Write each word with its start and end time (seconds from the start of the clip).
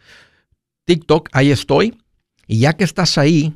TikTok. 0.85 1.29
Ahí 1.34 1.52
estoy. 1.52 1.99
Y 2.48 2.59
ya 2.59 2.73
que 2.73 2.84
estás 2.84 3.17
ahí, 3.17 3.55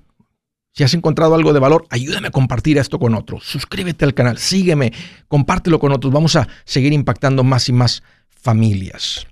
si 0.74 0.84
has 0.84 0.94
encontrado 0.94 1.36
algo 1.36 1.54
de 1.54 1.60
valor, 1.60 1.86
ayúdame 1.90 2.28
a 2.28 2.32
compartir 2.32 2.78
esto 2.78 3.00
con 3.00 3.16
otros. 3.16 3.44
Suscríbete 3.44 4.06
al 4.06 4.14
canal, 4.14 4.38
sígueme, 4.38 4.94
compártelo 5.28 5.80
con 5.80 5.92
otros. 5.92 6.14
Vamos 6.14 6.36
a 6.36 6.48
seguir 6.64 6.94
impactando 6.94 7.44
más 7.44 7.70
y 7.70 7.74
más 7.74 8.04
familias. 8.28 9.28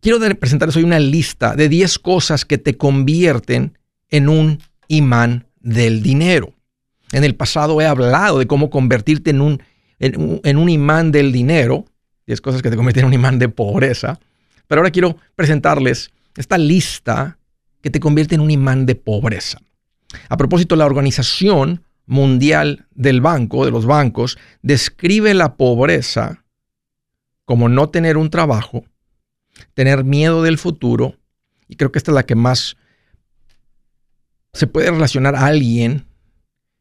Quiero 0.00 0.18
presentarles 0.36 0.76
hoy 0.76 0.82
una 0.82 0.98
lista 0.98 1.54
de 1.54 1.68
10 1.68 2.00
cosas 2.00 2.44
que 2.44 2.58
te 2.58 2.76
convierten 2.76 3.78
en 4.10 4.28
un 4.28 4.58
imán 4.88 5.46
del 5.60 6.02
dinero. 6.02 6.52
En 7.12 7.22
el 7.22 7.36
pasado 7.36 7.80
he 7.80 7.86
hablado 7.86 8.40
de 8.40 8.48
cómo 8.48 8.68
convertirte 8.68 9.30
en 9.30 9.40
un, 9.40 10.68
imán 10.68 11.12
del 11.12 11.30
dinero, 11.30 11.84
10 12.26 12.40
cosas 12.40 12.62
que 12.62 12.70
te 12.70 12.76
convierten 12.76 13.02
en 13.02 13.08
un 13.08 13.14
imán 13.14 13.38
de 13.38 13.48
pobreza, 13.48 14.18
pero 14.66 14.80
ahora 14.80 14.90
quiero 14.90 15.16
presentarles 15.36 16.10
esta 16.36 16.58
lista 16.58 17.38
que 17.82 17.90
te 17.90 18.00
convierte 18.00 18.34
en 18.34 18.40
un 18.40 18.50
imán 18.50 18.86
de 18.86 18.94
pobreza. 18.94 19.58
A 20.28 20.36
propósito, 20.36 20.76
la 20.76 20.86
Organización 20.86 21.84
Mundial 22.06 22.86
del 22.94 23.20
Banco, 23.20 23.64
de 23.64 23.70
los 23.70 23.86
bancos, 23.86 24.38
describe 24.62 25.34
la 25.34 25.56
pobreza 25.56 26.44
como 27.44 27.68
no 27.68 27.90
tener 27.90 28.16
un 28.16 28.30
trabajo, 28.30 28.84
tener 29.74 30.04
miedo 30.04 30.42
del 30.42 30.58
futuro, 30.58 31.18
y 31.68 31.76
creo 31.76 31.92
que 31.92 31.98
esta 31.98 32.10
es 32.10 32.14
la 32.14 32.26
que 32.26 32.34
más 32.34 32.76
se 34.52 34.66
puede 34.66 34.90
relacionar 34.90 35.34
a 35.34 35.46
alguien 35.46 36.06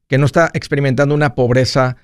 que 0.08 0.18
no 0.18 0.26
está 0.26 0.52
experimentando 0.54 1.16
una 1.16 1.36
pobreza 1.36 1.98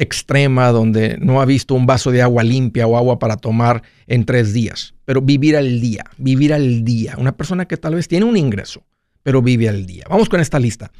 extrema 0.00 0.72
donde 0.72 1.18
no 1.20 1.42
ha 1.42 1.44
visto 1.44 1.74
un 1.74 1.84
vaso 1.84 2.10
de 2.10 2.22
agua 2.22 2.42
limpia 2.42 2.86
o 2.86 2.96
agua 2.96 3.18
para 3.18 3.36
tomar 3.36 3.82
en 4.06 4.24
tres 4.24 4.54
días, 4.54 4.94
pero 5.04 5.20
vivir 5.20 5.56
al 5.56 5.80
día, 5.80 6.04
vivir 6.16 6.54
al 6.54 6.84
día. 6.84 7.16
Una 7.18 7.36
persona 7.36 7.66
que 7.66 7.76
tal 7.76 7.94
vez 7.94 8.08
tiene 8.08 8.24
un 8.24 8.36
ingreso, 8.36 8.82
pero 9.22 9.42
vive 9.42 9.68
al 9.68 9.84
día. 9.84 10.04
Vamos 10.08 10.30
con 10.30 10.40
esta 10.40 10.58
lista. 10.58 10.90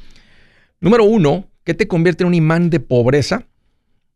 Número 0.79 1.03
uno, 1.03 1.49
¿qué 1.63 1.73
te 1.73 1.87
convierte 1.87 2.23
en 2.23 2.27
un 2.27 2.35
imán 2.35 2.69
de 2.69 2.79
pobreza? 2.79 3.47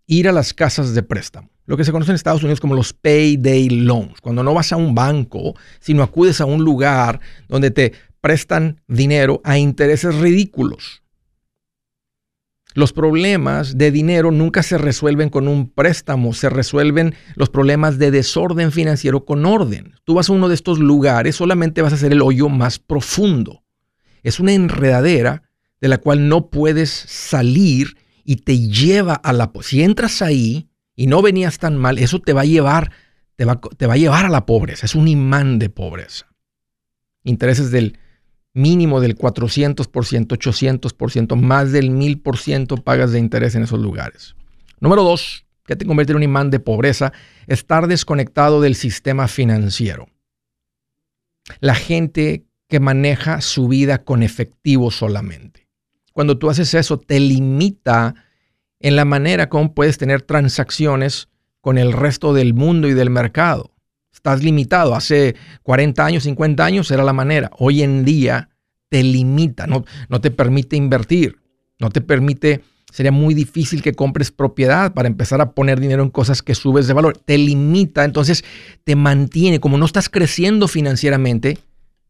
Ir 0.06 0.30
a 0.30 0.31
las 0.31 0.53
casas 0.53 0.94
de 0.94 1.02
préstamo. 1.02 1.50
Lo 1.66 1.78
que 1.78 1.84
se 1.84 1.91
conoce 1.91 2.12
en 2.12 2.16
Estados 2.16 2.44
Unidos 2.44 2.59
como 2.59 2.75
los 2.75 2.94
payday 2.94 3.69
loans. 3.69 4.22
Cuando 4.22 4.44
no 4.44 4.53
vas 4.53 4.72
a 4.72 4.78
un 4.78 4.94
banco, 4.94 5.56
sino 5.79 6.03
acudes 6.03 6.41
a 6.41 6.46
un 6.46 6.63
lugar 6.63 7.19
donde 7.47 7.72
te 7.72 7.94
prestan 8.22 8.81
dinero 8.88 9.41
a 9.44 9.57
intereses 9.57 10.13
ridículos. 10.13 11.02
Los 12.75 12.91
problemas 12.91 13.78
de 13.78 13.90
dinero 13.90 14.31
nunca 14.31 14.62
se 14.62 14.78
resuelven 14.78 15.30
con 15.30 15.47
un 15.47 15.69
préstamo, 15.69 16.34
se 16.34 16.50
resuelven 16.50 17.16
los 17.36 17.50
problemas 17.50 17.97
de 17.97 18.12
desorden 18.12 18.74
financiero 18.74 19.24
con 19.24 19.46
orden. 19.46 19.94
Tú 20.03 20.16
vas 20.16 20.30
a 20.30 20.34
uno 20.34 20.50
de 20.50 20.56
estos 20.56 20.80
lugares, 20.80 21.38
solamente 21.38 21.81
vas 21.81 21.94
a 21.94 21.96
hacer 21.96 22.12
el 22.12 22.22
hoyo 22.22 22.50
más 22.50 22.78
profundo. 22.78 23.64
Es 24.24 24.41
una 24.41 24.52
enredadera 24.52 25.44
de 25.80 25.88
la 25.88 26.00
cual 26.00 26.28
no 26.28 26.50
puedes 26.50 26.90
salir 26.90 27.96
y 28.25 28.35
te 28.38 28.68
lleva 28.68 29.14
a 29.14 29.31
la... 29.31 29.53
Si 29.62 29.81
entras 29.81 30.22
ahí 30.22 30.68
y 30.97 31.08
no 31.08 31.22
venías 31.22 31.59
tan 31.59 31.78
mal, 31.78 31.97
eso 31.97 32.19
te 32.19 32.34
va 32.34 32.41
a 32.41 32.46
llevar, 32.46 32.91
te 33.38 33.46
va, 33.46 33.62
te 33.78 33.88
va 33.88 33.94
a 33.94 33.97
llevar 33.97 34.25
a 34.25 34.30
la 34.30 34.46
pobreza. 34.46 34.85
Es 34.85 34.96
un 34.96 35.08
imán 35.08 35.59
de 35.59 35.69
pobreza. 35.69 36.28
Intereses 37.24 37.72
del 37.72 37.97
mínimo 38.55 39.01
del 39.01 39.16
400%, 39.16 39.85
800%, 39.85 41.35
más 41.35 41.71
del 41.71 41.91
1000% 41.91 42.81
pagas 42.81 43.11
de 43.11 43.19
interés 43.19 43.53
en 43.53 43.63
esos 43.63 43.79
lugares. 43.79 44.35
Número 44.79 45.03
dos, 45.03 45.45
que 45.66 45.75
te 45.75 45.85
convierte 45.85 46.13
en 46.13 46.17
un 46.17 46.23
imán 46.23 46.49
de 46.49 46.59
pobreza, 46.59 47.13
estar 47.47 47.88
desconectado 47.88 48.61
del 48.61 48.75
sistema 48.75 49.27
financiero. 49.27 50.07
La 51.59 51.75
gente 51.75 52.45
que 52.67 52.79
maneja 52.79 53.41
su 53.41 53.67
vida 53.67 54.03
con 54.03 54.23
efectivo 54.23 54.89
solamente. 54.89 55.67
Cuando 56.13 56.37
tú 56.37 56.49
haces 56.49 56.73
eso, 56.73 56.97
te 56.97 57.19
limita 57.19 58.16
en 58.79 58.95
la 58.95 59.05
manera 59.05 59.49
como 59.49 59.73
puedes 59.73 59.97
tener 59.97 60.22
transacciones 60.22 61.27
con 61.59 61.77
el 61.77 61.91
resto 61.91 62.33
del 62.33 62.53
mundo 62.53 62.87
y 62.87 62.93
del 62.93 63.09
mercado 63.09 63.75
estás 64.25 64.44
limitado. 64.44 64.96
Hace 64.96 65.36
40 65.62 66.03
años, 66.03 66.24
50 66.24 66.66
años 66.66 66.90
era 66.90 67.03
la 67.03 67.13
manera. 67.13 67.52
Hoy 67.59 67.84
en 67.84 68.03
día 68.03 68.50
te 68.90 69.03
limita, 69.03 69.68
no, 69.68 69.86
no 70.09 70.19
te 70.19 70.31
permite 70.31 70.75
invertir, 70.75 71.38
no 71.80 71.90
te 71.90 72.02
permite, 72.02 72.62
sería 72.91 73.12
muy 73.12 73.35
difícil 73.35 73.84
que 73.84 73.94
compres 73.94 74.31
propiedad 74.31 74.94
para 74.94 75.08
empezar 75.08 75.41
a 75.41 75.52
poner 75.52 75.80
dinero 75.80 76.02
en 76.02 76.09
cosas 76.09 76.41
que 76.41 76.56
subes 76.56 76.88
de 76.88 76.94
valor. 76.94 77.18
Te 77.18 77.38
limita, 77.38 78.03
entonces 78.03 78.44
te 78.84 78.96
mantiene, 78.96 79.59
como 79.59 79.78
no 79.78 79.85
estás 79.85 80.09
creciendo 80.09 80.68
financieramente, 80.68 81.59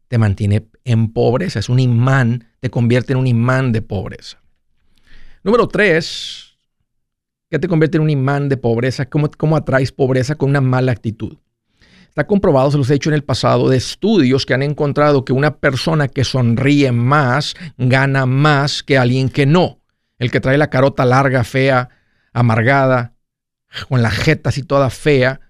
te 0.08 0.16
mantiene 0.16 0.68
en 0.84 1.12
pobreza. 1.12 1.58
Es 1.58 1.68
un 1.68 1.80
imán, 1.80 2.48
te 2.60 2.70
convierte 2.70 3.12
en 3.12 3.18
un 3.18 3.26
imán 3.26 3.72
de 3.72 3.82
pobreza. 3.82 4.40
Número 5.42 5.68
tres, 5.68 6.56
¿qué 7.50 7.58
te 7.58 7.68
convierte 7.68 7.98
en 7.98 8.04
un 8.04 8.10
imán 8.10 8.48
de 8.48 8.56
pobreza? 8.56 9.06
¿Cómo, 9.06 9.30
cómo 9.36 9.56
atraes 9.56 9.92
pobreza 9.92 10.34
con 10.36 10.50
una 10.50 10.62
mala 10.62 10.92
actitud? 10.92 11.36
Está 12.16 12.26
comprobado, 12.26 12.70
se 12.70 12.78
los 12.78 12.88
he 12.88 12.94
hecho 12.94 13.10
en 13.10 13.14
el 13.14 13.24
pasado, 13.24 13.68
de 13.68 13.76
estudios 13.76 14.46
que 14.46 14.54
han 14.54 14.62
encontrado 14.62 15.26
que 15.26 15.34
una 15.34 15.58
persona 15.58 16.08
que 16.08 16.24
sonríe 16.24 16.90
más 16.90 17.56
gana 17.76 18.24
más 18.24 18.82
que 18.82 18.96
alguien 18.96 19.28
que 19.28 19.44
no. 19.44 19.82
El 20.18 20.30
que 20.30 20.40
trae 20.40 20.56
la 20.56 20.70
carota 20.70 21.04
larga, 21.04 21.44
fea, 21.44 21.90
amargada, 22.32 23.12
con 23.90 24.00
la 24.00 24.10
jeta 24.10 24.48
así 24.48 24.62
toda 24.62 24.88
fea, 24.88 25.40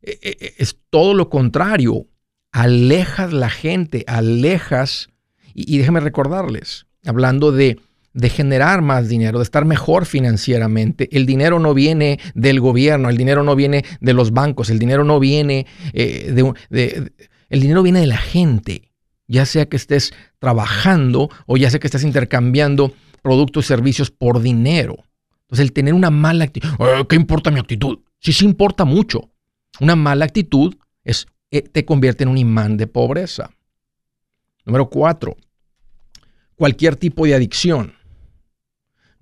e, 0.00 0.18
e, 0.22 0.30
e, 0.40 0.54
es 0.56 0.78
todo 0.88 1.12
lo 1.12 1.28
contrario. 1.28 2.06
Alejas 2.52 3.34
la 3.34 3.50
gente, 3.50 4.04
alejas, 4.06 5.10
y, 5.52 5.74
y 5.74 5.76
déjenme 5.76 6.00
recordarles, 6.00 6.86
hablando 7.04 7.52
de 7.52 7.78
de 8.14 8.30
generar 8.30 8.80
más 8.80 9.08
dinero, 9.08 9.38
de 9.38 9.42
estar 9.42 9.64
mejor 9.64 10.06
financieramente. 10.06 11.08
El 11.12 11.26
dinero 11.26 11.58
no 11.58 11.74
viene 11.74 12.20
del 12.34 12.60
gobierno, 12.60 13.10
el 13.10 13.16
dinero 13.16 13.42
no 13.42 13.56
viene 13.56 13.84
de 14.00 14.12
los 14.14 14.30
bancos, 14.30 14.70
el 14.70 14.78
dinero 14.78 15.04
no 15.04 15.18
viene 15.18 15.66
eh, 15.92 16.32
de, 16.70 17.12
El 17.50 17.60
dinero 17.60 17.82
viene 17.82 18.00
de 18.00 18.06
la 18.06 18.16
gente, 18.16 18.92
ya 19.26 19.44
sea 19.44 19.66
que 19.66 19.76
estés 19.76 20.14
trabajando 20.38 21.28
o 21.46 21.56
ya 21.56 21.68
sea 21.70 21.80
que 21.80 21.88
estés 21.88 22.04
intercambiando 22.04 22.94
productos 23.20 23.66
y 23.66 23.68
servicios 23.68 24.10
por 24.10 24.40
dinero. 24.40 25.04
Entonces 25.42 25.64
el 25.64 25.72
tener 25.72 25.92
una 25.92 26.10
mala 26.10 26.44
actitud, 26.44 26.68
eh, 26.78 27.04
¿qué 27.08 27.16
importa 27.16 27.50
mi 27.50 27.58
actitud? 27.58 27.98
Sí, 28.20 28.32
sí 28.32 28.44
importa 28.44 28.84
mucho. 28.84 29.30
Una 29.80 29.96
mala 29.96 30.24
actitud 30.24 30.76
es, 31.02 31.26
eh, 31.50 31.62
te 31.62 31.84
convierte 31.84 32.22
en 32.22 32.30
un 32.30 32.38
imán 32.38 32.76
de 32.76 32.86
pobreza. 32.86 33.50
Número 34.64 34.88
cuatro, 34.88 35.36
cualquier 36.54 36.94
tipo 36.94 37.26
de 37.26 37.34
adicción. 37.34 37.94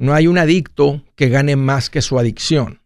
No 0.02 0.14
hay 0.14 0.26
un 0.26 0.36
adicto 0.36 1.04
que 1.14 1.28
gane 1.28 1.54
más 1.54 1.88
que 1.88 2.02
su 2.02 2.18
adicción. 2.18 2.82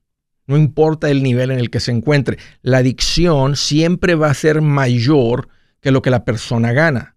No 0.46 0.58
importa 0.58 1.08
el 1.08 1.22
nivel 1.22 1.50
en 1.50 1.58
el 1.58 1.70
que 1.70 1.80
se 1.80 1.90
encuentre. 1.90 2.36
La 2.60 2.76
adicción 2.76 3.56
siempre 3.56 4.14
va 4.14 4.28
a 4.28 4.34
ser 4.34 4.60
mayor 4.60 5.48
que 5.80 5.92
lo 5.92 6.02
que 6.02 6.10
la 6.10 6.26
persona 6.26 6.74
gana. 6.74 7.16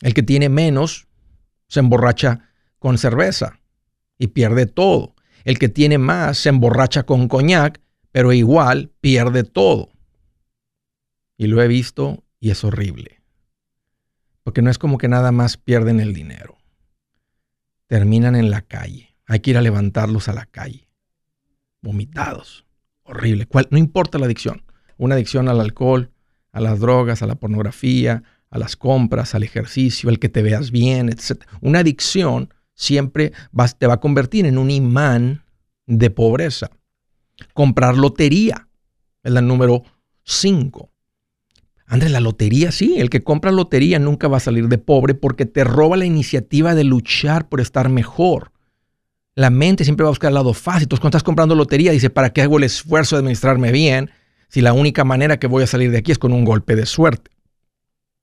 El 0.00 0.14
que 0.14 0.22
tiene 0.22 0.48
menos 0.48 1.06
se 1.66 1.80
emborracha 1.80 2.48
con 2.78 2.96
cerveza 2.96 3.60
y 4.16 4.28
pierde 4.28 4.64
todo. 4.64 5.14
El 5.44 5.58
que 5.58 5.68
tiene 5.68 5.98
más 5.98 6.38
se 6.38 6.48
emborracha 6.48 7.02
con 7.02 7.28
coñac, 7.28 7.78
pero 8.10 8.32
igual 8.32 8.90
pierde 9.02 9.44
todo. 9.44 9.90
Y 11.36 11.46
lo 11.46 11.60
he 11.60 11.68
visto 11.68 12.24
y 12.40 12.52
es 12.52 12.64
horrible 12.64 13.20
Porque 14.44 14.62
no 14.62 14.70
es 14.70 14.78
como 14.78 14.96
que 14.96 15.08
nada 15.08 15.30
más 15.30 15.58
pierden 15.58 16.00
el 16.00 16.14
dinero. 16.14 16.57
Terminan 17.88 18.36
en 18.36 18.50
la 18.50 18.62
calle. 18.62 19.16
Hay 19.26 19.40
que 19.40 19.50
ir 19.50 19.58
a 19.58 19.62
levantarlos 19.62 20.28
a 20.28 20.32
la 20.32 20.46
calle. 20.46 20.88
Vomitados. 21.82 22.64
Horrible. 23.02 23.46
¿Cuál? 23.46 23.66
No 23.70 23.78
importa 23.78 24.18
la 24.18 24.26
adicción. 24.26 24.62
Una 24.98 25.14
adicción 25.14 25.48
al 25.48 25.60
alcohol, 25.60 26.12
a 26.52 26.60
las 26.60 26.80
drogas, 26.80 27.22
a 27.22 27.26
la 27.26 27.34
pornografía, 27.34 28.22
a 28.50 28.58
las 28.58 28.76
compras, 28.76 29.34
al 29.34 29.42
ejercicio, 29.42 30.10
al 30.10 30.18
que 30.18 30.28
te 30.28 30.42
veas 30.42 30.70
bien, 30.70 31.08
etc. 31.08 31.44
Una 31.60 31.80
adicción 31.80 32.52
siempre 32.74 33.32
te 33.78 33.86
va 33.86 33.94
a 33.94 34.00
convertir 34.00 34.46
en 34.46 34.58
un 34.58 34.70
imán 34.70 35.44
de 35.86 36.10
pobreza. 36.10 36.70
Comprar 37.54 37.96
lotería 37.96 38.68
es 39.22 39.32
la 39.32 39.40
número 39.40 39.82
5. 40.24 40.90
Andrés, 41.88 42.12
la 42.12 42.20
lotería 42.20 42.70
sí, 42.70 42.96
el 42.98 43.08
que 43.08 43.24
compra 43.24 43.50
lotería 43.50 43.98
nunca 43.98 44.28
va 44.28 44.36
a 44.36 44.40
salir 44.40 44.68
de 44.68 44.76
pobre 44.76 45.14
porque 45.14 45.46
te 45.46 45.64
roba 45.64 45.96
la 45.96 46.04
iniciativa 46.04 46.74
de 46.74 46.84
luchar 46.84 47.48
por 47.48 47.62
estar 47.62 47.88
mejor. 47.88 48.52
La 49.34 49.48
mente 49.48 49.84
siempre 49.84 50.04
va 50.04 50.08
a 50.08 50.10
buscar 50.10 50.28
el 50.28 50.34
lado 50.34 50.52
fácil. 50.52 50.82
Entonces, 50.82 51.00
cuando 51.00 51.16
estás 51.16 51.24
comprando 51.24 51.54
lotería, 51.54 51.92
dice, 51.92 52.10
¿para 52.10 52.30
qué 52.30 52.42
hago 52.42 52.58
el 52.58 52.64
esfuerzo 52.64 53.16
de 53.16 53.20
administrarme 53.20 53.72
bien 53.72 54.10
si 54.48 54.60
la 54.60 54.74
única 54.74 55.04
manera 55.04 55.38
que 55.38 55.46
voy 55.46 55.62
a 55.62 55.66
salir 55.66 55.90
de 55.90 55.98
aquí 55.98 56.12
es 56.12 56.18
con 56.18 56.32
un 56.32 56.44
golpe 56.44 56.76
de 56.76 56.84
suerte? 56.84 57.30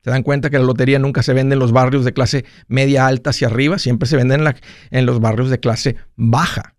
¿Se 0.04 0.12
dan 0.12 0.22
cuenta 0.22 0.52
que 0.52 0.60
la 0.60 0.66
lotería 0.66 1.00
nunca 1.00 1.24
se 1.24 1.34
vende 1.34 1.54
en 1.54 1.60
los 1.60 1.72
barrios 1.72 2.06
de 2.06 2.14
clase 2.14 2.46
media 2.68 3.08
alta 3.08 3.32
hacia 3.32 3.48
arriba? 3.48 3.80
Siempre 3.80 4.08
se 4.08 4.16
vende 4.16 4.36
en, 4.36 4.44
en 4.92 5.06
los 5.08 5.20
barrios 5.20 5.50
de 5.50 5.60
clase 5.60 5.96
baja. 6.16 6.76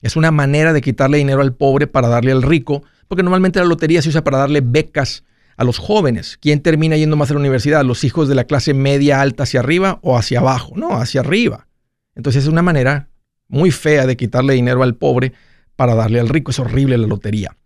Es 0.00 0.14
una 0.14 0.30
manera 0.30 0.72
de 0.72 0.80
quitarle 0.80 1.18
dinero 1.18 1.40
al 1.40 1.54
pobre 1.54 1.88
para 1.88 2.06
darle 2.06 2.30
al 2.30 2.42
rico, 2.42 2.84
porque 3.08 3.24
normalmente 3.24 3.58
la 3.58 3.64
lotería 3.64 4.00
se 4.00 4.10
usa 4.10 4.22
para 4.22 4.38
darle 4.38 4.60
becas 4.60 5.24
a 5.56 5.64
los 5.64 5.78
jóvenes. 5.78 6.38
¿Quién 6.40 6.60
termina 6.60 6.96
yendo 6.96 7.16
más 7.16 7.30
a 7.30 7.34
la 7.34 7.40
universidad? 7.40 7.84
¿Los 7.84 8.04
hijos 8.04 8.28
de 8.28 8.34
la 8.34 8.44
clase 8.44 8.74
media 8.74 9.20
alta 9.20 9.44
hacia 9.44 9.60
arriba 9.60 9.98
o 10.02 10.16
hacia 10.16 10.40
abajo? 10.40 10.72
No, 10.76 10.96
hacia 10.96 11.20
arriba. 11.20 11.68
Entonces 12.14 12.44
es 12.44 12.48
una 12.48 12.62
manera 12.62 13.08
muy 13.48 13.70
fea 13.70 14.06
de 14.06 14.16
quitarle 14.16 14.54
dinero 14.54 14.82
al 14.82 14.96
pobre 14.96 15.32
para 15.76 15.94
darle 15.94 16.20
al 16.20 16.28
rico. 16.28 16.50
Es 16.50 16.58
horrible 16.58 16.98
la 16.98 17.06
lotería. 17.06 17.56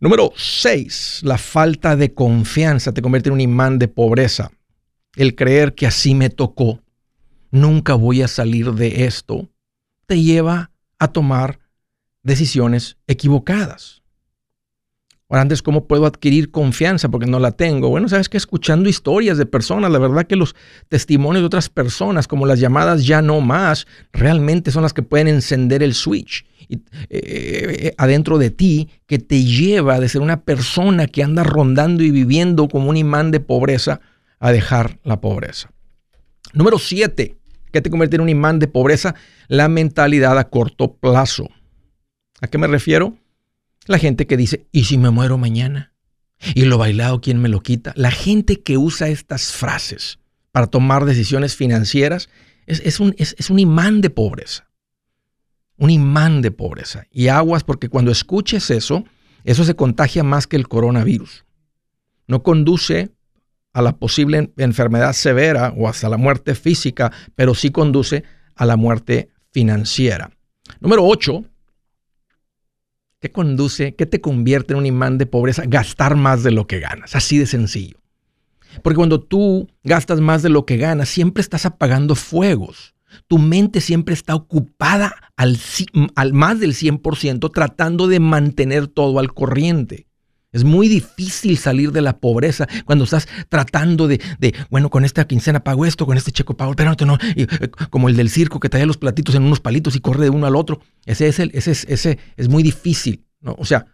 Número 0.00 0.32
6. 0.34 1.20
La 1.24 1.36
falta 1.36 1.96
de 1.96 2.14
confianza 2.14 2.92
te 2.92 3.02
convierte 3.02 3.28
en 3.28 3.34
un 3.34 3.40
imán 3.40 3.78
de 3.78 3.88
pobreza. 3.88 4.50
El 5.14 5.34
creer 5.34 5.74
que 5.74 5.86
así 5.86 6.14
me 6.14 6.30
tocó, 6.30 6.80
nunca 7.50 7.94
voy 7.94 8.22
a 8.22 8.28
salir 8.28 8.72
de 8.72 9.04
esto, 9.04 9.50
te 10.06 10.22
lleva 10.22 10.70
a 10.98 11.08
tomar 11.08 11.58
decisiones 12.22 12.96
equivocadas. 13.06 13.99
Ahora 15.30 15.42
antes, 15.42 15.62
¿cómo 15.62 15.86
puedo 15.86 16.06
adquirir 16.06 16.50
confianza? 16.50 17.08
Porque 17.08 17.26
no 17.28 17.38
la 17.38 17.52
tengo. 17.52 17.88
Bueno, 17.88 18.08
sabes 18.08 18.28
que 18.28 18.36
escuchando 18.36 18.88
historias 18.88 19.38
de 19.38 19.46
personas, 19.46 19.92
la 19.92 20.00
verdad 20.00 20.26
que 20.26 20.34
los 20.34 20.56
testimonios 20.88 21.42
de 21.42 21.46
otras 21.46 21.68
personas, 21.68 22.26
como 22.26 22.46
las 22.46 22.58
llamadas 22.58 23.06
ya 23.06 23.22
no 23.22 23.40
más, 23.40 23.86
realmente 24.12 24.72
son 24.72 24.82
las 24.82 24.92
que 24.92 25.04
pueden 25.04 25.28
encender 25.28 25.84
el 25.84 25.94
switch 25.94 26.44
eh, 26.68 26.78
eh, 27.08 27.94
adentro 27.96 28.38
de 28.38 28.50
ti 28.50 28.88
que 29.06 29.20
te 29.20 29.44
lleva 29.44 30.00
de 30.00 30.08
ser 30.08 30.20
una 30.20 30.42
persona 30.42 31.06
que 31.06 31.22
anda 31.22 31.44
rondando 31.44 32.02
y 32.02 32.10
viviendo 32.10 32.66
como 32.66 32.90
un 32.90 32.96
imán 32.96 33.30
de 33.30 33.38
pobreza 33.38 34.00
a 34.40 34.50
dejar 34.50 34.98
la 35.04 35.20
pobreza. 35.20 35.70
Número 36.54 36.76
siete, 36.80 37.36
¿qué 37.70 37.80
te 37.80 37.88
convierte 37.88 38.16
en 38.16 38.22
un 38.22 38.28
imán 38.30 38.58
de 38.58 38.66
pobreza? 38.66 39.14
La 39.46 39.68
mentalidad 39.68 40.36
a 40.36 40.48
corto 40.48 40.96
plazo. 40.96 41.48
¿A 42.40 42.48
qué 42.48 42.58
me 42.58 42.66
refiero? 42.66 43.19
La 43.90 43.98
gente 43.98 44.28
que 44.28 44.36
dice, 44.36 44.68
¿y 44.70 44.84
si 44.84 44.98
me 44.98 45.10
muero 45.10 45.36
mañana? 45.36 45.92
¿Y 46.54 46.64
lo 46.64 46.78
bailado 46.78 47.20
quién 47.20 47.42
me 47.42 47.48
lo 47.48 47.60
quita? 47.60 47.92
La 47.96 48.12
gente 48.12 48.60
que 48.60 48.78
usa 48.78 49.08
estas 49.08 49.50
frases 49.50 50.20
para 50.52 50.68
tomar 50.68 51.06
decisiones 51.06 51.56
financieras 51.56 52.28
es, 52.66 53.00
un, 53.00 53.16
un 53.50 53.58
imán 53.58 54.00
de 54.00 54.10
pobreza. 54.10 54.70
Un 55.76 55.90
imán 55.90 56.40
de 56.40 56.52
pobreza. 56.52 57.08
Y 57.10 57.26
aguas 57.26 57.64
porque 57.64 57.88
cuando 57.88 58.12
escuches 58.12 58.70
eso, 58.70 59.02
eso 59.42 59.64
se 59.64 59.74
contagia 59.74 60.22
más 60.22 60.46
que 60.46 60.54
el 60.54 60.68
coronavirus. 60.68 61.44
No 62.28 62.44
conduce 62.44 63.10
a 63.72 63.82
la 63.82 63.96
posible 63.96 64.52
enfermedad 64.56 65.14
severa 65.14 65.74
o 65.76 65.88
hasta 65.88 66.08
la 66.08 66.16
muerte 66.16 66.54
física, 66.54 67.10
pero 67.34 67.56
sí 67.56 67.72
conduce 67.72 68.22
a 68.54 68.66
la 68.66 68.76
muerte 68.76 69.30
financiera. 69.50 70.30
Número 70.78 71.04
8, 71.04 71.44
¿Qué 73.20 73.30
conduce, 73.30 73.94
qué 73.94 74.06
te 74.06 74.22
convierte 74.22 74.72
en 74.72 74.78
un 74.78 74.86
imán 74.86 75.18
de 75.18 75.26
pobreza? 75.26 75.64
Gastar 75.66 76.16
más 76.16 76.42
de 76.42 76.52
lo 76.52 76.66
que 76.66 76.80
ganas, 76.80 77.14
así 77.14 77.36
de 77.36 77.44
sencillo. 77.44 77.98
Porque 78.82 78.96
cuando 78.96 79.20
tú 79.20 79.68
gastas 79.84 80.20
más 80.20 80.42
de 80.42 80.48
lo 80.48 80.64
que 80.64 80.78
ganas, 80.78 81.10
siempre 81.10 81.42
estás 81.42 81.66
apagando 81.66 82.14
fuegos. 82.14 82.94
Tu 83.26 83.38
mente 83.38 83.82
siempre 83.82 84.14
está 84.14 84.34
ocupada 84.34 85.14
al, 85.36 85.58
al 86.14 86.32
más 86.32 86.60
del 86.60 86.72
100% 86.72 87.52
tratando 87.52 88.06
de 88.06 88.20
mantener 88.20 88.86
todo 88.86 89.18
al 89.18 89.34
corriente. 89.34 90.06
Es 90.52 90.64
muy 90.64 90.88
difícil 90.88 91.56
salir 91.58 91.92
de 91.92 92.00
la 92.00 92.18
pobreza 92.18 92.66
cuando 92.84 93.04
estás 93.04 93.28
tratando 93.48 94.08
de, 94.08 94.20
bueno, 94.68 94.90
con 94.90 95.04
esta 95.04 95.24
quincena 95.26 95.62
pago 95.62 95.86
esto, 95.86 96.06
con 96.06 96.16
este 96.16 96.32
checo 96.32 96.56
pago, 96.56 96.74
pero 96.74 96.94
no, 97.06 97.18
y, 97.36 97.42
eh, 97.42 97.70
como 97.90 98.08
el 98.08 98.16
del 98.16 98.30
circo 98.30 98.58
que 98.58 98.68
trae 98.68 98.84
los 98.84 98.96
platitos 98.96 99.36
en 99.36 99.44
unos 99.44 99.60
palitos 99.60 99.94
y 99.94 100.00
corre 100.00 100.24
de 100.24 100.30
uno 100.30 100.46
al 100.46 100.56
otro. 100.56 100.80
Ese 101.06 101.28
es, 101.28 101.38
el, 101.38 101.52
ese, 101.54 101.70
ese 101.70 102.18
es 102.36 102.48
muy 102.48 102.64
difícil, 102.64 103.24
¿no? 103.40 103.54
O 103.58 103.64
sea, 103.64 103.86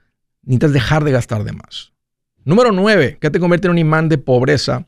necesitas 0.43 0.73
dejar 0.73 1.05
de 1.05 1.13
gastar 1.13 1.45
de 1.45 1.53
más. 1.53 1.93
Número 2.45 2.73
nueve, 2.73 3.19
¿qué 3.21 3.29
te 3.31 3.39
convierte 3.39 3.67
en 3.67 3.73
un 3.73 3.79
imán 3.79 4.09
de 4.09 4.17
pobreza? 4.17 4.87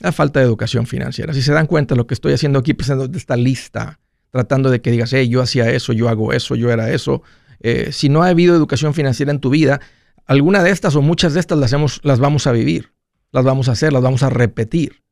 La 0.00 0.10
falta 0.10 0.40
de 0.40 0.46
educación 0.46 0.86
financiera. 0.86 1.32
Si 1.32 1.42
se 1.42 1.52
dan 1.52 1.66
cuenta, 1.66 1.94
lo 1.94 2.08
que 2.08 2.14
estoy 2.14 2.32
haciendo 2.32 2.58
aquí, 2.58 2.74
presentando 2.74 3.16
esta 3.16 3.36
lista, 3.36 4.00
tratando 4.30 4.70
de 4.70 4.80
que 4.80 4.90
digas, 4.90 5.12
hey, 5.12 5.28
yo 5.28 5.42
hacía 5.42 5.70
eso, 5.70 5.92
yo 5.92 6.08
hago 6.08 6.32
eso, 6.32 6.56
yo 6.56 6.72
era 6.72 6.90
eso, 6.90 7.22
eh, 7.62 7.92
si 7.92 8.08
no 8.08 8.22
ha 8.22 8.28
habido 8.28 8.54
educación 8.56 8.92
financiera 8.92 9.30
en 9.30 9.40
tu 9.40 9.48
vida, 9.50 9.80
alguna 10.26 10.62
de 10.62 10.70
estas 10.70 10.96
o 10.96 11.02
muchas 11.02 11.34
de 11.34 11.40
estas 11.40 11.58
las, 11.58 12.00
las 12.02 12.18
vamos 12.18 12.46
a 12.46 12.52
vivir, 12.52 12.92
las 13.30 13.44
vamos 13.44 13.68
a 13.68 13.72
hacer, 13.72 13.92
las 13.92 14.02
vamos 14.02 14.22
a 14.22 14.30
repetir. 14.30 15.02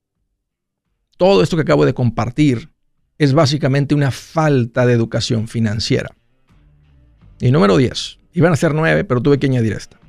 Todo 1.16 1.42
esto 1.42 1.56
que 1.56 1.62
acabo 1.62 1.86
de 1.86 1.94
compartir 1.94 2.70
es 3.18 3.34
básicamente 3.34 3.94
una 3.94 4.10
falta 4.10 4.84
de 4.84 4.94
educación 4.94 5.46
financiera. 5.46 6.10
Y 7.40 7.50
número 7.52 7.76
10, 7.76 8.18
iban 8.32 8.52
a 8.52 8.56
ser 8.56 8.74
9, 8.74 9.04
pero 9.04 9.20
tuve 9.20 9.38
que 9.38 9.46
añadir 9.46 9.72
esta. 9.72 10.00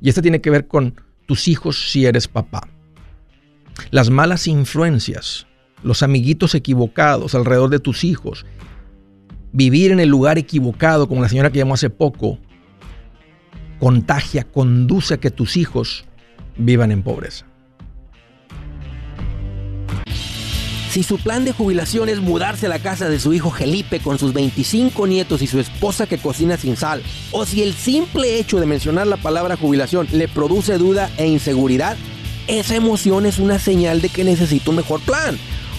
Y 0.00 0.08
esta 0.08 0.22
tiene 0.22 0.40
que 0.40 0.50
ver 0.50 0.66
con 0.66 0.94
tus 1.26 1.48
hijos 1.48 1.90
si 1.90 2.06
eres 2.06 2.28
papá. 2.28 2.68
Las 3.90 4.10
malas 4.10 4.46
influencias, 4.46 5.46
los 5.82 6.02
amiguitos 6.02 6.54
equivocados 6.54 7.34
alrededor 7.34 7.70
de 7.70 7.80
tus 7.80 8.04
hijos, 8.04 8.46
vivir 9.52 9.92
en 9.92 10.00
el 10.00 10.08
lugar 10.08 10.38
equivocado, 10.38 11.08
como 11.08 11.22
la 11.22 11.28
señora 11.28 11.50
que 11.50 11.58
llamó 11.58 11.74
hace 11.74 11.90
poco, 11.90 12.38
contagia, 13.78 14.44
conduce 14.44 15.14
a 15.14 15.20
que 15.20 15.30
tus 15.30 15.56
hijos 15.56 16.04
vivan 16.56 16.92
en 16.92 17.02
pobreza. 17.02 17.46
Si 20.90 21.04
su 21.04 21.18
plan 21.18 21.44
de 21.44 21.52
jubilación 21.52 22.08
es 22.08 22.18
mudarse 22.18 22.66
a 22.66 22.68
la 22.68 22.80
casa 22.80 23.08
de 23.08 23.20
su 23.20 23.32
hijo 23.32 23.52
Felipe 23.52 24.00
con 24.00 24.18
sus 24.18 24.32
25 24.34 25.06
nietos 25.06 25.40
y 25.40 25.46
su 25.46 25.60
esposa 25.60 26.06
que 26.06 26.18
cocina 26.18 26.56
sin 26.56 26.76
sal, 26.76 27.00
o 27.30 27.46
si 27.46 27.62
el 27.62 27.74
simple 27.74 28.40
hecho 28.40 28.58
de 28.58 28.66
mencionar 28.66 29.06
la 29.06 29.16
palabra 29.16 29.56
jubilación 29.56 30.08
le 30.10 30.26
produce 30.26 30.78
duda 30.78 31.08
e 31.16 31.28
inseguridad, 31.28 31.96
esa 32.48 32.74
emoción 32.74 33.24
es 33.24 33.38
una 33.38 33.60
señal 33.60 34.00
de 34.00 34.08
que 34.08 34.24
necesita 34.24 34.70
un 34.70 34.76
mejor 34.76 35.00
plan. 35.02 35.38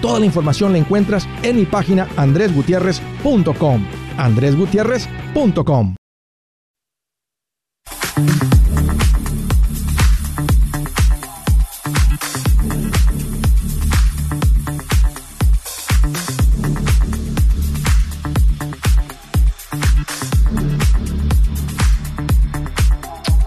Toda 0.00 0.20
la 0.20 0.26
información 0.26 0.72
la 0.72 0.78
encuentras 0.78 1.28
en 1.42 1.56
mi 1.56 1.64
página 1.64 2.08
andresgutierrez.com. 2.16 3.86
andresgutierrez.com. 4.16 5.94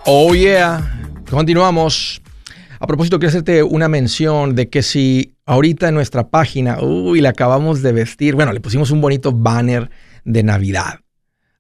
Oh 0.05 0.33
yeah. 0.35 0.81
Continuamos. 1.29 2.22
A 2.83 2.85
propósito, 2.85 3.17
quiero 3.17 3.29
hacerte 3.29 3.63
una 3.63 3.87
mención 3.87 4.55
de 4.55 4.67
que 4.67 4.83
si 4.83 5.37
ahorita 5.45 5.87
en 5.87 5.95
nuestra 5.95 6.29
página, 6.29 6.81
uy, 6.81 7.21
la 7.21 7.29
acabamos 7.29 7.81
de 7.81 7.93
vestir, 7.93 8.35
bueno, 8.35 8.51
le 8.51 8.59
pusimos 8.59 8.91
un 8.91 8.99
bonito 8.99 9.31
banner 9.31 9.89
de 10.25 10.43
Navidad. 10.43 10.99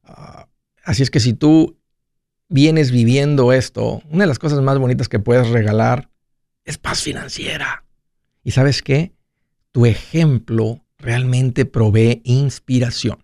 Ah, 0.03 0.49
así 0.83 1.01
es 1.01 1.09
que 1.09 1.21
si 1.21 1.33
tú 1.33 1.79
vienes 2.49 2.91
viviendo 2.91 3.53
esto, 3.53 4.01
una 4.09 4.25
de 4.25 4.27
las 4.27 4.37
cosas 4.37 4.59
más 4.59 4.77
bonitas 4.79 5.07
que 5.07 5.19
puedes 5.19 5.47
regalar 5.47 6.09
es 6.65 6.77
paz 6.77 7.01
financiera. 7.01 7.85
¿Y 8.43 8.51
sabes 8.51 8.81
qué? 8.81 9.13
Tu 9.71 9.85
ejemplo 9.85 10.83
realmente 10.97 11.63
provee 11.63 12.21
inspiración. 12.25 13.22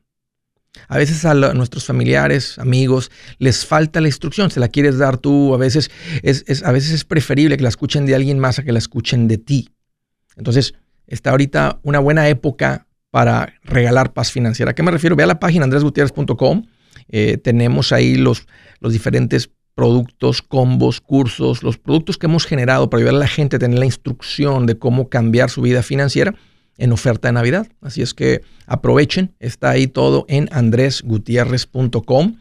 A 0.88 0.98
veces 0.98 1.26
a, 1.26 1.34
nuestros 1.34 1.86
familiares, 1.86 2.58
amigos, 2.60 3.12
les 3.38 3.66
falta 3.66 4.02
la 4.02 4.08
instrucción, 4.08 4.52
se 4.52 4.60
la 4.60 4.68
quieres 4.68 4.98
dar 4.98 5.18
tú, 5.18 5.54
a 5.54 5.58
veces 5.58 5.92
es, 6.24 6.64
a 6.64 6.72
veces 6.72 6.92
es 6.92 7.06
preferible 7.06 7.58
que 7.58 7.64
la 7.64 7.70
escuchen 7.70 8.06
de 8.06 8.16
alguien 8.16 8.40
más 8.40 8.60
a 8.60 8.64
que 8.64 8.72
la 8.72 8.80
escuchen 8.80 9.28
de 9.28 9.38
ti. 9.38 9.70
Entonces, 10.36 10.74
está 11.08 11.32
ahorita 11.32 11.80
una 11.84 12.00
buena 12.00 12.28
época 12.30 12.88
para 13.12 13.54
regalar 13.64 14.14
paz 14.14 14.32
financiera. 14.32 14.72
¿A 14.72 14.76
qué 14.76 14.84
me 14.84 14.92
refiero? 14.92 15.16
Ve 15.16 15.24
a 15.24 15.28
la 15.28 15.40
página 15.40 15.64
andresgutierrez.com. 15.66 16.66
Eh, 17.10 17.38
tenemos 17.38 17.92
ahí 17.92 18.16
los, 18.16 18.48
los 18.80 18.94
diferentes 18.94 19.50
productos, 19.74 20.42
combos, 20.42 21.02
cursos, 21.02 21.64
los 21.64 21.78
productos 21.78 22.18
que 22.18 22.28
hemos 22.28 22.46
generado 22.46 22.90
para 22.90 23.00
ayudar 23.00 23.16
a 23.16 23.20
la 23.20 23.28
gente 23.28 23.56
a 23.56 23.60
tener 23.60 23.80
la 23.80 23.86
instrucción 23.86 24.66
de 24.66 24.78
cómo 24.78 25.10
cambiar 25.10 25.50
su 25.50 25.62
vida 25.62 25.82
financiera 25.84 26.36
en 26.80 26.92
oferta 26.92 27.28
de 27.28 27.34
Navidad. 27.34 27.68
Así 27.82 28.02
es 28.02 28.14
que 28.14 28.42
aprovechen, 28.66 29.36
está 29.40 29.70
ahí 29.70 29.88
todo 29.88 30.26
en 30.28 30.50
andresgutierrez.com. 30.52 32.36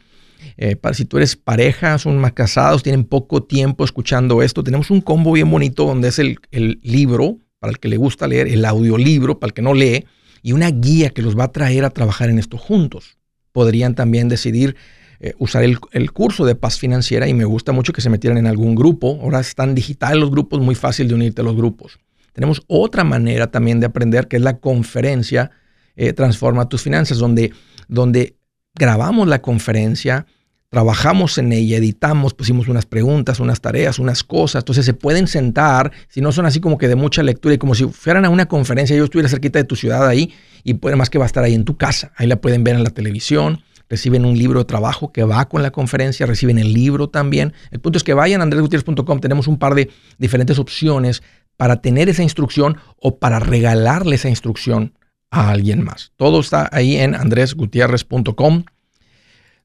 Eh, 0.57 0.76
para 0.76 0.95
si 0.95 1.04
tú 1.04 1.18
eres 1.18 1.37
pareja, 1.37 1.99
son 1.99 2.18
más 2.18 2.33
casados, 2.33 2.83
tienen 2.83 3.04
poco 3.04 3.42
tiempo 3.42 3.85
escuchando 3.85 4.42
esto, 4.42 4.62
tenemos 4.62 4.90
un 4.90 5.00
combo 5.00 5.33
bien 5.33 5.50
bonito 5.50 5.85
donde 5.85 6.09
es 6.09 6.18
el, 6.18 6.38
libro, 6.83 7.38
para 7.59 7.73
el 7.73 7.78
que 7.78 7.88
le 7.88 7.97
gusta 7.97 8.28
leer, 8.28 8.49
el 8.49 8.64
audiolibro, 8.64 9.38
para 9.38 9.49
el 9.49 9.54
que 9.54 9.62
no 9.62 9.75
lee, 9.75 10.07
y 10.42 10.52
una 10.52 10.71
guía 10.71 11.11
que 11.11 11.23
los 11.23 11.37
va 11.37 11.45
a 11.45 11.52
traer 11.52 11.85
a 11.85 11.90
trabajar 11.90 12.30
en 12.30 12.38
esto 12.38 12.57
juntos. 12.57 13.18
Podrían 13.52 13.95
también 13.95 14.28
decidir 14.28 14.76
eh, 15.21 15.35
usar 15.38 15.64
el, 15.64 15.78
el, 15.92 16.12
curso 16.12 16.45
de 16.45 16.54
paz 16.54 16.78
financiera 16.78 17.26
y 17.26 17.35
me 17.35 17.45
gusta 17.45 17.73
mucho 17.73 17.92
que 17.92 18.00
se 18.00 18.11
metieran 18.11 18.38
en 18.38 18.47
algún 18.47 18.76
grupo. 18.76 19.18
Ahora 19.21 19.40
están 19.40 19.75
digitales 19.75 20.21
los 20.21 20.30
grupos, 20.30 20.61
muy 20.61 20.76
fácil 20.76 21.09
de 21.09 21.14
unirte 21.14 21.40
a 21.40 21.45
los 21.45 21.57
grupos. 21.57 21.99
Tenemos 22.38 22.62
otra 22.68 23.02
manera 23.02 23.50
también 23.50 23.80
de 23.80 23.87
aprender, 23.87 24.28
que 24.28 24.37
es 24.37 24.42
la 24.42 24.59
conferencia 24.59 25.50
eh, 25.97 26.12
Transforma 26.12 26.68
tus 26.68 26.83
finanzas, 26.83 27.18
donde, 27.18 27.52
donde 27.88 28.37
grabamos 28.76 29.26
la 29.26 29.42
conferencia, 29.42 30.25
trabajamos 30.68 31.37
en 31.38 31.52
ella, 31.52 31.78
editamos, 31.78 32.35
pusimos 32.35 32.68
unas 32.68 32.87
preguntas, 32.87 33.40
unas 33.40 33.61
tareas, 33.61 33.99
unas 33.99 34.23
cosas. 34.23 34.61
Entonces 34.61 34.87
se 34.87 34.95
pueden 34.95 35.26
sentar, 35.26 35.90
si 36.07 36.21
no 36.21 36.30
son 36.30 36.47
así 36.47 36.61
como 36.61 36.78
que 36.78 36.87
de 36.87 36.95
mucha 36.95 37.25
lectura 37.25 37.57
y 37.57 37.59
como 37.59 37.75
si 37.75 37.87
fueran 37.88 38.25
a 38.25 38.28
una 38.30 38.47
conferencia, 38.47 38.97
yo 38.97 39.02
estuviera 39.02 39.28
cerquita 39.28 39.59
de 39.59 39.64
tu 39.64 39.75
ciudad 39.75 40.07
ahí 40.07 40.33
y 40.62 40.75
puede 40.75 40.95
más 40.95 41.11
que 41.11 41.18
va 41.18 41.25
a 41.25 41.26
estar 41.26 41.42
ahí 41.42 41.54
en 41.54 41.64
tu 41.64 41.76
casa. 41.76 42.12
Ahí 42.14 42.28
la 42.28 42.40
pueden 42.40 42.62
ver 42.62 42.76
en 42.76 42.85
la 42.85 42.90
televisión, 42.90 43.64
reciben 43.88 44.25
un 44.25 44.38
libro 44.38 44.61
de 44.61 44.64
trabajo 44.64 45.11
que 45.11 45.25
va 45.25 45.49
con 45.49 45.64
la 45.64 45.73
conferencia, 45.73 46.25
reciben 46.25 46.61
el 46.61 46.73
libro 46.73 47.09
también. 47.09 47.52
El 47.73 47.80
punto 47.80 47.97
es 47.97 48.04
que 48.04 48.14
vayan 48.14 48.42
a 48.42 48.45
andresgutierrez.com, 48.45 49.18
tenemos 49.18 49.49
un 49.49 49.59
par 49.59 49.75
de 49.75 49.90
diferentes 50.18 50.61
opciones 50.61 51.25
para 51.59 51.83
tener 51.83 52.09
esa 52.09 52.23
instrucción 52.23 52.79
o 52.97 53.19
para 53.19 53.41
regalarle 53.41 54.15
esa 54.15 54.31
instrucción 54.31 54.95
a 55.31 55.50
alguien 55.50 55.83
más. 55.83 56.12
Todo 56.17 56.41
está 56.41 56.71
ahí 56.73 56.97
en 56.97 57.15
andresgutierrez.com. 57.15 58.65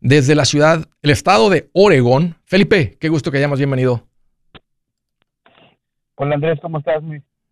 Desde 0.01 0.35
la 0.35 0.43
ciudad, 0.43 0.85
el 1.03 1.11
estado 1.11 1.49
de 1.49 1.69
Oregón. 1.71 2.35
Felipe, 2.43 2.97
qué 2.99 3.07
gusto 3.07 3.31
que 3.31 3.37
hayamos 3.37 3.59
bienvenido. 3.59 4.05
Hola 6.15 6.35
Andrés, 6.35 6.59
¿cómo 6.61 6.79
estás? 6.79 7.01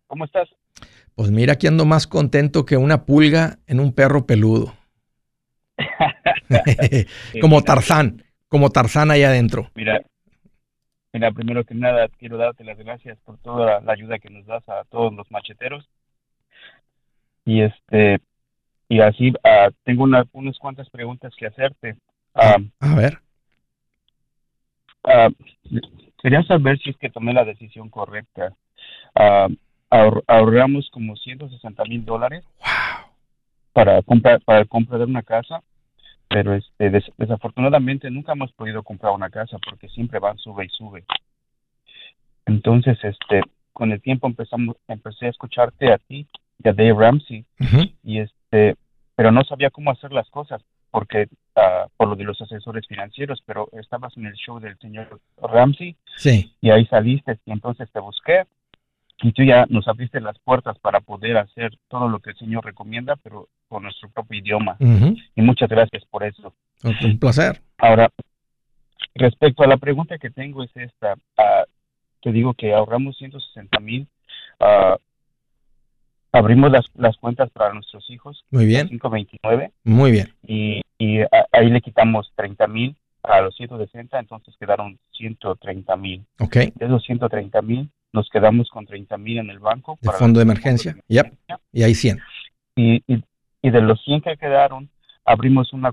¿Cómo 0.08 0.24
estás? 0.24 0.48
Pues 1.14 1.30
mira, 1.30 1.54
aquí 1.54 1.68
ando 1.68 1.86
más 1.86 2.06
contento 2.06 2.66
que 2.66 2.76
una 2.76 3.04
pulga 3.06 3.58
en 3.66 3.78
un 3.78 3.92
perro 3.92 4.26
peludo. 4.26 4.74
como 7.40 7.62
Tarzán, 7.62 8.24
como 8.48 8.70
Tarzán 8.70 9.12
allá 9.12 9.28
adentro. 9.28 9.70
Mira, 9.76 10.02
Mira, 11.12 11.30
primero 11.30 11.64
que 11.64 11.74
nada, 11.74 12.08
quiero 12.18 12.38
darte 12.38 12.64
las 12.64 12.78
gracias 12.78 13.18
por 13.20 13.36
toda 13.38 13.80
la 13.80 13.92
ayuda 13.92 14.18
que 14.18 14.30
nos 14.30 14.46
das 14.46 14.66
a 14.68 14.84
todos 14.84 15.12
los 15.12 15.30
macheteros. 15.30 15.86
Y 17.44 17.60
este, 17.60 18.20
y 18.88 19.00
así 19.00 19.32
ah, 19.44 19.70
tengo 19.84 20.04
una, 20.04 20.24
unas 20.32 20.58
cuantas 20.58 20.88
preguntas 20.88 21.34
que 21.36 21.46
hacerte. 21.46 21.96
Ah, 22.34 22.56
a 22.80 22.94
ver. 22.94 23.18
Uh, 25.04 25.32
quería 26.22 26.42
saber 26.44 26.78
si 26.78 26.90
es 26.90 26.96
que 26.96 27.10
tomé 27.10 27.34
la 27.34 27.44
decisión 27.44 27.90
correcta. 27.90 28.54
ahorramos 30.26 30.88
como 30.90 31.16
160 31.16 31.84
mil 31.84 32.04
dólares 32.04 32.44
para 33.72 34.00
comprar 34.02 34.40
para 34.42 34.64
comprar 34.64 35.02
una 35.02 35.22
casa 35.22 35.62
pero 36.32 36.54
este 36.54 36.90
desafortunadamente 37.18 38.10
nunca 38.10 38.32
hemos 38.32 38.52
podido 38.52 38.82
comprar 38.82 39.12
una 39.12 39.30
casa 39.30 39.58
porque 39.58 39.88
siempre 39.88 40.18
van 40.18 40.38
sube 40.38 40.64
y 40.64 40.68
sube. 40.70 41.04
Entonces 42.46 42.98
este 43.02 43.42
con 43.72 43.92
el 43.92 44.00
tiempo 44.00 44.26
empezamos 44.26 44.76
empecé 44.88 45.26
a 45.26 45.30
escucharte 45.30 45.92
a 45.92 45.98
ti 45.98 46.26
y 46.62 46.68
a 46.68 46.72
Dave 46.72 46.94
Ramsey. 46.94 47.44
Y 48.02 48.18
este 48.18 48.76
pero 49.14 49.30
no 49.30 49.44
sabía 49.44 49.70
cómo 49.70 49.90
hacer 49.90 50.12
las 50.12 50.28
cosas 50.30 50.62
porque 50.90 51.28
uh, 51.56 51.88
por 51.96 52.08
lo 52.08 52.16
de 52.16 52.24
los 52.24 52.40
asesores 52.40 52.86
financieros 52.86 53.42
pero 53.44 53.68
estabas 53.72 54.16
en 54.16 54.26
el 54.26 54.34
show 54.34 54.58
del 54.58 54.78
señor 54.78 55.20
Ramsey 55.40 55.96
sí. 56.16 56.54
y 56.60 56.70
ahí 56.70 56.86
saliste. 56.86 57.38
Y 57.44 57.52
entonces 57.52 57.90
te 57.92 58.00
busqué 58.00 58.44
y 59.22 59.32
tú 59.32 59.44
ya 59.44 59.66
nos 59.68 59.86
abriste 59.86 60.20
las 60.20 60.38
puertas 60.40 60.78
para 60.80 61.00
poder 61.00 61.36
hacer 61.36 61.72
todo 61.88 62.08
lo 62.08 62.18
que 62.18 62.30
el 62.30 62.36
Señor 62.36 62.64
recomienda, 62.64 63.16
pero 63.22 63.48
con 63.68 63.84
nuestro 63.84 64.10
propio 64.10 64.40
idioma. 64.40 64.76
Y 65.34 65.42
muchas 65.42 65.68
gracias 65.68 66.04
por 66.06 66.24
eso. 66.24 66.52
Un 66.82 67.18
placer. 67.18 67.62
Ahora, 67.78 68.10
respecto 69.14 69.62
a 69.62 69.68
la 69.68 69.76
pregunta 69.76 70.18
que 70.18 70.30
tengo 70.30 70.64
es 70.64 70.70
esta. 70.74 71.14
Uh, 71.38 71.64
te 72.20 72.32
digo 72.32 72.54
que 72.54 72.74
ahorramos 72.74 73.16
160 73.16 73.78
mil. 73.80 74.08
Uh, 74.60 74.96
abrimos 76.32 76.72
las, 76.72 76.84
las 76.94 77.16
cuentas 77.16 77.48
para 77.50 77.72
nuestros 77.72 78.10
hijos. 78.10 78.44
Muy 78.50 78.66
bien. 78.66 78.88
529. 78.88 79.70
Muy 79.84 80.10
bien. 80.10 80.34
Y, 80.42 80.82
y 80.98 81.20
ahí 81.52 81.70
le 81.70 81.80
quitamos 81.80 82.32
30 82.34 82.66
mil 82.66 82.96
a 83.22 83.40
los 83.40 83.54
160, 83.54 84.18
entonces 84.18 84.56
quedaron 84.58 84.98
130 85.12 85.96
mil. 85.96 86.26
Ok. 86.40 86.56
De 86.56 86.86
esos 86.86 87.04
130 87.04 87.62
mil 87.62 87.88
nos 88.12 88.28
quedamos 88.30 88.68
con 88.70 88.86
30 88.86 89.16
mil 89.18 89.38
en 89.38 89.50
el 89.50 89.58
banco. 89.58 89.98
¿De 90.00 90.10
fondo 90.10 90.38
de 90.38 90.44
emergencia? 90.44 90.96
Yep. 91.08 91.34
Y 91.72 91.82
hay 91.82 91.94
100. 91.94 92.20
Y, 92.76 93.02
y, 93.06 93.70
de 93.70 93.80
los 93.80 94.02
100 94.04 94.22
que 94.22 94.36
quedaron, 94.36 94.90
abrimos 95.24 95.72
una 95.72 95.92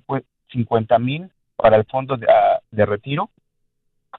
50 0.51 0.99
mil 0.99 1.29
para 1.55 1.77
el 1.77 1.85
fondo 1.85 2.17
de, 2.17 2.27
ah, 2.29 2.59
de 2.71 2.85
retiro 2.85 3.29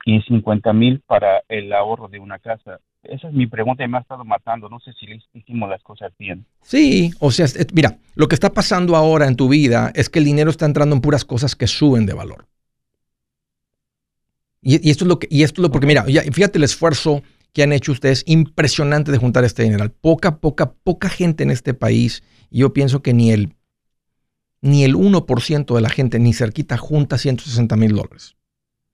y 0.05 0.21
50 0.23 0.73
mil 0.73 1.01
para 1.01 1.43
el 1.49 1.73
ahorro 1.73 2.09
de 2.09 2.19
una 2.19 2.39
casa. 2.39 2.81
Esa 3.03 3.29
es 3.29 3.35
mi 3.35 3.47
pregunta 3.47 3.83
y 3.83 3.89
me 3.89 3.99
ha 3.99 4.01
estado 4.01 4.25
matando. 4.25 4.69
No 4.69 4.79
sé 4.81 4.93
si 4.93 5.07
hicimos 5.33 5.69
las 5.71 5.83
cosas 5.83 6.13
bien. 6.19 6.45
Sí, 6.61 7.13
o 7.19 7.31
sea, 7.31 7.47
mira, 7.73 7.97
lo 8.15 8.29
que 8.29 8.35
está 8.35 8.53
pasando 8.53 8.95
ahora 8.95 9.27
en 9.27 9.37
tu 9.37 9.49
vida 9.49 9.91
es 9.95 10.11
que 10.11 10.19
el 10.19 10.27
dinero 10.27 10.51
está 10.51 10.67
entrando 10.67 10.95
en 10.95 11.01
puras 11.01 11.25
cosas 11.25 11.57
que 11.57 11.67
suben 11.67 12.07
de 12.07 12.15
valor. 12.15 12.47
Y, 14.63 14.91
esto 14.91 15.05
es 15.05 15.09
lo 15.09 15.19
que, 15.19 15.27
y 15.31 15.43
esto 15.43 15.63
es 15.63 15.69
lo, 15.69 15.73
porque 15.73 15.87
mira, 15.87 16.05
fíjate 16.05 16.59
el 16.59 16.65
esfuerzo 16.65 17.23
que 17.53 17.63
han 17.63 17.73
hecho 17.73 17.93
ustedes, 17.93 18.23
impresionante 18.27 19.13
de 19.13 19.19
juntar 19.19 19.45
este 19.45 19.63
dinero. 19.63 19.91
Poca, 20.01 20.39
poca, 20.39 20.73
poca 20.73 21.09
gente 21.09 21.43
en 21.43 21.51
este 21.51 21.75
país, 21.75 22.23
yo 22.51 22.73
pienso 22.73 23.03
que 23.03 23.13
ni 23.13 23.33
el, 23.33 23.55
ni 24.61 24.85
el 24.85 24.95
1% 24.95 25.75
de 25.75 25.81
la 25.81 25.91
gente, 25.91 26.19
ni 26.19 26.33
cerquita, 26.33 26.77
junta 26.77 27.19
160 27.19 27.77
mil 27.77 27.95
dólares. 27.95 28.37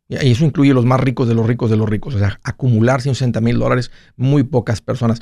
Y 0.08 0.30
eso 0.30 0.44
incluye 0.44 0.72
los 0.72 0.84
más 0.84 1.00
ricos 1.00 1.26
de 1.26 1.34
los 1.34 1.46
ricos 1.46 1.68
de 1.68 1.76
los 1.76 1.88
ricos. 1.88 2.14
O 2.14 2.18
sea, 2.18 2.38
acumular 2.44 3.02
160 3.02 3.40
mil 3.40 3.58
dólares, 3.58 3.90
muy 4.16 4.44
pocas 4.44 4.80
personas. 4.80 5.20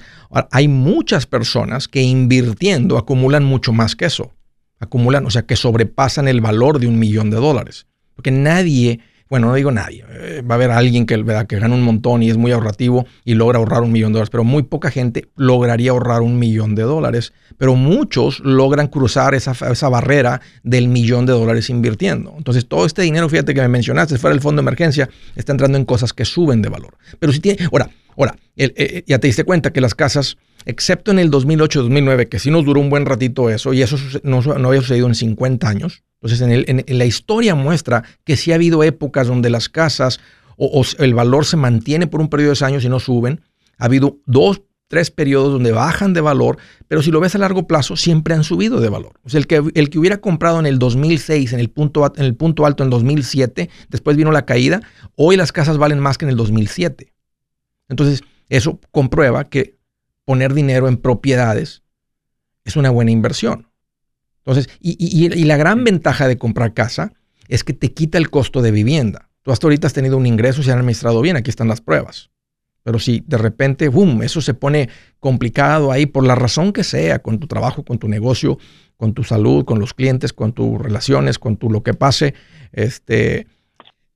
hay 0.51 0.69
muchas 0.69 1.27
personas 1.27 1.89
que 1.89 2.03
invirtiendo 2.03 2.99
acumulan 2.99 3.45
mucho 3.45 3.73
más 3.73 3.97
que 3.97 4.05
eso. 4.05 4.33
Acumulan, 4.81 5.25
o 5.25 5.31
sea, 5.31 5.47
que 5.47 5.57
sobrepasan 5.57 6.29
el 6.29 6.43
valor 6.43 6.79
de 6.81 6.87
un 6.87 6.99
millón 6.99 7.31
de 7.31 7.39
dólares. 7.39 7.87
Porque 8.15 8.31
nadie 8.31 9.01
bueno, 9.35 9.49
no 9.49 9.55
digo 9.55 9.73
nadie, 9.73 10.05
eh, 10.11 10.43
va 10.49 10.55
a 10.55 10.59
haber 10.59 10.71
alguien 10.71 11.07
que, 11.07 11.17
que 11.49 11.59
gana 11.59 11.75
un 11.75 11.83
montón 11.83 12.23
y 12.23 12.31
es 12.31 12.37
muy 12.37 12.53
ahorrativo 12.53 13.05
y 13.25 13.35
logra 13.35 13.59
ahorrar 13.59 13.83
un 13.83 13.91
millón 13.91 14.13
de 14.13 14.19
dólares, 14.19 14.31
pero 14.31 14.45
muy 14.45 14.63
poca 14.63 14.93
gente 14.93 15.27
lograría 15.35 15.91
ahorrar 15.91 16.23
un 16.23 16.39
millón 16.39 16.77
de 16.77 16.85
dólares, 16.85 17.33
pero 17.59 17.75
muchos 17.75 18.39
logran 18.39 18.87
cruzar 18.87 19.35
esa, 19.35 19.51
esa 19.73 19.89
barrera 19.89 20.41
del 20.63 20.87
millón 20.87 21.27
de 21.27 21.33
dólares 21.33 21.69
invirtiendo. 21.69 22.33
Entonces, 22.39 22.69
todo 22.69 22.87
este 22.87 23.03
dinero, 23.03 23.29
fíjate 23.29 23.55
que 23.55 23.61
me 23.61 23.67
mencionaste, 23.67 24.19
fuera 24.19 24.35
del 24.35 24.41
fondo 24.41 24.63
de 24.63 24.69
emergencia, 24.69 25.11
está 25.35 25.51
entrando 25.51 25.79
en 25.79 25.85
cosas 25.85 26.13
que 26.13 26.25
suben 26.25 26.63
de 26.63 26.69
valor. 26.69 26.97
Pero 27.19 27.33
si 27.33 27.41
tiene, 27.41 27.59
ahora, 27.73 27.91
ahora, 28.17 28.37
eh, 28.57 28.73
eh, 28.77 29.03
ya 29.09 29.19
te 29.19 29.27
diste 29.27 29.43
cuenta 29.43 29.73
que 29.73 29.81
las 29.81 29.97
casas, 29.97 30.37
excepto 30.65 31.11
en 31.11 31.19
el 31.19 31.33
2008-2009, 31.33 32.29
que 32.29 32.39
sí 32.39 32.53
nos 32.53 32.65
duró 32.65 32.81
un 32.81 32.89
buen 32.89 33.05
ratito 33.05 33.51
eso, 33.51 33.73
y 33.73 33.83
eso 33.83 33.97
no, 34.23 34.43
no 34.43 34.69
había 34.69 34.81
sucedido 34.81 35.09
en 35.09 35.17
50 35.17 35.69
años, 35.69 36.05
entonces, 36.25 36.65
en, 36.67 36.99
la 36.99 37.05
historia 37.05 37.55
muestra 37.55 38.03
que 38.25 38.39
sí 38.39 38.51
ha 38.51 38.55
habido 38.55 38.83
épocas 38.83 39.27
donde 39.27 39.51
las 39.51 39.69
casas 39.69 40.21
o, 40.57 40.83
el 40.99 41.13
valor 41.13 41.45
se 41.45 41.59
mantiene 41.59 42.07
por 42.07 42.23
un 42.23 42.29
periodo 42.29 42.55
de 42.55 42.65
años 42.65 42.83
y 42.83 42.89
no 42.89 42.99
suben. 42.99 43.43
Ha 43.77 43.87
habido 43.87 44.17
dos, 44.25 44.63
tres 44.89 45.11
periodos 45.11 45.53
donde 45.53 45.73
bajan 45.73 46.15
de 46.15 46.23
valor, 46.23 46.57
pero 46.89 47.03
si 47.03 47.11
lo 47.11 47.21
ves 47.21 47.35
a 47.35 47.39
largo 47.39 47.67
plazo, 47.67 47.97
siempre 47.97 48.35
han 48.35 48.43
subido 48.43 48.81
de 48.81 48.89
valor. 48.89 49.13
El 49.31 49.47
que, 49.47 49.63
el 49.75 49.91
que 49.91 49.99
hubiera 49.99 50.17
comprado 50.19 50.61
en 50.61 50.65
el 50.65 50.79
2006, 50.79 51.53
en 51.53 51.61
el, 51.61 51.69
punto, 51.69 52.11
en 52.17 52.25
el 52.25 52.35
punto 52.35 52.65
alto 52.65 52.85
en 52.85 52.89
2007, 52.89 53.69
después 53.91 54.17
vino 54.17 54.33
la 54.33 54.47
caída, 54.47 54.81
hoy 55.17 55.37
las 55.37 55.53
casas 55.53 55.77
valen 55.77 55.99
más 55.99 56.17
que 56.17 56.25
en 56.25 56.31
el 56.31 56.37
2007. 56.37 57.13
Entonces, 57.91 58.23
eso 58.49 58.81
comprueba 58.93 59.45
que 59.45 59.77
poner 60.25 60.55
dinero 60.55 60.89
en 60.89 60.97
propiedades 60.97 61.83
es 62.65 62.77
una 62.77 62.89
buena 62.89 63.11
inversión. 63.11 63.67
Entonces, 64.47 64.69
y, 64.81 65.29
la 65.45 65.57
gran 65.57 65.85
ventaja 65.85 66.29
de 66.29 66.37
comprar 66.37 66.75
casa 66.75 67.13
es 67.49 67.65
que 67.65 67.73
te 67.73 67.93
quita 67.93 68.19
el 68.19 68.31
costo 68.31 68.61
de 68.63 68.71
vivienda. 68.71 69.31
Tú 69.43 69.53
hasta 69.53 69.67
ahorita 69.67 69.87
has 69.87 69.93
tenido 69.93 70.17
un 70.17 70.27
ingreso, 70.27 70.63
se 70.63 70.71
han 70.71 70.79
administrado 70.79 71.21
bien, 71.21 71.37
aquí 71.37 71.51
están 71.51 71.69
las 71.69 71.81
pruebas. 71.81 72.31
Pero 72.83 72.99
si 72.99 73.25
de 73.27 73.39
repente, 73.39 73.89
boom, 73.89 74.23
eso 74.23 74.43
se 74.43 74.53
pone 74.53 74.91
complicado 75.19 75.91
ahí 75.91 76.05
por 76.05 76.27
la 76.27 76.35
razón 76.35 76.73
que 76.73 76.85
sea, 76.85 77.21
con 77.21 77.39
tu 77.39 77.47
trabajo, 77.47 77.85
con 77.85 77.99
tu 77.99 78.09
negocio, 78.09 78.59
con 78.99 79.15
tu 79.15 79.25
salud, 79.25 79.65
con 79.65 79.79
los 79.81 79.95
clientes, 79.95 80.35
con 80.35 80.53
tus 80.53 80.79
relaciones, 80.79 81.39
con 81.39 81.57
tu 81.57 81.71
lo 81.71 81.83
que 81.83 81.95
pase, 81.95 82.35
este, 82.73 83.47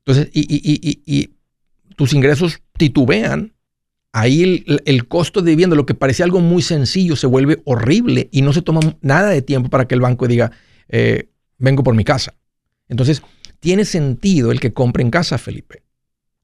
entonces, 0.01 0.31
y, 0.33 1.03
y 1.07 1.31
tus 1.97 2.13
ingresos 2.13 2.63
titubean, 2.77 3.55
ahí 4.13 4.65
el, 4.85 5.09
costo 5.09 5.43
de 5.43 5.53
vivienda, 5.53 5.77
lo 5.77 5.87
que 5.87 5.95
parecía 5.95 6.25
algo 6.25 6.41
muy 6.41 6.63
sencillo, 6.63 7.17
se 7.17 7.27
vuelve 7.27 7.61
horrible 7.65 8.29
y 8.33 8.43
no 8.43 8.53
se 8.53 8.63
toma 8.63 8.81
nada 9.01 9.31
de 9.31 9.43
tiempo 9.43 9.71
para 9.71 9.87
que 9.87 9.95
el 9.95 10.01
banco 10.01 10.27
diga, 10.27 10.53
eh, 10.89 11.29
vengo 11.59 11.83
por 11.83 11.95
mi 11.95 12.05
casa. 12.05 12.35
Entonces, 12.89 13.23
tiene 13.61 13.85
sentido 13.85 14.51
el 14.51 14.61
que 14.61 14.73
compre 14.73 15.03
en 15.03 15.11
casa, 15.11 15.39
Felipe. 15.39 15.83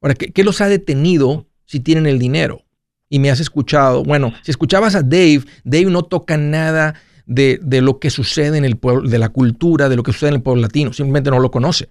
Ahora, 0.01 0.15
¿qué, 0.15 0.43
los 0.43 0.61
ha 0.61 0.67
detenido 0.67 1.47
si 1.65 1.79
tienen 1.79 2.05
el 2.05 2.19
dinero? 2.19 2.63
Y 3.09 3.19
me 3.19 3.29
has 3.29 3.39
escuchado, 3.39 4.03
bueno, 4.03 4.33
si 4.43 4.51
escuchabas 4.51 4.95
a 4.95 5.01
Dave, 5.01 5.43
Dave 5.63 5.85
no 5.85 6.03
toca 6.03 6.37
nada 6.37 6.95
de, 7.25 7.59
de 7.61 7.81
lo 7.81 7.99
que 7.99 8.09
sucede 8.09 8.57
en 8.57 8.65
el 8.65 8.77
pueblo, 8.77 9.09
de 9.09 9.17
la 9.17 9.29
cultura, 9.29 9.89
de 9.89 9.95
lo 9.95 10.03
que 10.03 10.11
sucede 10.11 10.29
en 10.29 10.35
el 10.35 10.41
pueblo 10.41 10.61
latino, 10.61 10.93
simplemente 10.93 11.29
no 11.29 11.39
lo 11.39 11.49
conoce. 11.49 11.89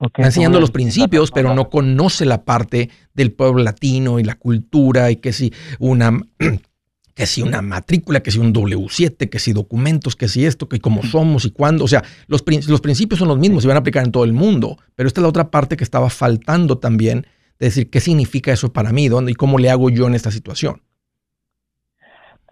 Está 0.00 0.22
enseñando 0.24 0.60
los 0.60 0.70
principios, 0.70 1.30
pero 1.30 1.54
no 1.54 1.70
conoce 1.70 2.24
la 2.24 2.44
parte 2.44 2.90
del 3.14 3.32
pueblo 3.32 3.62
latino 3.62 4.18
y 4.18 4.24
la 4.24 4.34
cultura 4.34 5.10
y 5.10 5.16
que 5.16 5.32
si 5.32 5.52
una, 5.78 6.18
que 7.14 7.26
si 7.26 7.42
una 7.42 7.62
matrícula, 7.62 8.20
que 8.20 8.30
si 8.30 8.38
un 8.38 8.52
W7, 8.52 9.28
que 9.30 9.38
si 9.38 9.52
documentos, 9.52 10.16
que 10.16 10.28
si 10.28 10.44
esto, 10.44 10.68
que 10.68 10.80
cómo 10.80 11.02
somos 11.02 11.44
y 11.44 11.52
cuándo. 11.52 11.84
O 11.84 11.88
sea, 11.88 12.02
los, 12.26 12.44
los 12.68 12.80
principios 12.80 13.18
son 13.18 13.28
los 13.28 13.38
mismos 13.38 13.64
y 13.64 13.68
van 13.68 13.76
a 13.76 13.80
aplicar 13.80 14.04
en 14.04 14.12
todo 14.12 14.24
el 14.24 14.32
mundo, 14.32 14.76
pero 14.94 15.06
esta 15.06 15.20
es 15.20 15.22
la 15.22 15.28
otra 15.28 15.50
parte 15.50 15.76
que 15.76 15.84
estaba 15.84 16.10
faltando 16.10 16.78
también, 16.78 17.26
de 17.58 17.66
decir 17.66 17.88
qué 17.88 18.00
significa 18.00 18.52
eso 18.52 18.72
para 18.72 18.92
mí 18.92 19.08
dónde, 19.08 19.32
y 19.32 19.34
cómo 19.34 19.58
le 19.58 19.70
hago 19.70 19.90
yo 19.90 20.06
en 20.06 20.14
esta 20.14 20.30
situación. 20.30 20.82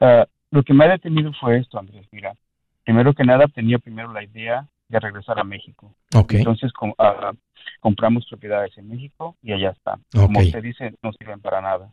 Ah, 0.00 0.26
lo 0.50 0.62
que 0.62 0.74
me 0.74 0.84
ha 0.84 0.88
detenido 0.88 1.32
fue 1.40 1.58
esto, 1.58 1.78
Andrés. 1.78 2.06
Mira, 2.12 2.34
primero 2.84 3.14
que 3.14 3.24
nada 3.24 3.46
tenía 3.48 3.78
primero 3.78 4.12
la 4.12 4.22
idea 4.22 4.68
de 4.92 5.00
regresar 5.00 5.40
a 5.40 5.44
México. 5.44 5.94
Entonces 6.28 6.70
ah, 6.98 7.32
compramos 7.80 8.26
propiedades 8.28 8.76
en 8.76 8.88
México 8.88 9.36
y 9.42 9.52
allá 9.52 9.70
está. 9.70 9.98
Como 10.12 10.40
usted 10.40 10.62
dice, 10.62 10.94
no 11.02 11.12
sirven 11.14 11.40
para 11.40 11.62
nada. 11.62 11.90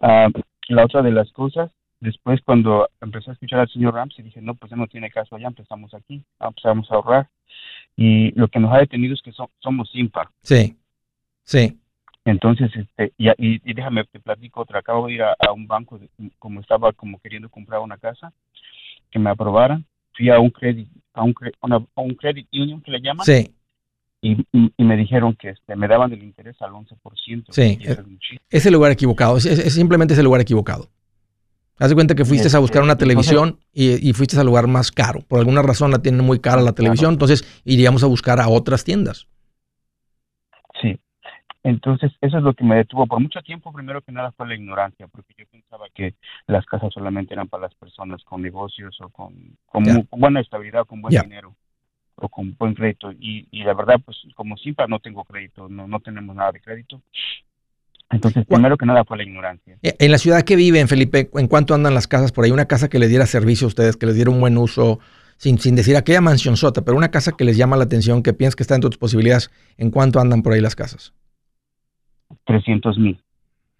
Ah, 0.00 0.28
la 0.68 0.84
otra 0.84 1.02
de 1.02 1.10
las 1.10 1.30
cosas, 1.32 1.70
después 2.00 2.40
cuando 2.42 2.88
empecé 3.00 3.30
a 3.30 3.32
escuchar 3.32 3.60
al 3.60 3.68
señor 3.68 3.94
Ramsey, 3.94 4.24
dije, 4.24 4.40
no, 4.40 4.54
pues 4.54 4.70
ya 4.70 4.76
no 4.76 4.86
tiene 4.86 5.10
caso 5.10 5.34
allá, 5.34 5.48
empezamos 5.48 5.92
aquí, 5.94 6.22
empezamos 6.40 6.90
a 6.90 6.94
ahorrar. 6.94 7.28
Y 7.96 8.30
lo 8.38 8.48
que 8.48 8.60
nos 8.60 8.72
ha 8.72 8.78
detenido 8.78 9.14
es 9.14 9.22
que 9.22 9.32
somos 9.60 9.90
impar. 9.94 10.28
Sí, 10.42 10.76
sí. 11.42 11.80
Entonces, 12.24 12.70
este, 12.74 13.12
y, 13.18 13.72
déjame 13.74 14.04
te 14.04 14.20
platico 14.20 14.60
otra. 14.60 14.80
Acabo 14.80 15.06
de 15.06 15.14
ir 15.14 15.22
a, 15.22 15.52
un 15.52 15.66
banco, 15.66 15.98
como 16.38 16.60
estaba 16.60 16.92
como 16.92 17.18
queriendo 17.18 17.48
comprar 17.48 17.80
una 17.80 17.98
casa, 17.98 18.32
que 19.10 19.18
me 19.18 19.30
aprobaran. 19.30 19.84
Fui 20.16 20.30
a 20.30 20.38
un 20.38 20.50
crédito 20.50 20.90
a 21.16 21.24
un, 21.24 21.34
a 21.62 22.00
un 22.00 22.14
credit 22.14 22.46
union 22.52 22.80
que 22.82 22.90
le 22.92 23.00
llaman. 23.00 23.26
Sí. 23.26 23.52
Y, 24.22 24.36
y, 24.52 24.84
me 24.84 24.96
dijeron 24.96 25.36
que 25.36 25.50
este, 25.50 25.76
me 25.76 25.88
daban 25.88 26.12
el 26.12 26.22
interés 26.22 26.56
al 26.60 26.72
11%. 26.72 27.46
Sí, 27.50 27.78
es, 28.50 28.66
el 28.66 28.72
lugar 28.72 28.90
equivocado, 28.90 29.36
es, 29.36 29.44
simplemente 29.72 30.14
es 30.14 30.18
el 30.18 30.24
lugar 30.24 30.40
equivocado. 30.40 30.88
Haz 31.78 31.90
de 31.90 31.94
cuenta 31.94 32.14
que 32.14 32.24
fuiste 32.24 32.54
a 32.54 32.58
buscar 32.58 32.82
una 32.82 32.94
este, 32.94 33.04
televisión 33.04 33.60
y, 33.72 34.08
y, 34.08 34.12
fuiste 34.14 34.38
al 34.38 34.46
lugar 34.46 34.66
más 34.66 34.90
caro. 34.90 35.20
Por 35.20 35.38
alguna 35.38 35.62
razón 35.62 35.90
la 35.90 35.98
tienen 35.98 36.24
muy 36.24 36.40
cara 36.40 36.62
la 36.62 36.72
televisión, 36.72 37.12
entonces 37.12 37.44
iríamos 37.64 38.02
a 38.02 38.06
buscar 38.06 38.40
a 38.40 38.48
otras 38.48 38.84
tiendas. 38.84 39.26
Entonces, 41.66 42.12
eso 42.20 42.38
es 42.38 42.44
lo 42.44 42.54
que 42.54 42.62
me 42.62 42.76
detuvo 42.76 43.08
por 43.08 43.18
mucho 43.18 43.42
tiempo. 43.42 43.72
Primero 43.72 44.00
que 44.00 44.12
nada 44.12 44.30
fue 44.30 44.46
la 44.46 44.54
ignorancia, 44.54 45.08
porque 45.08 45.34
yo 45.36 45.46
pensaba 45.50 45.86
que 45.92 46.14
las 46.46 46.64
casas 46.64 46.94
solamente 46.94 47.34
eran 47.34 47.48
para 47.48 47.64
las 47.64 47.74
personas 47.74 48.22
con 48.22 48.40
negocios 48.40 48.96
o 49.00 49.08
con, 49.08 49.34
buena 50.12 50.40
estabilidad, 50.40 50.86
con 50.86 51.02
buen 51.02 51.20
dinero 51.20 51.56
o 52.14 52.28
con 52.28 52.54
buen 52.56 52.72
crédito. 52.74 53.10
Y, 53.18 53.48
la 53.64 53.74
verdad, 53.74 53.96
pues 54.04 54.16
como 54.36 54.56
siempre 54.56 54.86
no 54.88 55.00
tengo 55.00 55.24
crédito, 55.24 55.68
no, 55.68 55.88
no 55.88 55.98
tenemos 55.98 56.36
nada 56.36 56.52
de 56.52 56.60
crédito. 56.60 57.02
Entonces, 58.10 58.46
primero 58.46 58.76
que 58.76 58.86
nada 58.86 59.04
fue 59.04 59.16
la 59.16 59.24
ignorancia. 59.24 59.76
Eh, 59.82 59.96
en 59.98 60.12
la 60.12 60.18
ciudad 60.18 60.42
que 60.42 60.54
viven, 60.54 60.86
Felipe, 60.86 61.28
¿en 61.34 61.48
cuánto 61.48 61.74
andan 61.74 61.94
las 61.94 62.06
casas 62.06 62.30
por 62.30 62.44
ahí? 62.44 62.52
Una 62.52 62.66
casa 62.66 62.88
que 62.88 63.00
les 63.00 63.08
diera 63.08 63.26
servicio 63.26 63.66
a 63.66 63.68
ustedes, 63.68 63.96
que 63.96 64.06
les 64.06 64.14
diera 64.14 64.30
un 64.30 64.38
buen 64.38 64.56
uso, 64.56 65.00
sin, 65.36 65.58
sin 65.58 65.74
decir 65.74 65.96
aquella 65.96 66.20
mansión 66.20 66.56
sota, 66.56 66.82
pero 66.82 66.96
una 66.96 67.10
casa 67.10 67.32
que 67.32 67.42
les 67.42 67.56
llama 67.56 67.76
la 67.76 67.82
atención, 67.82 68.22
que 68.22 68.32
piensas 68.32 68.54
que 68.54 68.62
está 68.62 68.74
dentro 68.74 68.88
de 68.88 68.92
tus 68.92 69.00
posibilidades, 69.00 69.50
¿en 69.78 69.90
cuánto 69.90 70.20
andan 70.20 70.42
por 70.42 70.52
ahí 70.52 70.60
las 70.60 70.76
casas? 70.76 71.12
300 72.44 72.98
mil. 72.98 73.20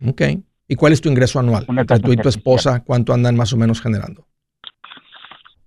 Ok. 0.06 0.22
¿Y 0.68 0.74
cuál 0.74 0.92
es 0.92 1.00
tu 1.00 1.08
ingreso 1.08 1.38
anual? 1.38 1.66
Tú 2.02 2.12
y 2.12 2.16
tu 2.16 2.28
esposa, 2.28 2.82
¿cuánto 2.84 3.12
andan 3.12 3.36
más 3.36 3.52
o 3.52 3.56
menos 3.56 3.80
generando? 3.80 4.26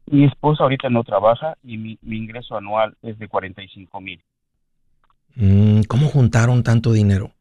Mi 0.08 0.26
esposa 0.26 0.64
ahorita 0.64 0.90
no 0.90 1.04
trabaja 1.04 1.56
y 1.64 1.78
mi, 1.78 1.98
ingreso 2.04 2.58
anual 2.58 2.96
es 3.02 3.18
de 3.18 3.28
45 3.28 4.02
mil. 4.02 4.22
Mm, 5.36 5.82
¿Cómo 5.88 6.08
juntaron 6.08 6.64
tanto 6.64 6.92
dinero? 6.92 7.32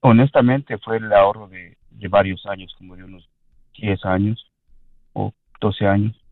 Honestamente 0.00 0.78
fue 0.78 0.98
el 0.98 1.12
ahorro 1.12 1.48
de, 1.48 1.76
de 1.90 2.08
varios 2.08 2.44
años, 2.46 2.74
como 2.78 2.94
de 2.94 3.04
unos 3.04 3.28
10 3.80 4.04
años 4.04 4.50
o 5.14 5.32
12 5.60 5.86
años 5.86 6.23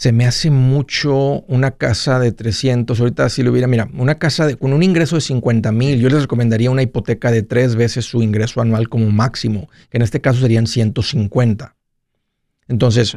se 0.00 0.12
me 0.12 0.24
hace 0.24 0.50
mucho 0.50 1.42
una 1.46 1.72
casa 1.72 2.18
de 2.18 2.32
300. 2.32 2.98
Ahorita 2.98 3.28
si 3.28 3.42
lo 3.42 3.50
hubiera, 3.50 3.66
mira, 3.66 3.86
una 3.92 4.14
casa 4.14 4.46
de, 4.46 4.56
con 4.56 4.72
un 4.72 4.82
ingreso 4.82 5.16
de 5.16 5.20
50 5.20 5.72
mil, 5.72 6.00
yo 6.00 6.08
les 6.08 6.22
recomendaría 6.22 6.70
una 6.70 6.80
hipoteca 6.80 7.30
de 7.30 7.42
tres 7.42 7.76
veces 7.76 8.06
su 8.06 8.22
ingreso 8.22 8.62
anual 8.62 8.88
como 8.88 9.10
máximo, 9.10 9.68
que 9.90 9.98
en 9.98 10.02
este 10.02 10.22
caso 10.22 10.40
serían 10.40 10.66
150. 10.66 11.76
Entonces, 12.70 13.16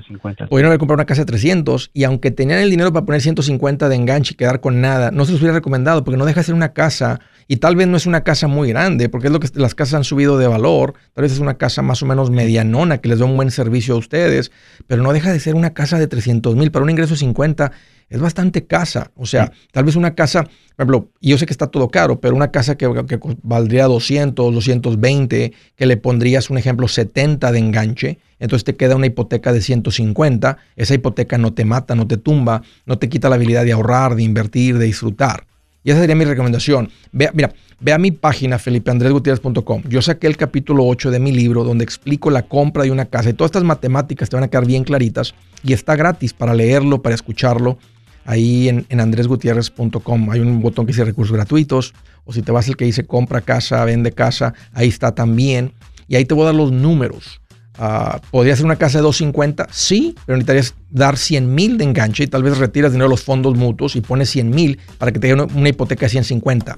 pudieron 0.50 0.66
haber 0.66 0.80
comprado 0.80 0.96
una 0.96 1.06
casa 1.06 1.22
de 1.22 1.26
300 1.28 1.92
y 1.94 2.06
aunque 2.06 2.32
tenían 2.32 2.58
el 2.58 2.72
dinero 2.72 2.92
para 2.92 3.06
poner 3.06 3.22
150 3.22 3.88
de 3.88 3.96
enganche 3.96 4.34
y 4.34 4.36
quedar 4.36 4.62
con 4.62 4.82
nada, 4.82 5.12
no 5.12 5.26
se 5.26 5.32
los 5.32 5.42
hubiera 5.42 5.54
recomendado 5.54 6.04
porque 6.04 6.18
no 6.18 6.26
deja 6.26 6.40
de 6.40 6.46
ser 6.46 6.56
una 6.56 6.74
casa 6.74 7.20
y 7.48 7.58
tal 7.58 7.76
vez 7.76 7.88
no 7.88 7.96
es 7.96 8.08
una 8.08 8.24
casa 8.24 8.48
muy 8.48 8.70
grande 8.70 9.10
porque 9.10 9.28
es 9.28 9.34
lo 9.34 9.40
que 9.40 9.48
las 9.54 9.76
casas 9.76 9.94
han 9.94 10.04
subido 10.06 10.40
de 10.40 10.48
valor. 10.48 10.96
Tal 11.14 11.22
vez 11.22 11.34
es 11.34 11.38
una 11.38 11.60
casa 11.60 11.84
más 11.84 12.02
o 12.02 12.08
menos 12.08 12.32
medianona 12.32 12.98
que 12.98 13.10
les 13.10 13.20
da 13.20 13.26
un 13.26 13.36
buen 13.36 13.52
servicio 13.52 13.94
a 13.94 13.98
ustedes, 13.98 14.52
pero 14.88 15.04
no 15.04 15.14
deja 15.14 15.32
de 15.32 15.40
ser 15.40 15.54
una 15.54 15.76
casa 15.76 16.00
de 16.00 16.08
300 16.08 16.56
mil 16.56 16.72
para 16.72 16.84
un 16.84 16.90
ingreso 16.90 17.14
de 17.14 17.20
50. 17.20 17.72
Es 18.10 18.20
bastante 18.20 18.66
casa. 18.66 19.12
O 19.16 19.26
sea, 19.26 19.52
tal 19.72 19.86
vez 19.86 19.96
una 19.96 20.16
casa, 20.16 20.44
por 20.44 20.52
ejemplo, 20.78 21.10
yo 21.22 21.38
sé 21.38 21.46
que 21.46 21.54
está 21.54 21.68
todo 21.68 21.90
caro, 21.90 22.20
pero 22.20 22.36
una 22.36 22.52
casa 22.52 22.76
que, 22.76 22.88
que, 23.08 23.20
valdría 23.42 23.86
200, 23.86 24.54
220, 24.54 25.54
que 25.76 25.86
le 25.86 25.98
pondrías 25.98 26.50
un 26.50 26.58
ejemplo 26.58 26.88
70 26.88 27.52
de 27.52 27.60
enganche, 27.60 28.20
entonces 28.40 28.64
te 28.64 28.76
queda 28.76 28.96
una 28.96 29.08
hipoteca 29.08 29.54
de 29.54 29.62
150, 29.62 30.58
esa 30.76 30.94
hipoteca 30.94 31.38
no 31.38 31.54
te 31.54 31.66
mata, 31.66 31.96
no 31.96 32.08
te 32.08 32.18
tumba, 32.18 32.62
no 32.86 32.98
te 32.98 33.10
quita 33.10 33.30
la 33.30 33.36
habilidad 33.36 33.64
de 33.66 33.72
ahorrar, 33.72 34.16
de 34.16 34.24
invertir, 34.24 34.78
de 34.78 34.86
disfrutar. 34.86 35.46
Y 35.84 35.92
esa 35.92 36.00
sería 36.00 36.16
mi 36.16 36.26
recomendación. 36.26 36.90
Vea, 37.12 37.32
mira, 37.34 37.54
ve 37.80 37.92
a 37.92 37.98
mi 37.98 38.12
página 38.12 38.58
felipeandresgutierrez.com. 38.58 39.84
Yo 39.90 40.02
saqué 40.02 40.28
el 40.28 40.38
capítulo 40.38 40.86
8 40.86 41.12
de 41.12 41.20
mi 41.20 41.32
libro 41.32 41.64
donde 41.64 41.84
explico 41.84 42.30
la 42.32 42.44
compra 42.44 42.84
de 42.84 42.92
una 42.92 43.06
casa 43.06 43.30
y 43.30 43.34
todas 43.34 43.50
estas 43.50 43.64
matemáticas 43.64 44.30
te 44.30 44.38
van 44.38 44.46
a 44.46 44.48
quedar 44.48 44.66
bien 44.66 44.86
claritas 44.86 45.36
y 45.62 45.74
está 45.74 45.96
gratis 45.96 46.34
para 46.34 46.54
leerlo, 46.54 47.02
para 47.02 47.16
escucharlo. 47.16 47.78
Ahí 48.26 48.70
en, 48.70 48.86
en 48.90 49.00
andresgutierrez.com 49.00 50.30
hay 50.32 50.40
un 50.40 50.62
botón 50.62 50.86
que 50.86 50.92
dice 50.92 51.04
recursos 51.04 51.36
gratuitos 51.36 51.94
o 52.26 52.34
si 52.34 52.42
te 52.42 52.52
vas 52.52 52.68
el 52.68 52.78
que 52.78 52.86
dice 52.86 53.06
compra 53.06 53.42
casa, 53.42 53.84
vende 53.86 54.12
casa, 54.12 54.54
ahí 54.74 54.88
está 54.88 55.14
también. 55.14 55.74
Y 56.08 56.16
ahí 56.16 56.26
te 56.26 56.34
voy 56.34 56.44
a 56.44 56.46
dar 56.48 56.56
los 56.56 56.72
números 56.72 57.42
Uh, 57.80 58.20
¿Podría 58.30 58.56
ser 58.56 58.66
una 58.66 58.76
casa 58.76 59.00
de 59.00 59.04
250? 59.04 59.68
Sí, 59.72 60.16
pero 60.26 60.38
necesitarías 60.38 60.76
dar 60.92 61.18
100 61.18 61.56
mil 61.56 61.78
de 61.78 61.86
enganche 61.86 62.24
y 62.24 62.28
tal 62.28 62.44
vez 62.44 62.58
retiras 62.58 62.92
dinero 62.92 63.08
de 63.08 63.10
los 63.10 63.24
fondos 63.24 63.58
mutuos 63.58 63.96
y 63.96 64.02
pones 64.02 64.30
100 64.30 64.50
mil 64.50 64.80
para 65.00 65.12
que 65.12 65.20
te 65.20 65.28
den 65.28 65.42
una 65.42 65.70
hipoteca 65.70 66.06
de 66.06 66.10
150. 66.10 66.78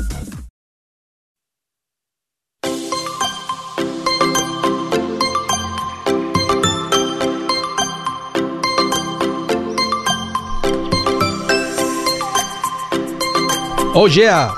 Oh 13.93 14.07
yeah. 14.07 14.51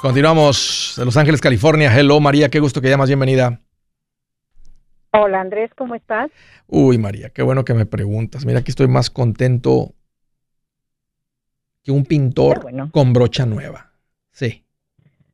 Continuamos 0.00 0.94
de 0.98 1.04
Los 1.04 1.16
Ángeles, 1.16 1.40
California. 1.40 1.96
Hello 1.96 2.18
María, 2.18 2.48
qué 2.48 2.58
gusto 2.58 2.80
que 2.80 2.90
llamas, 2.90 3.08
bienvenida. 3.08 3.60
Hola 5.12 5.40
Andrés, 5.40 5.70
¿cómo 5.76 5.94
estás? 5.94 6.32
Uy 6.66 6.98
María, 6.98 7.30
qué 7.30 7.42
bueno 7.42 7.64
que 7.64 7.74
me 7.74 7.86
preguntas. 7.86 8.44
Mira, 8.44 8.58
aquí 8.58 8.72
estoy 8.72 8.88
más 8.88 9.08
contento 9.08 9.92
que 11.84 11.92
un 11.92 12.04
pintor 12.04 12.66
con 12.90 13.12
brocha 13.12 13.46
nueva. 13.46 13.92
Sí. 14.32 14.64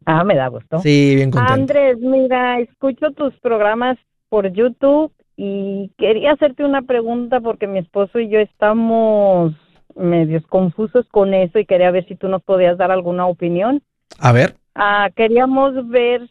Ah, 0.05 0.25
me 0.25 0.35
da 0.37 0.49
gusto. 0.49 0.81
Sí, 0.81 1.15
bien 1.15 1.31
contento. 1.31 1.55
Andrés, 1.55 1.97
mira, 2.01 2.61
escucho 2.61 3.13
tus 3.13 3.33
programas 3.41 3.97
por 4.29 4.53
YouTube 4.53 5.11
y 5.37 5.91
quería 5.97 6.33
hacerte 6.33 6.65
una 6.65 6.83
pregunta 6.83 7.41
porque 7.41 7.67
mi 7.67 7.79
esposo 7.79 8.19
y 8.21 8.29
yo 8.29 8.41
estamos 8.41 9.55
medios 9.99 10.47
confusos 10.47 11.07
con 11.11 11.35
eso 11.35 11.59
y 11.59 11.67
quería 11.67 11.91
ver 11.91 12.07
si 12.07 12.15
tú 12.15 12.29
nos 12.29 12.43
podías 12.43 12.79
dar 12.79 12.91
alguna 12.91 13.27
opinión. 13.27 13.83
A 14.19 14.33
ver. 14.33 14.55
Ah, 14.75 15.11
queríamos 15.15 15.89
ver 15.89 16.29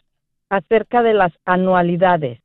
acerca 0.50 1.04
de 1.04 1.14
las 1.14 1.34
anualidades. 1.46 2.40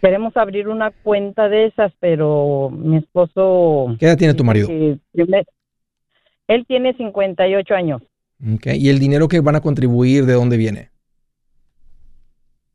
Queremos 0.00 0.36
abrir 0.36 0.68
una 0.68 0.90
cuenta 0.90 1.48
de 1.48 1.66
esas, 1.66 1.92
pero 2.00 2.70
mi 2.70 2.96
esposo... 2.96 3.94
¿Qué 3.98 4.06
edad 4.06 4.16
tiene 4.16 4.34
tu 4.34 4.44
marido? 4.44 4.68
él 4.68 6.66
tiene 6.66 6.94
58 6.94 7.74
años. 7.74 8.02
¿Y 8.40 8.88
el 8.88 8.98
dinero 8.98 9.28
que 9.28 9.40
van 9.40 9.56
a 9.56 9.60
contribuir, 9.60 10.24
de 10.24 10.32
dónde 10.32 10.56
viene? 10.56 10.90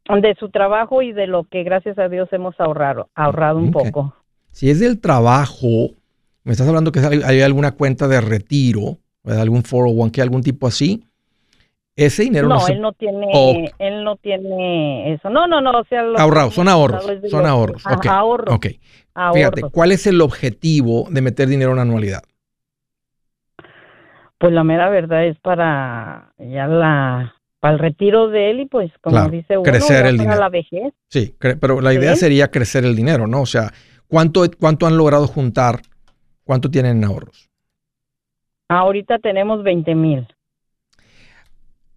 De 0.08 0.36
su 0.40 0.50
trabajo 0.50 1.02
y 1.02 1.12
de 1.12 1.28
lo 1.28 1.46
que 1.46 1.64
gracias 1.64 1.98
a 1.98 2.08
Dios 2.08 2.32
hemos 2.32 2.58
ahorrado, 2.60 3.10
ahorrado 3.16 3.58
un 3.58 3.72
poco. 3.72 4.14
Si 4.52 4.70
es 4.70 4.80
del 4.80 5.02
trabajo, 5.02 5.90
me 6.46 6.52
estás 6.52 6.68
hablando 6.68 6.92
que 6.92 7.00
hay 7.00 7.42
alguna 7.42 7.72
cuenta 7.72 8.08
de 8.08 8.22
retiro, 8.22 9.00
algún 9.26 9.64
401k, 9.64 10.22
algún 10.22 10.44
tipo 10.44 10.68
así. 10.68 11.04
Ese 11.96 12.24
dinero 12.24 12.48
no, 12.48 12.68
él 12.68 12.82
no 12.82 12.92
tiene, 12.92 13.72
él 13.80 14.04
no 14.04 14.16
tiene 14.18 15.14
eso. 15.14 15.30
No, 15.30 15.48
no, 15.48 15.60
no, 15.60 15.72
o 15.72 15.84
sea, 15.86 16.04
ahorrados, 16.18 16.54
son 16.54 16.68
ahorros, 16.68 17.04
son 17.30 17.46
ahorros. 17.46 17.84
Okay. 17.86 18.12
ahorros. 18.12 18.56
Ok. 18.56 18.68
Fíjate, 19.34 19.62
¿cuál 19.72 19.92
es 19.92 20.06
el 20.06 20.22
objetivo 20.22 21.08
de 21.10 21.22
meter 21.22 21.48
dinero 21.48 21.72
en 21.72 21.80
anualidad? 21.80 22.22
Pues 24.38 24.54
la 24.54 24.64
mera 24.64 24.90
verdad 24.90 25.26
es 25.26 25.40
para 25.40 26.34
ya 26.38 26.68
la 26.68 27.34
para 27.60 27.74
el 27.74 27.80
retiro 27.80 28.28
de 28.28 28.52
él 28.52 28.60
y 28.60 28.66
pues 28.66 28.92
como 29.02 29.30
dice 29.30 29.58
uno, 29.58 29.64
crecer 29.64 30.06
el 30.06 30.20
dinero. 30.20 30.40
la 30.40 30.50
vejez. 30.50 30.94
Sí, 31.10 31.34
pero 31.40 31.82
la 31.82 31.94
idea 31.94 32.16
sería 32.16 32.52
crecer 32.52 32.86
el 32.86 32.96
dinero, 32.96 33.26
¿no? 33.26 33.42
O 33.42 33.46
sea, 33.48 33.72
¿cuánto, 34.08 34.44
cuánto 34.60 34.86
han 34.86 34.98
logrado 34.98 35.26
juntar 35.26 35.82
¿Cuánto 36.46 36.70
tienen 36.70 36.98
en 36.98 37.04
ahorros? 37.04 37.50
Ahorita 38.70 39.20
tenemos 39.20 39.64
20 39.64 39.96
mil. 39.96 40.28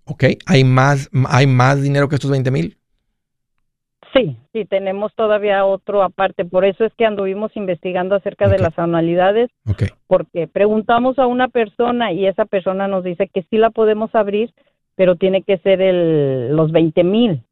Ok, 0.05 0.25
¿hay 0.47 0.65
más, 0.65 1.11
¿hay 1.29 1.47
más 1.47 1.83
dinero 1.83 2.09
que 2.09 2.17
estos 2.17 2.31
20 2.31 2.51
mil? 2.51 2.79
Sí, 4.15 4.39
sí, 4.55 4.65
tenemos 4.65 5.15
todavía 5.15 5.67
otro 5.67 6.03
aparte. 6.03 6.47
Por 6.47 6.65
eso 6.65 6.85
es 6.85 6.95
que 6.95 7.05
anduvimos 7.05 7.55
investigando 7.57 8.15
acerca 8.15 8.49
de 8.49 8.59
las 8.59 8.79
anualidades. 8.79 9.51
Okay. 9.67 9.89
Porque 10.07 10.49
preguntamos 10.49 11.19
a 11.19 11.27
una 11.27 11.49
persona 11.49 12.13
y 12.13 12.27
esa 12.27 12.47
persona 12.47 12.89
nos 12.89 13.05
dice 13.05 13.29
que 13.29 13.43
sí 13.51 13.59
la 13.59 13.69
podemos 13.69 14.15
abrir, 14.15 14.55
pero 14.95 15.17
tiene 15.17 15.43
que 15.43 15.59
ser 15.59 15.83
el, 15.83 16.57
los 16.57 16.73
20 16.73 17.05
mil. 17.05 17.43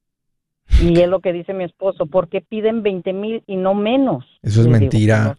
Y 0.81 1.01
es 1.01 1.09
lo 1.09 1.21
que 1.21 1.33
dice 1.33 1.55
mi 1.55 1.65
esposo, 1.65 2.07
¿por 2.07 2.29
qué 2.29 2.41
piden 2.41 2.83
20 2.83 3.13
mil 3.13 3.43
y 3.47 3.57
no 3.57 3.75
menos? 3.75 4.25
Eso 4.43 4.61
es 4.61 4.67
mentira. 4.67 5.37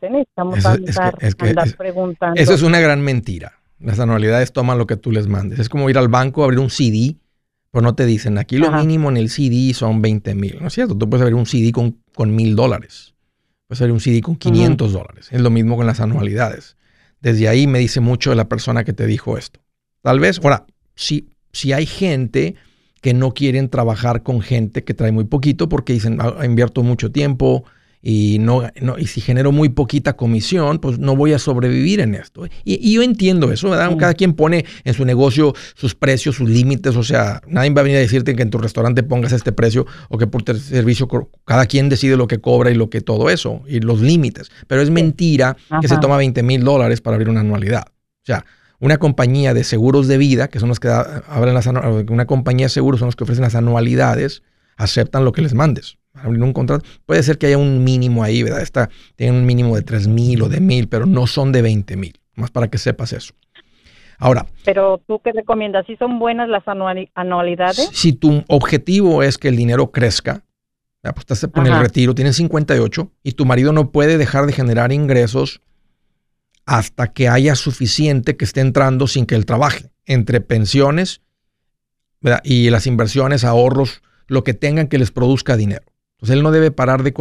Eso 2.36 2.54
es 2.54 2.62
una 2.62 2.80
gran 2.80 3.02
mentira. 3.02 3.54
Las 3.80 4.00
anualidades 4.00 4.52
toman 4.52 4.78
lo 4.78 4.88
que 4.88 4.96
tú 4.96 5.12
les 5.12 5.28
mandes. 5.28 5.60
Es 5.60 5.70
como 5.70 5.90
ir 5.90 5.98
al 5.98 6.08
banco 6.08 6.42
a 6.42 6.46
abrir 6.46 6.60
un 6.60 6.70
CD, 6.70 7.18
pero 7.72 7.84
no 7.84 7.94
te 7.94 8.06
dicen, 8.06 8.38
aquí 8.38 8.58
lo 8.58 8.72
mínimo 8.72 9.10
en 9.10 9.18
el 9.18 9.30
CD 9.30 9.74
son 9.74 10.02
20 10.02 10.34
mil. 10.34 10.58
¿No 10.60 10.68
es 10.68 10.74
cierto? 10.74 10.98
Tú 10.98 11.08
puedes 11.10 11.22
abrir 11.22 11.36
un 11.36 11.46
CD 11.46 11.72
con 11.72 12.36
mil 12.36 12.56
dólares. 12.56 13.14
Puedes 13.68 13.82
abrir 13.82 13.94
un 13.94 14.00
CD 14.00 14.22
con 14.22 14.38
500 14.38 14.94
dólares. 14.94 15.28
Es 15.32 15.42
lo 15.42 15.50
mismo 15.50 15.76
con 15.76 15.86
las 15.86 16.00
anualidades. 16.00 16.78
Desde 17.20 17.50
ahí 17.50 17.68
me 17.68 17.80
dice 17.80 18.00
mucho 18.00 18.30
de 18.30 18.38
la 18.38 18.48
persona 18.48 18.86
que 18.86 18.94
te 18.94 19.06
dijo 19.06 19.38
esto. 19.38 19.60
Tal 20.02 20.20
vez, 20.22 20.40
ahora, 20.42 20.66
si, 20.96 21.30
si 21.52 21.74
hay 21.74 21.86
gente 21.86 22.56
que 23.02 23.14
no 23.14 23.34
quieren 23.34 23.70
trabajar 23.70 24.24
con 24.24 24.42
gente 24.42 24.84
que 24.84 24.94
trae 24.94 25.12
muy 25.12 25.26
poquito 25.26 25.70
porque 25.70 25.94
dicen, 25.94 26.20
ah, 26.22 26.46
invierto 26.46 26.84
mucho 26.84 27.12
tiempo 27.12 27.66
y, 28.02 28.38
no, 28.40 28.64
no, 28.80 28.98
y 28.98 29.08
si 29.08 29.22
genero 29.22 29.52
muy 29.52 29.70
poquita 29.70 30.16
comisión, 30.16 30.80
pues 30.80 31.00
no 31.00 31.16
voy 31.16 31.34
a 31.34 31.40
sobrevivir 31.40 32.00
en 32.00 32.16
esto. 32.16 32.46
Y, 32.64 32.94
yo 32.94 33.02
entiendo 33.02 33.52
eso, 33.52 33.70
¿verdad? 33.70 33.96
Cada 33.98 34.14
quien 34.14 34.34
pone 34.34 34.66
en 34.84 34.94
su 34.94 35.04
negocio 35.04 35.54
sus 35.76 35.96
precios, 35.96 36.36
sus 36.36 36.50
límites, 36.50 36.96
o 36.96 37.04
sea, 37.04 37.42
nadie 37.48 37.72
va 37.72 37.82
a 37.82 37.84
venir 37.84 37.98
a 37.98 38.02
decirte 38.02 38.36
que 38.36 38.44
en 38.44 38.50
tu 38.50 38.60
restaurante 38.60 39.04
pongas 39.04 39.34
este 39.34 39.52
precio 39.52 39.88
o 40.10 40.18
que 40.18 40.28
por 40.28 40.44
servicio, 40.58 41.08
cada 41.44 41.66
quien 41.66 41.90
decide 41.90 42.16
lo 42.18 42.28
que 42.28 42.40
cobra 42.40 42.72
y 42.72 42.76
lo 42.76 42.90
que 42.90 43.02
todo 43.02 43.30
eso, 43.30 43.64
y 43.68 43.80
los 43.80 44.00
límites. 44.00 44.52
Pero 44.68 44.82
es 44.82 44.90
mentira 44.90 45.58
que 45.82 45.88
se 45.88 45.98
toma 45.98 46.18
20 46.18 46.44
mil 46.44 46.64
dólares 46.64 47.02
para 47.02 47.16
abrir 47.16 47.30
una 47.30 47.42
anualidad. 47.42 47.88
O 47.88 48.26
sea, 48.26 48.46
una 48.80 48.98
compañía 48.98 49.54
de 49.54 49.64
seguros 49.64 50.08
de 50.08 50.18
vida, 50.18 50.48
que 50.50 50.60
son 50.60 50.70
los 50.70 50.80
que 50.80 50.90
abren 50.90 51.54
las 51.54 51.68
una 51.68 52.26
compañía 52.26 52.68
de 52.68 52.70
seguros 52.70 53.00
son 53.00 53.08
los 53.08 53.16
que 53.16 53.24
ofrecen 53.24 53.44
las 53.44 53.56
anualidades, 53.56 54.44
aceptan 54.76 55.26
lo 55.26 55.32
que 55.32 55.42
les 55.42 55.54
mandes. 55.54 55.98
Abrir 56.14 56.42
un 56.42 56.54
contrato. 56.54 56.84
Puede 57.06 57.22
ser 57.22 57.38
que 57.38 57.48
haya 57.48 57.58
un 57.58 57.84
mínimo 57.84 58.24
ahí, 58.24 58.42
¿verdad? 58.42 58.62
Está, 58.62 58.90
tienen 59.16 59.36
un 59.36 59.46
mínimo 59.46 59.76
de 59.76 59.84
3 59.84 60.08
mil 60.08 60.42
o 60.42 60.50
de 60.50 60.60
mil, 60.60 60.88
pero 60.88 61.06
no 61.06 61.28
son 61.28 61.52
de 61.52 61.62
20 61.62 61.96
mil. 61.96 62.20
Más 62.36 62.50
para 62.50 62.70
que 62.70 62.80
sepas 62.80 63.14
eso. 63.14 63.34
Ahora. 64.18 64.48
Pero 64.66 65.00
tú 65.08 65.20
qué 65.24 65.32
recomiendas, 65.32 65.86
¿sí 65.86 65.96
son 65.98 66.18
buenas 66.18 66.50
las 66.50 66.64
anualidades? 67.14 67.90
Si 67.94 68.14
tu 68.14 68.44
objetivo 68.48 69.22
es 69.22 69.38
que 69.38 69.48
el 69.48 69.56
dinero 69.56 69.92
crezca, 69.92 70.44
pues 71.02 71.20
estás 71.30 71.44
en 71.44 71.68
el 71.68 71.80
retiro, 71.80 72.16
tienes 72.16 72.36
58 72.38 73.12
y 73.24 73.32
tu 73.34 73.46
marido 73.46 73.72
no 73.74 73.92
puede 73.92 74.18
dejar 74.18 74.46
de 74.46 74.54
generar 74.54 74.92
ingresos 74.92 75.62
hasta 76.68 77.08
que 77.08 77.30
haya 77.30 77.56
suficiente 77.56 78.36
que 78.36 78.46
esté 78.46 78.60
entrando 78.60 79.08
sin 79.08 79.26
que 79.26 79.36
él 79.36 79.46
trabaje, 79.46 79.90
entre 80.06 80.42
pensiones 80.42 81.22
y 82.44 82.70
las 82.70 82.86
inversiones, 82.86 83.46
ahorros, 83.46 84.04
lo 84.28 84.44
que 84.44 84.54
tengan 84.54 84.88
que 84.88 84.98
les 84.98 85.12
produzca 85.12 85.56
dinero. 85.56 85.86
Entonces 86.18 86.36
él 86.36 86.44
no 86.44 86.52
debe 86.52 86.72
parar 86.72 87.04
de, 87.04 87.14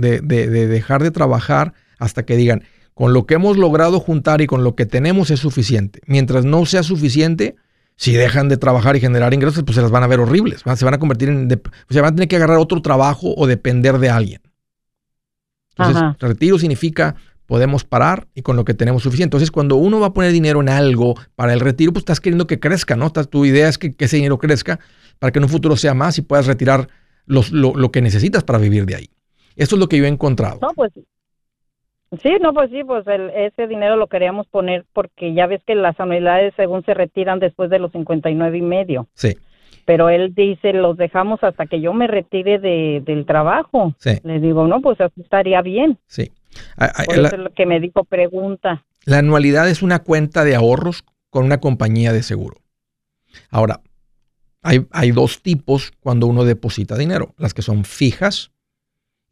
de, 0.00 0.20
de 0.20 0.66
dejar 0.68 1.02
de 1.02 1.10
trabajar 1.10 1.74
hasta 1.98 2.24
que 2.24 2.36
digan, 2.36 2.62
con 2.94 3.12
lo 3.12 3.26
que 3.26 3.34
hemos 3.34 3.56
logrado 3.56 3.98
juntar 3.98 4.40
y 4.40 4.46
con 4.46 4.62
lo 4.62 4.76
que 4.76 4.86
tenemos 4.86 5.30
es 5.30 5.40
suficiente. 5.40 6.00
Mientras 6.06 6.44
no 6.44 6.64
sea 6.64 6.84
suficiente, 6.84 7.56
si 7.96 8.12
dejan 8.12 8.48
de 8.48 8.56
trabajar 8.56 8.94
y 8.94 9.00
generar 9.00 9.34
ingresos, 9.34 9.64
pues 9.64 9.74
se 9.74 9.82
las 9.82 9.90
van 9.90 10.04
a 10.04 10.06
ver 10.06 10.20
horribles. 10.20 10.62
Se 10.76 10.84
van 10.84 10.94
a 10.94 10.98
convertir 10.98 11.28
en. 11.28 11.48
se 11.90 12.00
van 12.00 12.12
a 12.12 12.14
tener 12.14 12.28
que 12.28 12.36
agarrar 12.36 12.58
otro 12.58 12.80
trabajo 12.82 13.34
o 13.36 13.46
depender 13.48 13.98
de 13.98 14.10
alguien. 14.10 14.42
Entonces, 15.76 16.02
retiro 16.20 16.58
significa 16.58 17.16
podemos 17.46 17.84
parar 17.84 18.26
y 18.34 18.42
con 18.42 18.56
lo 18.56 18.64
que 18.64 18.74
tenemos 18.74 19.02
suficiente. 19.02 19.36
Entonces, 19.36 19.50
cuando 19.50 19.76
uno 19.76 20.00
va 20.00 20.08
a 20.08 20.12
poner 20.12 20.32
dinero 20.32 20.60
en 20.60 20.68
algo 20.68 21.14
para 21.36 21.52
el 21.52 21.60
retiro, 21.60 21.92
pues 21.92 22.02
estás 22.02 22.20
queriendo 22.20 22.46
que 22.46 22.60
crezca, 22.60 22.96
¿no? 22.96 23.10
Tu 23.10 23.44
idea 23.44 23.68
es 23.68 23.78
que, 23.78 23.94
ese 23.98 24.16
dinero 24.16 24.38
crezca 24.38 24.80
para 25.18 25.32
que 25.32 25.38
en 25.38 25.44
un 25.44 25.50
futuro 25.50 25.76
sea 25.76 25.94
más 25.94 26.18
y 26.18 26.22
puedas 26.22 26.46
retirar 26.46 26.88
lo, 27.26 27.42
lo, 27.52 27.92
que 27.92 28.02
necesitas 28.02 28.44
para 28.44 28.58
vivir 28.58 28.86
de 28.86 28.96
ahí. 28.96 29.10
Esto 29.56 29.76
es 29.76 29.80
lo 29.80 29.88
que 29.88 29.98
yo 29.98 30.04
he 30.04 30.08
encontrado. 30.08 30.58
No, 30.60 30.70
pues 30.74 30.92
Sí, 32.20 32.30
no, 32.42 32.52
pues 32.52 32.70
sí, 32.70 32.84
pues 32.84 33.06
el, 33.06 33.30
ese 33.30 33.66
dinero 33.66 33.96
lo 33.96 34.06
queríamos 34.06 34.46
poner 34.48 34.84
porque 34.92 35.32
ya 35.32 35.46
ves 35.46 35.62
que 35.66 35.74
las 35.74 35.98
anualidades 35.98 36.52
según 36.56 36.84
se 36.84 36.92
retiran 36.92 37.38
después 37.38 37.70
de 37.70 37.78
los 37.78 37.90
59 37.92 38.58
y 38.58 38.62
medio. 38.62 39.08
Sí. 39.14 39.34
Pero 39.86 40.10
él 40.10 40.34
dice, 40.34 40.74
los 40.74 40.98
dejamos 40.98 41.42
hasta 41.42 41.66
que 41.66 41.80
yo 41.80 41.94
me 41.94 42.06
retire 42.06 42.58
de, 42.58 43.02
del 43.04 43.24
trabajo. 43.24 43.94
Sí. 43.98 44.18
Le 44.24 44.40
digo, 44.40 44.66
no, 44.66 44.82
pues 44.82 45.00
así 45.00 45.22
estaría 45.22 45.62
bien. 45.62 45.98
Sí. 46.06 46.30
Por 46.76 47.18
eso 47.18 47.36
es 47.36 47.38
lo 47.38 47.52
que 47.52 47.66
me 47.66 47.80
dijo 47.80 48.04
pregunta. 48.04 48.84
La 49.04 49.18
anualidad 49.18 49.68
es 49.68 49.82
una 49.82 50.00
cuenta 50.00 50.44
de 50.44 50.54
ahorros 50.54 51.04
con 51.30 51.44
una 51.44 51.58
compañía 51.58 52.12
de 52.12 52.22
seguro. 52.22 52.60
Ahora, 53.50 53.80
hay, 54.62 54.86
hay 54.90 55.10
dos 55.10 55.42
tipos 55.42 55.92
cuando 56.00 56.26
uno 56.26 56.44
deposita 56.44 56.96
dinero. 56.96 57.34
Las 57.38 57.54
que 57.54 57.62
son 57.62 57.84
fijas 57.84 58.52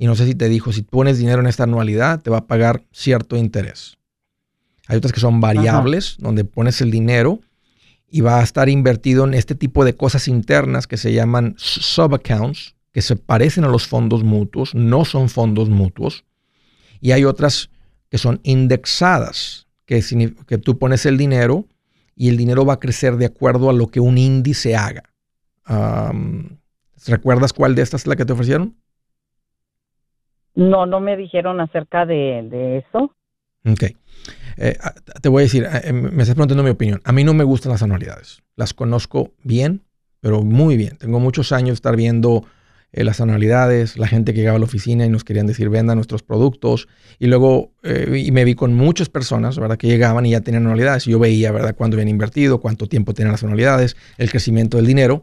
y 0.00 0.06
no 0.06 0.14
sé 0.14 0.24
si 0.24 0.34
te 0.34 0.48
dijo, 0.48 0.72
si 0.72 0.80
pones 0.80 1.18
dinero 1.18 1.42
en 1.42 1.46
esta 1.46 1.64
anualidad, 1.64 2.22
te 2.22 2.30
va 2.30 2.38
a 2.38 2.46
pagar 2.46 2.84
cierto 2.90 3.36
interés. 3.36 3.98
Hay 4.88 4.96
otras 4.96 5.12
que 5.12 5.20
son 5.20 5.42
variables, 5.42 6.16
donde 6.18 6.46
pones 6.46 6.80
el 6.80 6.90
dinero 6.90 7.40
y 8.10 8.22
va 8.22 8.40
a 8.40 8.42
estar 8.42 8.70
invertido 8.70 9.24
en 9.24 9.34
este 9.34 9.54
tipo 9.54 9.84
de 9.84 9.94
cosas 9.94 10.26
internas 10.26 10.86
que 10.86 10.96
se 10.96 11.12
llaman 11.12 11.54
subaccounts, 11.58 12.76
que 12.92 13.02
se 13.02 13.16
parecen 13.16 13.64
a 13.64 13.68
los 13.68 13.86
fondos 13.86 14.24
mutuos, 14.24 14.74
no 14.74 15.04
son 15.04 15.28
fondos 15.28 15.68
mutuos. 15.68 16.24
Y 17.00 17.12
hay 17.12 17.24
otras 17.24 17.70
que 18.08 18.18
son 18.18 18.40
indexadas, 18.42 19.66
que, 19.86 20.02
que 20.46 20.58
tú 20.58 20.78
pones 20.78 21.06
el 21.06 21.16
dinero 21.16 21.66
y 22.14 22.28
el 22.28 22.36
dinero 22.36 22.66
va 22.66 22.74
a 22.74 22.80
crecer 22.80 23.16
de 23.16 23.26
acuerdo 23.26 23.70
a 23.70 23.72
lo 23.72 23.86
que 23.88 24.00
un 24.00 24.18
índice 24.18 24.76
haga. 24.76 25.04
¿Recuerdas 27.06 27.52
cuál 27.52 27.74
de 27.74 27.82
estas 27.82 28.02
es 28.02 28.06
la 28.06 28.16
que 28.16 28.24
te 28.24 28.32
ofrecieron? 28.32 28.76
No, 30.54 30.84
no 30.84 31.00
me 31.00 31.16
dijeron 31.16 31.60
acerca 31.60 32.04
de, 32.04 32.78
eso. 32.78 33.14
Ok. 33.64 33.84
Eh, 34.56 34.76
te 35.22 35.28
voy 35.28 35.42
a 35.42 35.44
decir, 35.44 35.64
eh, 35.64 35.80
em, 35.84 36.14
me 36.14 36.22
estás 36.22 36.34
preguntando 36.34 36.62
mi 36.62 36.70
opinión. 36.70 37.00
A 37.04 37.12
mí 37.12 37.24
no 37.24 37.32
me 37.32 37.44
gustan 37.44 37.72
las 37.72 37.82
anualidades. 37.82 38.42
Las 38.56 38.74
conozco 38.74 39.32
bien, 39.42 39.82
pero 40.20 40.42
muy 40.42 40.76
bien. 40.76 40.96
Tengo 40.98 41.20
muchos 41.20 41.52
años 41.52 41.68
de 41.68 41.74
estar 41.74 41.96
viendo 41.96 42.44
eh, 42.92 43.04
las 43.04 43.20
anualidades, 43.20 43.96
la 43.98 44.08
gente 44.08 44.32
que 44.32 44.40
llegaba 44.40 44.56
a 44.56 44.58
la 44.58 44.64
oficina 44.64 45.04
y 45.04 45.08
nos 45.08 45.24
querían 45.24 45.46
decir 45.46 45.68
venda 45.68 45.94
nuestros 45.94 46.22
productos. 46.22 46.88
Y 47.18 47.26
luego 47.26 47.72
y 47.82 48.30
me 48.32 48.44
vi 48.44 48.54
con 48.54 48.74
muchas 48.74 49.08
personas, 49.08 49.58
¿verdad? 49.58 49.76
Que 49.76 49.86
llegaban 49.86 50.26
y 50.26 50.30
ya 50.30 50.40
tenían 50.40 50.64
anualidades. 50.64 51.06
Y 51.06 51.10
yo 51.10 51.18
veía, 51.18 51.52
¿verdad? 51.52 51.74
Cuándo 51.76 51.96
habían 51.96 52.08
invertido, 52.08 52.60
cuánto 52.60 52.86
tiempo 52.86 53.14
tenían 53.14 53.32
las 53.32 53.42
anualidades, 53.42 53.96
el 54.18 54.30
crecimiento 54.30 54.76
del 54.76 54.86
dinero. 54.86 55.22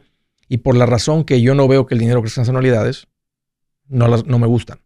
Y 0.50 0.58
por 0.58 0.76
la 0.76 0.86
razón 0.86 1.24
que 1.24 1.42
yo 1.42 1.56
no 1.56 1.68
veo 1.68 1.86
que 1.86 1.96
el 1.96 2.00
dinero 2.00 2.22
crezca 2.22 2.42
en 2.42 2.44
las 2.44 2.50
anualidades, 2.50 3.08
no, 3.88 4.08
las, 4.08 4.26
no 4.26 4.40
me 4.40 4.48
gustan. 4.48 4.80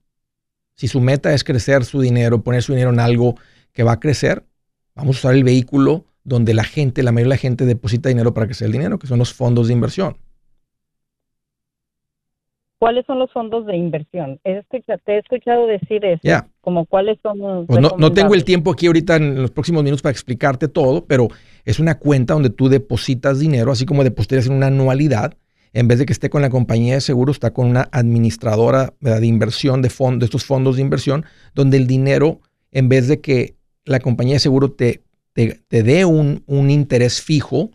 Si 0.76 0.88
su 0.88 1.00
meta 1.02 1.34
es 1.34 1.44
crecer 1.44 1.86
su 1.86 2.02
dinero, 2.02 2.42
poner 2.42 2.64
su 2.64 2.74
dinero 2.74 2.90
en 2.92 3.00
algo 3.00 3.36
que 3.74 3.84
va 3.84 3.94
a 3.94 4.00
crecer, 4.00 4.44
vamos 4.96 5.18
a 5.18 5.20
usar 5.20 5.36
el 5.36 5.44
vehículo 5.44 6.06
donde 6.24 6.54
la 6.54 6.64
gente, 6.64 7.04
la 7.04 7.12
mayoría 7.12 7.30
de 7.34 7.36
la 7.36 7.38
gente 7.38 7.66
deposita 7.66 8.10
dinero 8.10 8.34
para 8.34 8.48
crecer 8.48 8.68
el 8.68 8.72
dinero, 8.72 9.00
que 9.00 9.08
son 9.08 9.20
los 9.20 9.34
fondos 9.34 9.68
de 9.68 9.74
inversión. 9.74 10.18
¿Cuáles 12.82 13.06
son 13.06 13.20
los 13.20 13.32
fondos 13.32 13.68
de 13.68 13.78
inversión? 13.78 14.40
te 14.44 15.14
he 15.14 15.18
escuchado 15.20 15.68
decir 15.68 16.04
eso. 16.04 16.46
Como 16.62 16.88
cuáles 16.88 17.20
son. 17.22 17.68
Pues 17.68 17.80
no, 17.80 17.92
no, 17.96 18.12
tengo 18.12 18.34
el 18.34 18.44
tiempo 18.44 18.72
aquí 18.72 18.88
ahorita 18.88 19.18
en 19.18 19.40
los 19.40 19.52
próximos 19.52 19.84
minutos 19.84 20.02
para 20.02 20.12
explicarte 20.12 20.68
todo, 20.68 21.06
pero 21.06 21.28
es 21.64 21.80
una 21.80 22.00
cuenta 22.00 22.34
donde 22.34 22.50
tú 22.50 22.70
depositas 22.70 23.38
dinero, 23.38 23.72
así 23.72 23.86
como 23.86 24.04
depositarías 24.04 24.48
en 24.48 24.54
una 24.54 24.68
anualidad 24.68 25.36
en 25.74 25.88
vez 25.88 26.00
de 26.00 26.08
que 26.08 26.14
esté 26.14 26.32
con 26.32 26.42
la 26.42 26.50
compañía 26.50 26.96
de 26.96 27.02
seguro, 27.02 27.32
está 27.32 27.54
con 27.54 27.68
una 27.68 27.88
administradora 27.92 28.94
de 29.00 29.28
inversión, 29.28 29.84
de, 29.84 29.90
de 29.90 30.26
estos 30.26 30.44
fondos 30.44 30.76
de 30.76 30.82
inversión, 30.82 31.24
donde 31.54 31.78
el 31.78 31.86
dinero, 31.86 32.42
en 32.72 32.90
vez 32.90 33.08
de 33.08 33.22
que 33.22 33.58
la 33.86 34.00
compañía 34.00 34.34
de 34.34 34.40
seguro 34.40 34.72
te, 34.72 35.04
te, 35.34 35.62
dé 35.70 36.06
un, 36.06 36.44
un, 36.48 36.72
interés 36.72 37.22
fijo 37.22 37.70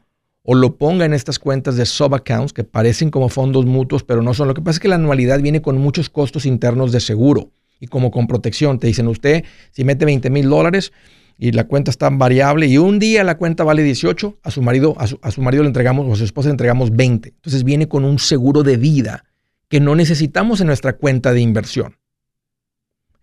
o 0.46 0.54
lo 0.54 0.76
ponga 0.76 1.04
en 1.04 1.12
estas 1.12 1.38
cuentas 1.38 1.76
de 1.76 1.85
subaccounts 1.85 2.52
que 2.52 2.64
parecen 2.64 3.11
como 3.11 3.28
fondos 3.28 3.66
mutuos, 3.66 4.04
pero 4.04 4.22
no 4.22 4.32
son. 4.32 4.46
Lo 4.46 4.54
que 4.54 4.62
pasa 4.62 4.76
es 4.76 4.80
que 4.80 4.88
la 4.88 4.94
anualidad 4.94 5.40
viene 5.40 5.61
con 5.61 5.76
muchos 5.76 6.09
costos 6.09 6.46
internos 6.46 6.92
de 6.92 7.00
seguro 7.00 7.50
y 7.80 7.88
como 7.88 8.12
con 8.12 8.28
protección. 8.28 8.78
Te 8.78 8.87
dicen, 8.87 9.09
usted, 9.09 9.44
si 9.72 9.85
mete 9.85 10.04
20 10.04 10.30
mil 10.30 10.48
dólares, 10.48 10.92
y 11.38 11.52
la 11.52 11.64
cuenta 11.64 11.90
está 11.90 12.09
variable 12.09 12.66
y 12.66 12.78
un 12.78 12.98
día 12.98 13.22
la 13.22 13.37
cuenta 13.37 13.62
vale 13.64 13.82
18, 13.82 14.38
a 14.42 14.50
su 14.50 14.62
marido, 14.62 14.96
a 14.98 15.06
su, 15.06 15.42
marido 15.42 15.64
le 15.64 15.68
entregamos 15.68 16.06
o 16.06 16.12
a 16.12 16.16
su 16.16 16.24
esposa 16.24 16.48
le 16.48 16.52
entregamos 16.52 16.94
20. 16.94 17.28
Entonces 17.28 17.64
viene 17.64 17.88
con 17.88 18.04
un 18.04 18.18
seguro 18.18 18.62
de 18.62 18.76
vida 18.76 19.24
que 19.68 19.80
no 19.80 19.94
necesitamos 19.94 20.61
en 20.61 20.68
nuestra 20.68 20.94
cuenta 20.94 21.32
de 21.32 21.40
inversión. 21.40 21.96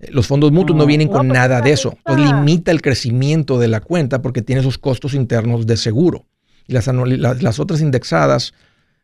Los 0.09 0.27
fondos 0.27 0.51
mutuos 0.51 0.77
no, 0.77 0.85
vienen 0.85 1.07
con 1.07 1.27
pues, 1.27 1.39
nada 1.39 1.61
de 1.61 1.71
eso. 1.71 1.95
Entonces 2.05 2.31
limita 2.33 2.71
el 2.71 2.81
crecimiento 2.81 3.57
de 3.57 3.69
la 3.69 3.79
cuenta 3.79 4.21
porque 4.21 4.41
tiene 4.41 4.59
esos 4.59 4.77
costos 4.77 5.13
internos 5.13 5.65
de 5.65 5.77
seguro. 5.77 6.27
Y 6.67 6.73
las, 6.73 7.59
otras 7.59 7.81
indexadas 7.81 8.53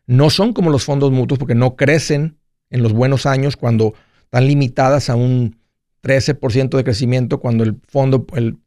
no 0.05 0.29
son 0.29 0.53
como 0.53 0.69
los 0.69 0.83
fondos 0.83 1.11
mutuos 1.11 1.39
porque 1.39 1.55
no 1.55 1.75
crecen 1.75 2.37
en 2.69 2.83
los 2.83 2.93
buenos 2.93 3.25
años 3.25 3.57
cuando 3.57 3.93
están 4.23 4.47
limitadas 4.47 5.09
a 5.09 5.15
un 5.15 5.57
13% 6.03 6.77
de 6.77 6.83
crecimiento 6.83 7.39
cuando 7.39 7.63
el 7.63 7.75
fondo, 7.87 8.25
el, 8.35 8.57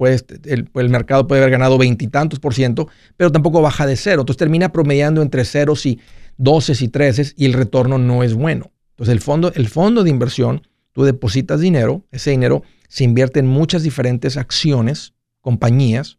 el, 0.44 0.88
mercado 0.90 1.26
puede 1.26 1.40
haber 1.40 1.52
ganado 1.52 1.78
veintitantos 1.78 2.38
por 2.38 2.52
ciento, 2.52 2.88
pero 3.16 3.32
tampoco 3.32 3.62
baja 3.62 3.86
de 3.86 3.96
cero. 3.96 4.22
Entonces 4.22 4.38
termina 4.38 4.70
promediando 4.70 5.22
entre 5.22 5.44
ceros 5.44 5.86
y 5.86 5.98
12 6.36 6.84
y 6.84 6.88
13 6.88 7.34
y 7.36 7.46
el 7.46 7.54
retorno 7.54 7.98
no 7.98 8.22
es 8.22 8.34
bueno. 8.34 8.70
Entonces 8.90 9.12
el 9.12 9.20
fondo, 9.20 9.52
el 9.54 9.68
fondo 9.68 10.04
de 10.04 10.10
inversión, 10.10 10.66
tú 10.92 11.04
depositas 11.04 11.60
dinero, 11.60 12.04
ese 12.10 12.30
dinero 12.30 12.62
se 12.88 13.04
invierte 13.04 13.40
en 13.40 13.46
muchas 13.46 13.82
diferentes 13.82 14.36
acciones, 14.36 15.14
compañías, 15.40 16.18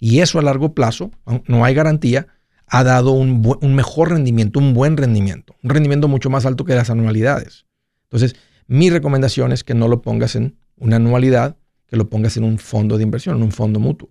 y 0.00 0.20
eso 0.20 0.38
a 0.38 0.42
largo 0.42 0.74
plazo, 0.74 1.10
no 1.46 1.64
hay 1.64 1.74
garantía, 1.74 2.26
ha 2.66 2.82
dado 2.82 3.12
un, 3.12 3.42
un 3.60 3.74
mejor 3.74 4.10
rendimiento, 4.10 4.58
un 4.58 4.74
buen 4.74 4.96
rendimiento, 4.96 5.54
un 5.62 5.70
rendimiento 5.70 6.08
mucho 6.08 6.30
más 6.30 6.46
alto 6.46 6.64
que 6.64 6.74
las 6.74 6.90
anualidades. 6.90 7.66
Entonces, 8.04 8.34
mi 8.66 8.90
recomendación 8.90 9.52
es 9.52 9.62
que 9.62 9.74
no 9.74 9.86
lo 9.88 10.00
pongas 10.00 10.36
en 10.36 10.56
una 10.78 10.96
anualidad, 10.96 11.56
que 11.86 11.96
lo 11.96 12.08
pongas 12.08 12.36
en 12.36 12.44
un 12.44 12.58
fondo 12.58 12.96
de 12.96 13.02
inversión, 13.02 13.36
en 13.36 13.42
un 13.42 13.52
fondo 13.52 13.78
mutuo. 13.78 14.08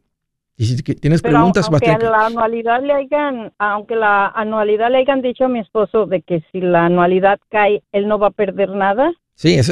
Y 0.60 0.66
si 0.66 0.76
tienes 0.84 1.22
preguntas, 1.22 1.70
aunque 1.72 1.88
la 2.06 2.26
anualidad 2.26 2.84
le 2.84 2.92
hayan, 2.92 3.54
aunque 3.60 3.96
la 3.96 4.28
anualidad 4.28 4.92
le 4.92 4.98
hayan 4.98 5.22
dicho 5.22 5.46
a 5.46 5.48
mi 5.48 5.60
esposo 5.60 6.06
de 6.06 6.22
que 6.22 6.44
si 6.52 6.60
la 6.60 6.88
anualidad 6.88 7.40
cae, 7.50 7.82
él 7.94 8.10
no 8.10 8.20
va 8.20 8.28
a 8.28 8.32
perder 8.32 8.72
nada. 8.72 9.14
Sí, 9.36 9.54
es, 9.54 9.68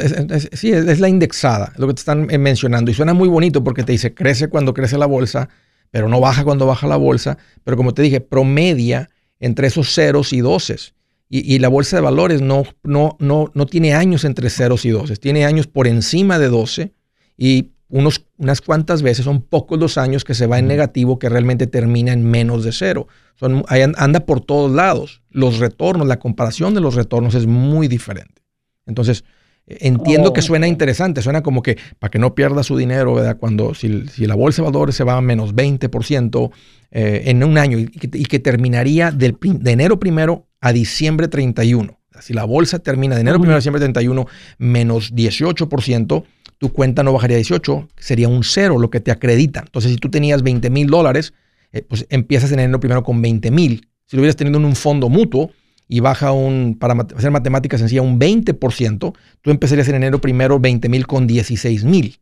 sí, 0.54 0.72
es, 0.72 1.02
la 1.02 1.10
indexada, 1.10 1.74
lo 1.78 1.88
que 1.88 1.96
te 1.96 2.00
están 2.00 2.32
eh, 2.32 2.38
mencionando. 2.38 2.90
Y 2.90 2.94
suena 2.94 3.14
muy 3.14 3.28
bonito 3.28 3.66
porque 3.66 3.84
te 3.84 3.92
dice, 3.92 4.14
crece 4.14 4.50
cuando 4.50 4.74
crece 4.74 4.98
la 4.98 5.08
bolsa, 5.08 5.50
pero 5.92 6.10
no 6.10 6.20
baja 6.20 6.44
cuando 6.44 6.66
baja 6.66 6.88
la 6.88 6.98
bolsa. 6.98 7.38
Pero 7.64 7.78
como 7.78 7.94
te 7.94 8.02
dije, 8.02 8.22
promedia 8.22 9.10
entre 9.40 9.68
esos 9.68 9.94
ceros 9.94 10.34
y 10.34 10.42
doces. 10.42 10.94
Y, 11.30 11.60
la 11.60 11.68
bolsa 11.68 11.98
de 11.98 12.02
valores 12.02 12.42
no, 12.42 12.64
no, 12.84 13.18
no, 13.20 13.52
no 13.54 13.66
tiene 13.66 13.94
años 13.94 14.24
entre 14.24 14.50
ceros 14.50 14.86
y 14.86 14.92
12, 14.92 15.18
tiene 15.18 15.44
años 15.44 15.68
por 15.68 15.86
encima 15.86 16.40
de 16.40 16.48
12 16.48 16.94
y 17.38 17.72
unos, 17.90 18.26
unas 18.38 18.62
cuantas 18.62 19.02
veces, 19.02 19.26
son 19.26 19.42
pocos 19.42 19.78
los 19.78 19.98
años 19.98 20.24
que 20.24 20.34
se 20.34 20.48
va 20.48 20.60
en 20.60 20.68
negativo 20.68 21.20
que 21.20 21.30
realmente 21.30 21.68
termina 21.68 22.14
en 22.14 22.24
menos 22.24 22.64
de 22.64 22.72
cero. 22.72 23.08
Son, 23.36 23.66
anda 23.98 24.22
por 24.22 24.42
todos 24.42 24.72
lados. 24.72 25.22
Los 25.30 25.60
retornos, 25.60 26.08
la 26.08 26.20
comparación 26.20 26.74
de 26.74 26.82
los 26.82 26.96
retornos 26.96 27.36
es 27.36 27.46
muy 27.46 27.88
diferente. 27.88 28.42
Entonces, 28.86 29.24
Entiendo 29.68 30.32
que 30.32 30.40
Oh. 30.40 30.44
suena 30.44 30.68
interesante, 30.68 31.22
suena 31.22 31.44
como 31.44 31.62
que 31.62 31.78
para 32.00 32.10
que 32.10 32.20
no 32.20 32.34
pierda 32.34 32.64
su 32.64 32.78
dinero, 32.78 33.14
¿verdad? 33.16 33.38
Cuando 33.38 33.74
si, 33.74 34.08
si 34.08 34.26
la 34.26 34.36
bolsa 34.36 34.62
de 34.62 34.70
valores 34.70 34.96
se 34.96 35.04
va 35.04 35.18
a 35.18 35.22
menos 35.22 35.54
20% 35.54 36.52
eh, 36.92 37.24
en 37.26 37.44
un 37.44 37.58
año 37.58 37.78
y 37.78 37.88
que, 37.88 38.10
y 38.18 38.26
que 38.26 38.40
terminaría 38.40 39.12
del, 39.12 39.38
de 39.42 39.72
enero 39.72 40.00
primero 40.00 40.48
a 40.62 40.72
diciembre 40.72 41.28
31. 41.28 42.00
Si 42.22 42.34
la 42.34 42.46
bolsa 42.46 42.80
termina 42.80 43.16
de 43.16 43.22
enero 43.22 43.40
primero 43.40 43.56
a 43.56 43.60
diciembre 43.60 43.80
31 43.82 44.26
menos 44.58 45.14
18%, 45.14 46.24
tu 46.58 46.74
cuenta 46.74 47.04
no 47.04 47.14
bajaría 47.14 47.36
a 47.36 47.40
18, 47.40 47.90
sería 47.98 48.28
un 48.30 48.44
cero 48.44 48.80
lo 48.80 48.90
que 48.90 49.00
te 49.02 49.12
acredita. 49.12 49.60
Entonces, 49.60 49.92
si 49.92 49.98
tú 49.98 50.10
tenías 50.10 50.42
20 50.44 50.70
mil 50.70 50.88
dólares, 50.88 51.34
eh, 51.74 51.84
pues 51.88 52.08
empiezas 52.10 52.52
en 52.54 52.60
enero 52.60 52.80
primero 52.80 53.04
con 53.04 53.22
20 53.22 53.52
mil. 53.52 53.88
Si 54.06 54.16
lo 54.16 54.22
hubieras 54.22 54.38
tenido 54.38 54.58
en 54.58 54.66
un 54.66 54.76
fondo 54.76 55.10
mutuo 55.10 55.52
y 55.88 56.00
baja 56.00 56.32
un, 56.32 56.78
para 56.80 56.94
hacer 57.16 57.32
matemática 57.32 57.78
sencilla, 57.78 58.02
un 58.02 58.20
20%, 58.20 59.16
tú 59.42 59.52
empezarías 59.52 59.88
en 59.88 59.96
enero 59.96 60.20
primero 60.20 60.60
20 60.60 60.90
mil 60.90 61.08
con 61.08 61.28
16 61.28 61.84
mil. 61.84 62.20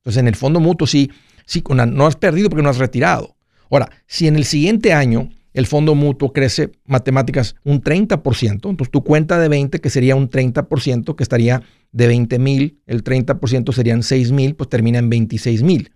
Entonces, 0.00 0.20
en 0.20 0.28
el 0.28 0.36
fondo 0.36 0.60
mutuo 0.60 0.86
sí, 0.86 1.10
sí 1.44 1.62
no 1.68 2.06
has 2.06 2.16
perdido 2.16 2.48
porque 2.48 2.62
no 2.62 2.70
has 2.70 2.78
retirado. 2.78 3.36
Ahora, 3.70 3.90
si 4.06 4.28
en 4.28 4.36
el 4.36 4.44
siguiente 4.44 4.92
año 4.92 5.30
el 5.52 5.66
fondo 5.66 5.94
mutuo 5.94 6.32
crece 6.32 6.72
matemáticas 6.84 7.56
un 7.64 7.82
30%, 7.82 8.52
entonces 8.52 8.90
tu 8.90 9.02
cuenta 9.02 9.38
de 9.38 9.48
20, 9.48 9.80
que 9.80 9.90
sería 9.90 10.14
un 10.14 10.30
30%, 10.30 11.16
que 11.16 11.22
estaría 11.22 11.62
de 11.92 12.06
20 12.06 12.38
mil, 12.38 12.80
el 12.86 13.02
30% 13.02 13.72
serían 13.72 14.02
6 14.02 14.32
mil, 14.32 14.54
pues 14.54 14.68
termina 14.68 14.98
en 14.98 15.08
26 15.08 15.62
mil. 15.62 15.90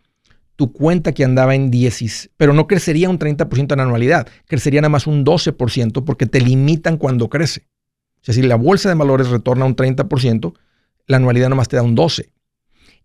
Tu 0.60 0.72
cuenta 0.72 1.12
que 1.12 1.24
andaba 1.24 1.54
en 1.54 1.70
10, 1.70 2.32
pero 2.36 2.52
no 2.52 2.66
crecería 2.66 3.08
un 3.08 3.18
30% 3.18 3.72
en 3.72 3.80
anualidad, 3.80 4.28
crecería 4.46 4.82
nada 4.82 4.90
más 4.90 5.06
un 5.06 5.24
12% 5.24 6.04
porque 6.04 6.26
te 6.26 6.38
limitan 6.38 6.98
cuando 6.98 7.30
crece. 7.30 7.62
O 8.16 8.24
sea, 8.24 8.34
si 8.34 8.42
la 8.42 8.56
bolsa 8.56 8.90
de 8.90 8.94
valores 8.94 9.30
retorna 9.30 9.64
un 9.64 9.74
30%, 9.74 10.52
la 11.06 11.16
anualidad 11.16 11.48
nomás 11.48 11.68
te 11.68 11.76
da 11.76 11.82
un 11.82 11.96
12%. 11.96 12.28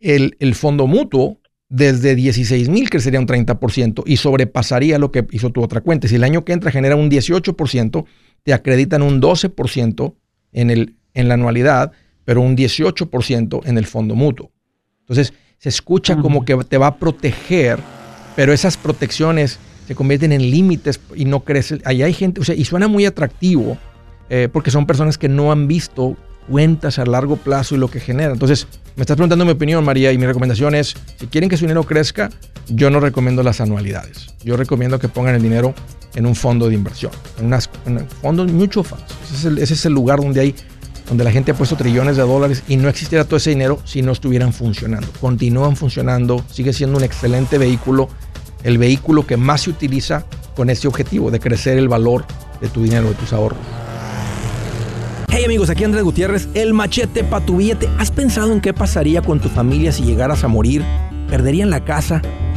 El, 0.01 0.35
el 0.41 0.53
fondo 0.53 0.85
mutuo 0.85 1.39
desde 1.69 2.15
16 2.15 2.67
mil 2.67 2.89
crecería 2.89 3.21
un 3.21 3.25
30% 3.25 4.03
y 4.05 4.17
sobrepasaría 4.17 4.99
lo 4.99 5.13
que 5.13 5.25
hizo 5.31 5.51
tu 5.51 5.63
otra 5.63 5.79
cuenta. 5.79 6.09
Si 6.09 6.15
el 6.15 6.25
año 6.25 6.43
que 6.43 6.51
entra 6.51 6.71
genera 6.71 6.97
un 6.97 7.09
18%, 7.09 8.05
te 8.43 8.51
acreditan 8.51 9.01
un 9.01 9.21
12% 9.21 10.13
en, 10.51 10.71
el, 10.71 10.97
en 11.13 11.29
la 11.29 11.35
anualidad, 11.35 11.93
pero 12.25 12.41
un 12.41 12.57
18% 12.57 13.61
en 13.65 13.77
el 13.77 13.85
fondo 13.85 14.13
mutuo. 14.13 14.51
Entonces, 14.99 15.31
se 15.65 15.69
escucha 15.69 16.15
como 16.17 16.45
que 16.45 16.56
te 16.58 16.78
va 16.78 16.86
a 16.86 16.95
proteger, 16.97 17.80
pero 18.36 18.54
esas 18.54 18.78
protecciones 18.78 19.58
se 19.88 19.95
convierten 19.95 20.32
en 20.32 20.51
límites 20.51 20.99
y 21.15 21.25
no 21.25 21.39
crece. 21.39 21.82
Ahí 21.86 22.04
hay 22.04 22.13
gente, 22.13 22.39
o 22.39 22.43
sea, 22.43 22.54
y 22.54 22.65
suena 22.65 22.88
muy 22.88 23.08
atractivo 23.08 23.75
eh, 24.30 24.47
porque 24.54 24.69
son 24.69 24.86
personas 24.86 25.17
que 25.17 25.28
no 25.28 25.51
han 25.51 25.67
visto 25.67 26.17
cuentas 26.47 26.99
a 26.99 27.06
largo 27.08 27.38
plazo 27.38 27.73
y 27.73 27.80
lo 27.80 27.88
que 27.88 27.99
genera. 27.99 28.32
Entonces, 28.32 28.67
me 28.95 29.01
estás 29.01 29.15
preguntando 29.15 29.43
mi 29.43 29.54
opinión, 29.54 29.84
María, 29.84 30.12
y 30.12 30.19
mi 30.19 30.28
recomendación 30.28 30.75
es, 30.75 30.95
si 31.17 31.25
quieren 31.25 31.49
que 31.49 31.58
su 31.58 31.65
dinero 31.65 31.84
crezca, 31.84 32.30
yo 32.67 32.91
no 32.91 32.99
recomiendo 32.99 33.41
las 33.41 33.60
anualidades. 33.60 34.36
Yo 34.43 34.58
recomiendo 34.58 34.99
que 34.99 35.08
pongan 35.08 35.34
el 35.34 35.41
dinero 35.41 35.73
en 36.13 36.28
un 36.28 36.36
fondo 36.36 36.69
de 36.69 36.75
inversión, 36.75 37.12
en, 37.39 37.47
unas, 37.47 37.71
en 37.88 38.08
fondos 38.08 38.51
mutual 38.51 38.86
funds. 38.86 39.04
Ese 39.23 39.36
es, 39.36 39.45
el, 39.45 39.58
ese 39.58 39.73
es 39.73 39.84
el 39.88 39.93
lugar 39.93 40.19
donde 40.19 40.41
hay 40.41 40.56
donde 41.07 41.23
la 41.23 41.31
gente 41.31 41.51
ha 41.51 41.55
puesto 41.55 41.75
trillones 41.75 42.17
de 42.17 42.23
dólares 42.23 42.63
y 42.67 42.77
no 42.77 42.89
existiera 42.89 43.25
todo 43.25 43.37
ese 43.37 43.51
dinero 43.51 43.79
si 43.83 44.01
no 44.01 44.11
estuvieran 44.11 44.53
funcionando. 44.53 45.07
Continúan 45.21 45.75
funcionando, 45.75 46.43
sigue 46.51 46.73
siendo 46.73 46.97
un 46.97 47.03
excelente 47.03 47.57
vehículo, 47.57 48.09
el 48.63 48.77
vehículo 48.77 49.25
que 49.25 49.37
más 49.37 49.61
se 49.61 49.69
utiliza 49.69 50.25
con 50.55 50.69
ese 50.69 50.87
objetivo 50.87 51.31
de 51.31 51.39
crecer 51.39 51.77
el 51.77 51.87
valor 51.87 52.25
de 52.61 52.69
tu 52.69 52.83
dinero, 52.83 53.09
de 53.09 53.15
tus 53.15 53.33
ahorros. 53.33 53.59
Hey 55.29 55.43
amigos, 55.43 55.69
aquí 55.69 55.83
Andrés 55.83 56.03
Gutiérrez, 56.03 56.47
el 56.53 56.73
machete 56.73 57.23
para 57.23 57.45
tu 57.45 57.57
billete. 57.57 57.89
¿Has 57.97 58.09
pensado 58.09 58.53
en 58.53 58.61
qué 58.61 58.73
pasaría 58.73 59.21
con 59.21 59.39
tu 59.41 59.49
familia 59.49 59.91
si 59.91 60.03
llegaras 60.03 60.43
a 60.43 60.47
morir? 60.47 60.83
¿Perderían 61.29 61.69
la 61.69 61.83
casa? 61.83 62.21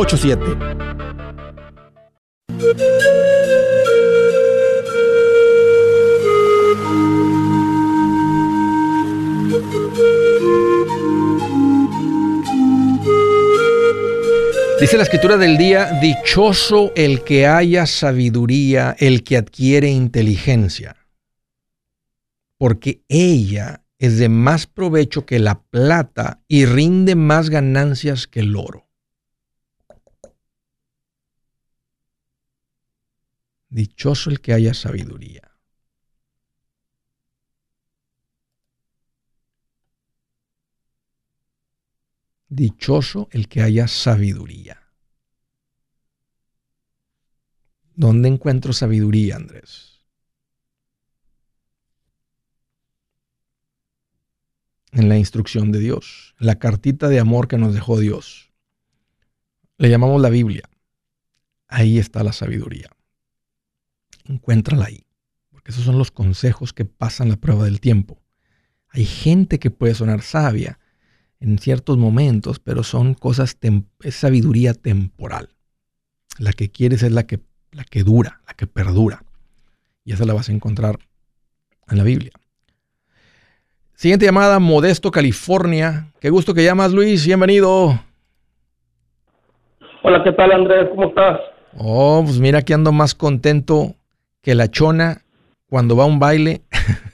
8887 0.00 0.56
844 0.56 0.60
748 0.60 0.70
8887 0.70 0.80
Dice 14.80 14.96
la 14.96 15.02
escritura 15.02 15.36
del 15.36 15.58
día, 15.58 16.00
dichoso 16.00 16.90
el 16.96 17.22
que 17.22 17.46
haya 17.46 17.84
sabiduría, 17.84 18.96
el 18.98 19.22
que 19.24 19.36
adquiere 19.36 19.90
inteligencia, 19.90 20.96
porque 22.56 23.02
ella 23.06 23.84
es 23.98 24.16
de 24.16 24.30
más 24.30 24.66
provecho 24.66 25.26
que 25.26 25.38
la 25.38 25.60
plata 25.60 26.40
y 26.48 26.64
rinde 26.64 27.14
más 27.14 27.50
ganancias 27.50 28.26
que 28.26 28.40
el 28.40 28.56
oro. 28.56 28.89
Dichoso 33.70 34.30
el 34.30 34.40
que 34.40 34.52
haya 34.52 34.74
sabiduría. 34.74 35.50
Dichoso 42.48 43.28
el 43.30 43.46
que 43.48 43.62
haya 43.62 43.86
sabiduría. 43.86 44.82
¿Dónde 47.94 48.28
encuentro 48.28 48.72
sabiduría, 48.72 49.36
Andrés? 49.36 50.00
En 54.90 55.08
la 55.08 55.16
instrucción 55.16 55.70
de 55.70 55.78
Dios, 55.78 56.34
la 56.38 56.58
cartita 56.58 57.08
de 57.08 57.20
amor 57.20 57.46
que 57.46 57.56
nos 57.56 57.72
dejó 57.72 58.00
Dios. 58.00 58.50
Le 59.78 59.88
llamamos 59.88 60.20
la 60.20 60.30
Biblia. 60.30 60.68
Ahí 61.68 61.98
está 61.98 62.24
la 62.24 62.32
sabiduría. 62.32 62.90
Encuéntrala 64.30 64.84
ahí, 64.84 65.06
porque 65.50 65.72
esos 65.72 65.82
son 65.82 65.98
los 65.98 66.12
consejos 66.12 66.72
que 66.72 66.84
pasan 66.84 67.30
la 67.30 67.36
prueba 67.36 67.64
del 67.64 67.80
tiempo. 67.80 68.22
Hay 68.88 69.04
gente 69.04 69.58
que 69.58 69.72
puede 69.72 69.94
sonar 69.96 70.22
sabia, 70.22 70.78
en 71.40 71.58
ciertos 71.58 71.96
momentos, 71.96 72.60
pero 72.60 72.84
son 72.84 73.14
cosas, 73.14 73.58
es 74.04 74.14
sabiduría 74.14 74.72
temporal. 74.74 75.48
La 76.38 76.52
que 76.52 76.70
quieres 76.70 77.02
es 77.02 77.10
la 77.10 77.24
que, 77.24 77.40
la 77.72 77.82
que 77.82 78.04
dura, 78.04 78.40
la 78.46 78.54
que 78.54 78.68
perdura. 78.68 79.24
Y 80.04 80.12
esa 80.12 80.24
la 80.26 80.34
vas 80.34 80.48
a 80.48 80.52
encontrar 80.52 81.00
en 81.90 81.98
la 81.98 82.04
Biblia. 82.04 82.30
Siguiente 83.94 84.26
llamada, 84.26 84.60
Modesto, 84.60 85.10
California. 85.10 86.12
Qué 86.20 86.30
gusto 86.30 86.54
que 86.54 86.62
llamas, 86.62 86.92
Luis. 86.92 87.26
Bienvenido. 87.26 87.98
Hola, 90.04 90.22
¿qué 90.22 90.30
tal, 90.32 90.52
Andrés? 90.52 90.88
¿Cómo 90.90 91.08
estás? 91.08 91.40
Oh, 91.76 92.22
pues 92.24 92.38
mira 92.38 92.62
que 92.62 92.74
ando 92.74 92.92
más 92.92 93.14
contento 93.14 93.96
que 94.42 94.54
la 94.54 94.68
chona 94.68 95.22
cuando 95.68 95.96
va 95.96 96.04
a 96.04 96.06
un 96.06 96.18
baile. 96.18 96.62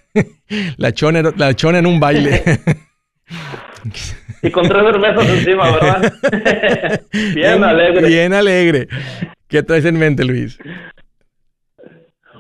la, 0.79 0.93
chona, 0.93 1.23
la 1.37 1.55
chona 1.55 1.79
en 1.79 1.87
un 1.87 2.01
baile. 2.01 2.43
Y 4.43 4.51
con 4.51 4.69
tres 4.69 4.83
cervezas 4.83 5.29
encima, 5.29 5.71
¿verdad? 5.73 6.13
bien 7.35 7.65
alegre. 7.65 8.09
Bien 8.09 8.33
alegre. 8.33 8.89
¿Qué 9.49 9.63
traes 9.63 9.85
en 9.85 9.99
mente, 9.99 10.25
Luis? 10.25 10.59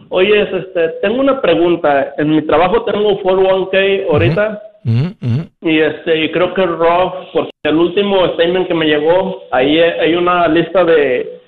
Oye, 0.09 0.43
este, 0.43 0.89
tengo 1.03 1.20
una 1.20 1.41
pregunta. 1.41 2.14
En 2.16 2.30
mi 2.30 2.43
trabajo 2.43 2.84
tengo 2.84 3.20
401k 3.22 4.07
ahorita. 4.11 4.62
Uh 4.84 4.91
-huh, 4.91 5.16
uh 5.20 5.26
-huh. 5.26 5.51
Y 5.62 5.80
este, 5.80 6.24
y 6.24 6.32
creo 6.32 6.55
que 6.55 6.64
Roth, 6.64 7.14
porque 7.32 7.51
el 7.64 7.76
último 7.76 8.24
statement 8.34 8.68
que 8.68 8.74
me 8.74 8.87
llegó, 8.87 9.43
ahí 9.51 9.78
hay 9.80 10.14
una 10.14 10.47
lista 10.47 10.84
de, 10.84 11.41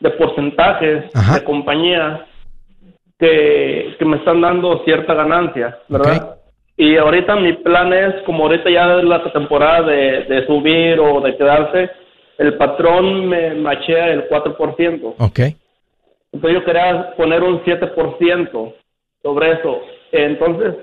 de 0.00 0.10
porcentajes 0.10 1.04
Ajá. 1.14 1.38
de 1.38 1.44
compañías. 1.44 2.20
Que, 3.18 3.96
que 3.98 4.04
me 4.04 4.16
están 4.18 4.40
dando 4.40 4.82
cierta 4.84 5.14
ganancia, 5.14 5.78
¿verdad? 5.88 6.36
Y 6.76 6.96
ahorita 6.96 7.36
mi 7.36 7.54
plan 7.54 7.92
es, 7.92 8.22
como 8.24 8.44
ahorita 8.44 8.68
ya 8.68 8.98
es 8.98 9.04
la 9.04 9.32
temporada 9.32 9.82
de, 9.82 10.24
de 10.24 10.46
subir 10.46 11.00
o 11.00 11.20
de 11.22 11.36
quedarse, 11.36 11.90
el 12.38 12.54
patrón 12.58 13.26
me 13.26 13.54
machea 13.54 14.08
el 14.12 14.28
4%. 14.28 15.14
Ok. 15.18 15.40
Entonces 16.32 16.60
yo 16.60 16.64
quería 16.64 17.14
poner 17.16 17.42
un 17.42 17.62
7% 17.62 18.74
sobre 19.22 19.52
eso. 19.52 19.80
Entonces, 20.12 20.74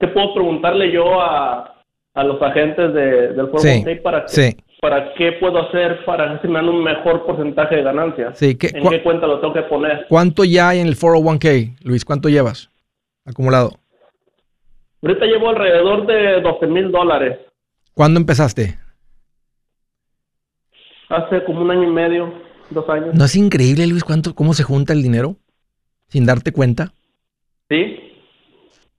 ¿qué 0.00 0.08
puedo 0.08 0.34
preguntarle 0.34 0.90
yo 0.90 1.20
a, 1.20 1.76
a 2.14 2.24
los 2.24 2.42
agentes 2.42 2.92
de, 2.92 3.28
del 3.28 3.46
Foro 3.48 3.60
Sí, 3.60 3.84
para, 4.02 4.22
que- 4.22 4.28
sí. 4.28 4.56
Para 4.80 5.12
qué 5.14 5.32
puedo 5.32 5.60
hacer 5.68 6.04
para 6.04 6.34
que 6.34 6.42
se 6.42 6.48
me 6.48 6.54
dan 6.54 6.68
un 6.68 6.82
mejor 6.82 7.26
porcentaje 7.26 7.76
de 7.76 7.82
ganancia? 7.82 8.34
Sí, 8.34 8.56
¿qué- 8.56 8.70
¿En 8.74 8.88
qué 8.88 9.02
cuenta 9.02 9.26
lo 9.26 9.40
tengo 9.40 9.52
que 9.54 9.62
poner? 9.62 10.06
¿Cuánto 10.08 10.44
ya 10.44 10.70
hay 10.70 10.80
en 10.80 10.86
el 10.86 10.96
401k, 10.96 11.76
Luis? 11.84 12.04
¿Cuánto 12.04 12.28
llevas 12.28 12.70
acumulado? 13.26 13.72
Ahorita 15.02 15.24
llevo 15.26 15.50
alrededor 15.50 16.06
de 16.06 16.40
12 16.40 16.66
mil 16.66 16.90
dólares. 16.90 17.38
¿Cuándo 17.94 18.18
empezaste? 18.20 18.76
Hace 21.08 21.44
como 21.44 21.62
un 21.62 21.70
año 21.70 21.84
y 21.84 21.90
medio, 21.92 22.32
dos 22.70 22.88
años. 22.88 23.14
¿No 23.14 23.24
es 23.24 23.34
increíble, 23.36 23.86
Luis, 23.86 24.04
cuánto, 24.04 24.34
cómo 24.34 24.54
se 24.54 24.62
junta 24.62 24.92
el 24.92 25.02
dinero 25.02 25.36
sin 26.08 26.24
darte 26.24 26.52
cuenta? 26.52 26.92
Sí. 27.68 27.99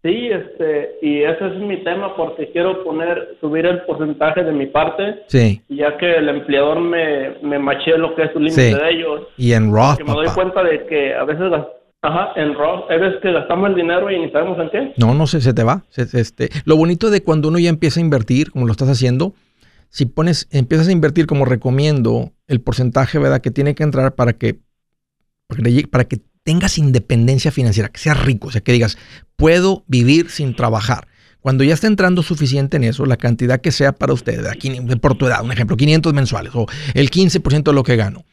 Sí, 0.03 0.29
este, 0.31 0.97
y 1.03 1.21
ese 1.21 1.45
es 1.47 1.57
mi 1.57 1.83
tema 1.83 2.15
porque 2.15 2.49
quiero 2.51 2.83
poner, 2.83 3.37
subir 3.39 3.67
el 3.67 3.81
porcentaje 3.83 4.43
de 4.43 4.51
mi 4.51 4.65
parte, 4.65 5.19
Sí. 5.27 5.61
ya 5.69 5.95
que 5.97 6.15
el 6.15 6.27
empleador 6.27 6.79
me, 6.79 7.35
me 7.43 7.59
machee 7.59 7.97
lo 7.99 8.15
que 8.15 8.23
es 8.23 8.31
su 8.33 8.39
límite 8.39 8.69
Sí. 8.71 8.73
de 8.73 8.89
ellos. 8.89 9.27
Y 9.37 9.53
en 9.53 9.71
Roth, 9.71 9.97
Que 9.97 10.03
me 10.03 10.13
doy 10.13 10.27
cuenta 10.33 10.63
de 10.63 10.87
que 10.87 11.13
a 11.13 11.23
veces, 11.23 11.51
ajá, 12.01 12.29
en 12.35 12.55
Roth, 12.55 12.89
veces 12.89 13.19
que 13.21 13.31
gastamos 13.31 13.69
el 13.69 13.75
dinero 13.75 14.09
y 14.09 14.19
ni 14.19 14.31
sabemos 14.31 14.57
en 14.59 14.69
qué. 14.71 14.93
No, 14.97 15.13
no 15.13 15.27
sé, 15.27 15.39
se 15.39 15.53
te 15.53 15.63
va. 15.63 15.83
Se- 15.89 16.07
se- 16.07 16.19
este, 16.19 16.49
lo 16.65 16.75
bonito 16.77 17.11
de 17.11 17.21
cuando 17.23 17.49
uno 17.49 17.59
ya 17.59 17.69
empieza 17.69 17.99
a 17.99 18.03
invertir, 18.03 18.49
como 18.49 18.65
lo 18.65 18.71
estás 18.71 18.89
haciendo, 18.89 19.33
si 19.89 20.07
pones, 20.07 20.47
empiezas 20.51 20.87
a 20.87 20.91
invertir 20.93 21.27
como 21.27 21.45
recomiendo, 21.45 22.31
el 22.47 22.59
porcentaje, 22.59 23.19
¿verdad? 23.19 23.41
Que 23.41 23.51
tiene 23.51 23.75
que 23.75 23.83
entrar 23.83 24.15
para 24.15 24.33
que, 24.33 24.55
para 25.91 26.05
que 26.05 26.17
tengas 26.43 26.77
independencia 26.77 27.51
financiera, 27.51 27.89
que 27.89 27.99
seas 27.99 28.19
rico, 28.23 28.47
o 28.47 28.51
sea, 28.51 28.61
que 28.61 28.71
digas, 28.71 28.97
puedo 29.35 29.83
vivir 29.87 30.29
sin 30.29 30.55
trabajar. 30.55 31.07
Cuando 31.39 31.63
ya 31.63 31.73
está 31.73 31.87
entrando 31.87 32.21
suficiente 32.23 32.77
en 32.77 32.83
eso, 32.83 33.05
la 33.05 33.17
cantidad 33.17 33.61
que 33.61 33.71
sea 33.71 33.93
para 33.93 34.13
usted. 34.13 34.43
Quin- 34.59 34.99
por 34.99 35.15
tu 35.15 35.25
edad, 35.27 35.43
un 35.43 35.51
ejemplo, 35.51 35.75
500 35.75 36.13
mensuales 36.13 36.51
o 36.55 36.67
el 36.93 37.09
15% 37.09 37.71
de 37.71 37.73
lo 37.73 37.83
que 37.83 37.95
gano. 37.95 38.25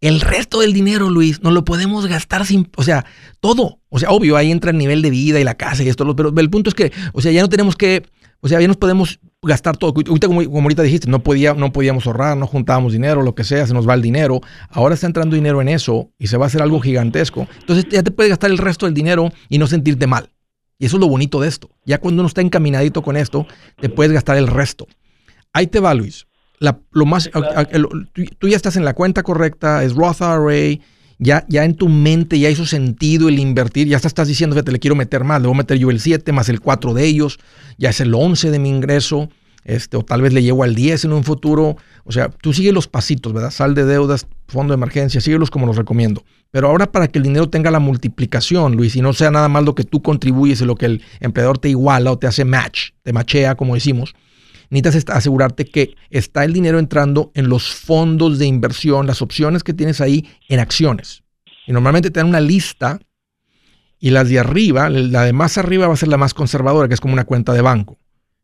El 0.00 0.20
resto 0.20 0.60
del 0.60 0.72
dinero, 0.72 1.08
Luis, 1.08 1.42
no 1.42 1.50
lo 1.50 1.64
podemos 1.64 2.06
gastar 2.06 2.44
sin, 2.46 2.68
o 2.76 2.82
sea, 2.82 3.04
todo. 3.40 3.80
O 3.88 3.98
sea, 3.98 4.10
obvio, 4.10 4.36
ahí 4.36 4.50
entra 4.50 4.70
el 4.70 4.78
nivel 4.78 5.02
de 5.02 5.10
vida 5.10 5.40
y 5.40 5.44
la 5.44 5.54
casa 5.54 5.82
y 5.82 5.88
esto, 5.88 6.16
pero 6.16 6.32
el 6.36 6.50
punto 6.50 6.68
es 6.70 6.74
que, 6.74 6.92
o 7.12 7.20
sea, 7.20 7.32
ya 7.32 7.42
no 7.42 7.48
tenemos 7.48 7.76
que, 7.76 8.02
o 8.40 8.48
sea, 8.48 8.60
ya 8.60 8.66
nos 8.68 8.76
podemos 8.76 9.20
gastar 9.44 9.76
todo. 9.76 9.92
Ahorita, 10.06 10.26
como, 10.26 10.42
como 10.44 10.62
ahorita 10.62 10.82
dijiste, 10.82 11.08
no, 11.08 11.22
podía, 11.22 11.54
no 11.54 11.72
podíamos 11.72 12.06
ahorrar, 12.06 12.36
no 12.36 12.46
juntábamos 12.46 12.92
dinero, 12.92 13.22
lo 13.22 13.34
que 13.34 13.44
sea, 13.44 13.66
se 13.66 13.74
nos 13.74 13.88
va 13.88 13.94
el 13.94 14.02
dinero. 14.02 14.40
Ahora 14.70 14.94
está 14.94 15.06
entrando 15.06 15.36
dinero 15.36 15.60
en 15.62 15.68
eso 15.68 16.10
y 16.18 16.26
se 16.28 16.36
va 16.36 16.44
a 16.44 16.48
hacer 16.48 16.62
algo 16.62 16.80
gigantesco. 16.80 17.46
Entonces 17.60 17.86
ya 17.90 18.02
te 18.02 18.10
puedes 18.10 18.30
gastar 18.30 18.50
el 18.50 18.58
resto 18.58 18.86
del 18.86 18.94
dinero 18.94 19.30
y 19.48 19.58
no 19.58 19.66
sentirte 19.66 20.06
mal. 20.06 20.30
Y 20.78 20.86
eso 20.86 20.96
es 20.96 21.00
lo 21.00 21.08
bonito 21.08 21.40
de 21.40 21.48
esto. 21.48 21.70
Ya 21.84 21.98
cuando 21.98 22.20
uno 22.22 22.28
está 22.28 22.40
encaminadito 22.40 23.02
con 23.02 23.16
esto, 23.16 23.46
te 23.80 23.88
puedes 23.88 24.12
gastar 24.12 24.36
el 24.36 24.48
resto. 24.48 24.86
Ahí 25.52 25.66
te 25.68 25.78
va, 25.80 25.94
Luis. 25.94 26.26
La- 26.58 26.78
lo 26.92 27.04
más, 27.06 27.30
a- 27.32 27.60
a- 27.60 27.62
el- 27.70 27.86
tú, 28.12 28.22
tú 28.38 28.48
ya 28.48 28.56
estás 28.56 28.76
en 28.76 28.84
la 28.84 28.94
cuenta 28.94 29.22
correcta, 29.22 29.84
es 29.84 29.94
Roth 29.94 30.20
IRA, 30.20 30.80
ya, 31.18 31.44
ya 31.48 31.64
en 31.64 31.74
tu 31.74 31.88
mente 31.88 32.38
ya 32.38 32.50
hizo 32.50 32.66
sentido 32.66 33.28
el 33.28 33.38
invertir, 33.38 33.88
ya 33.88 33.96
estás 33.96 34.28
diciendo, 34.28 34.54
fíjate, 34.54 34.72
le 34.72 34.78
quiero 34.78 34.96
meter 34.96 35.24
más, 35.24 35.40
le 35.40 35.48
voy 35.48 35.54
a 35.54 35.58
meter 35.58 35.78
yo 35.78 35.90
el 35.90 36.00
7 36.00 36.32
más 36.32 36.48
el 36.48 36.60
4 36.60 36.94
de 36.94 37.04
ellos, 37.04 37.38
ya 37.78 37.90
es 37.90 38.00
el 38.00 38.14
11 38.14 38.50
de 38.50 38.58
mi 38.58 38.68
ingreso, 38.68 39.28
este, 39.64 39.96
o 39.96 40.02
tal 40.02 40.20
vez 40.20 40.32
le 40.32 40.42
llego 40.42 40.62
al 40.62 40.74
10 40.74 41.06
en 41.06 41.12
un 41.12 41.24
futuro. 41.24 41.76
O 42.04 42.12
sea, 42.12 42.28
tú 42.28 42.52
sigue 42.52 42.70
los 42.70 42.86
pasitos, 42.86 43.32
¿verdad? 43.32 43.50
Sal 43.50 43.74
de 43.74 43.84
deudas, 43.84 44.26
fondo 44.46 44.72
de 44.72 44.76
emergencia, 44.76 45.20
síguelos 45.20 45.50
como 45.50 45.66
los 45.66 45.76
recomiendo. 45.76 46.22
Pero 46.50 46.68
ahora 46.68 46.92
para 46.92 47.08
que 47.08 47.18
el 47.18 47.24
dinero 47.24 47.48
tenga 47.48 47.70
la 47.70 47.80
multiplicación, 47.80 48.76
Luis, 48.76 48.94
y 48.94 49.00
no 49.00 49.12
sea 49.12 49.30
nada 49.30 49.48
más 49.48 49.64
lo 49.64 49.74
que 49.74 49.84
tú 49.84 50.02
contribuyes 50.02 50.60
y 50.60 50.64
lo 50.66 50.76
que 50.76 50.86
el 50.86 51.02
empleador 51.20 51.58
te 51.58 51.70
iguala 51.70 52.12
o 52.12 52.18
te 52.18 52.26
hace 52.26 52.44
match, 52.44 52.90
te 53.02 53.12
machea, 53.12 53.54
como 53.54 53.74
decimos, 53.74 54.14
necesitas 54.70 55.16
asegurarte 55.16 55.64
que 55.64 55.96
está 56.10 56.44
el 56.44 56.52
dinero 56.52 56.78
entrando 56.78 57.30
en 57.34 57.48
los 57.48 57.72
fondos 57.72 58.38
de 58.38 58.46
inversión, 58.46 59.06
las 59.06 59.22
opciones 59.22 59.62
que 59.62 59.74
tienes 59.74 60.00
ahí 60.00 60.28
en 60.48 60.60
acciones. 60.60 61.22
Y 61.66 61.72
normalmente 61.72 62.10
te 62.10 62.20
dan 62.20 62.28
una 62.28 62.40
lista 62.40 63.00
y 63.98 64.10
las 64.10 64.28
de 64.28 64.38
arriba, 64.38 64.90
la 64.90 65.24
de 65.24 65.32
más 65.32 65.56
arriba 65.56 65.88
va 65.88 65.94
a 65.94 65.96
ser 65.96 66.08
la 66.08 66.18
más 66.18 66.34
conservadora, 66.34 66.88
que 66.88 66.94
es 66.94 67.00
como 67.00 67.14
una 67.14 67.24
cuenta 67.24 67.52
de 67.52 67.62
banco. 67.62 67.98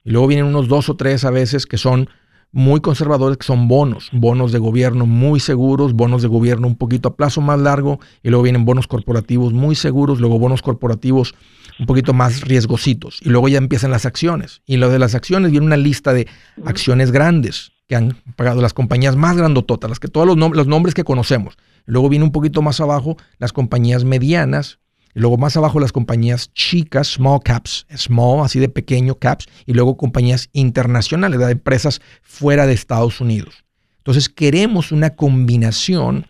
Y 0.05 0.11
luego 0.11 0.27
vienen 0.27 0.47
unos 0.47 0.69
dos 0.69 0.89
o 0.89 0.97
tres 0.97 1.25
a 1.25 1.31
veces 1.31 1.67
que 1.67 1.77
son 1.77 2.09
muy 2.53 2.81
conservadores, 2.81 3.39
que 3.39 3.47
son 3.47 3.69
bonos, 3.69 4.11
bonos 4.13 4.51
de 4.51 4.59
gobierno 4.59 5.07
muy 5.07 5.39
seguros, 5.39 5.93
bonos 5.93 6.23
de 6.23 6.29
gobierno 6.29 6.67
un 6.67 6.77
poquito 6.77 7.09
a 7.11 7.17
plazo 7.17 7.41
más 7.41 7.61
largo, 7.61 8.01
y 8.23 8.31
luego 8.31 8.43
vienen 8.43 8.65
bonos 8.65 8.87
corporativos 8.87 9.53
muy 9.53 9.75
seguros, 9.75 10.21
luego 10.21 10.39
bonos 10.39 10.61
corporativos 10.63 11.35
un 11.79 11.87
poquito 11.87 12.13
más 12.13 12.41
riesgositos, 12.43 13.21
y 13.23 13.29
luego 13.31 13.49
ya 13.49 13.59
empiezan 13.59 13.91
las 13.91 14.05
acciones. 14.05 14.63
Y 14.67 14.77
lo 14.79 14.91
de 14.91 14.99
las 14.99 15.15
acciones 15.15 15.51
viene 15.53 15.67
una 15.67 15.77
lista 15.77 16.13
de 16.13 16.27
acciones 16.65 17.13
grandes 17.13 17.73
que 17.89 17.97
han 17.97 18.17
pagado 18.37 18.61
las 18.61 18.75
compañías 18.75 19.17
más 19.17 19.37
grandototas, 19.37 19.89
las 19.89 20.01
que 20.01 20.09
todos 20.09 20.27
los, 20.27 20.37
nom- 20.37 20.55
los 20.55 20.67
nombres 20.67 20.95
que 20.95 21.05
conocemos. 21.05 21.57
Luego 21.87 22.09
viene 22.09 22.25
un 22.25 22.33
poquito 22.33 22.63
más 22.63 22.81
abajo 22.81 23.17
las 23.39 23.53
compañías 23.53 24.05
medianas, 24.05 24.79
y 25.15 25.21
luego 25.21 25.37
más 25.37 25.57
abajo 25.57 25.81
las 25.81 25.93
compañías 25.93 26.53
chicas, 26.53 27.09
small 27.09 27.41
caps, 27.43 27.87
small, 27.97 28.45
así 28.45 28.61
de 28.61 28.69
pequeño 28.69 29.17
caps, 29.17 29.47
y 29.67 29.73
luego 29.73 29.97
compañías 29.97 30.49
internacionales, 30.53 31.39
de 31.41 31.51
empresas 31.51 32.01
fuera 32.23 32.67
de 32.67 32.73
Estados 32.73 33.21
Unidos. 33.21 33.65
Entonces 33.99 34.29
queremos 34.29 34.93
una 34.93 35.11
combinación 35.11 36.27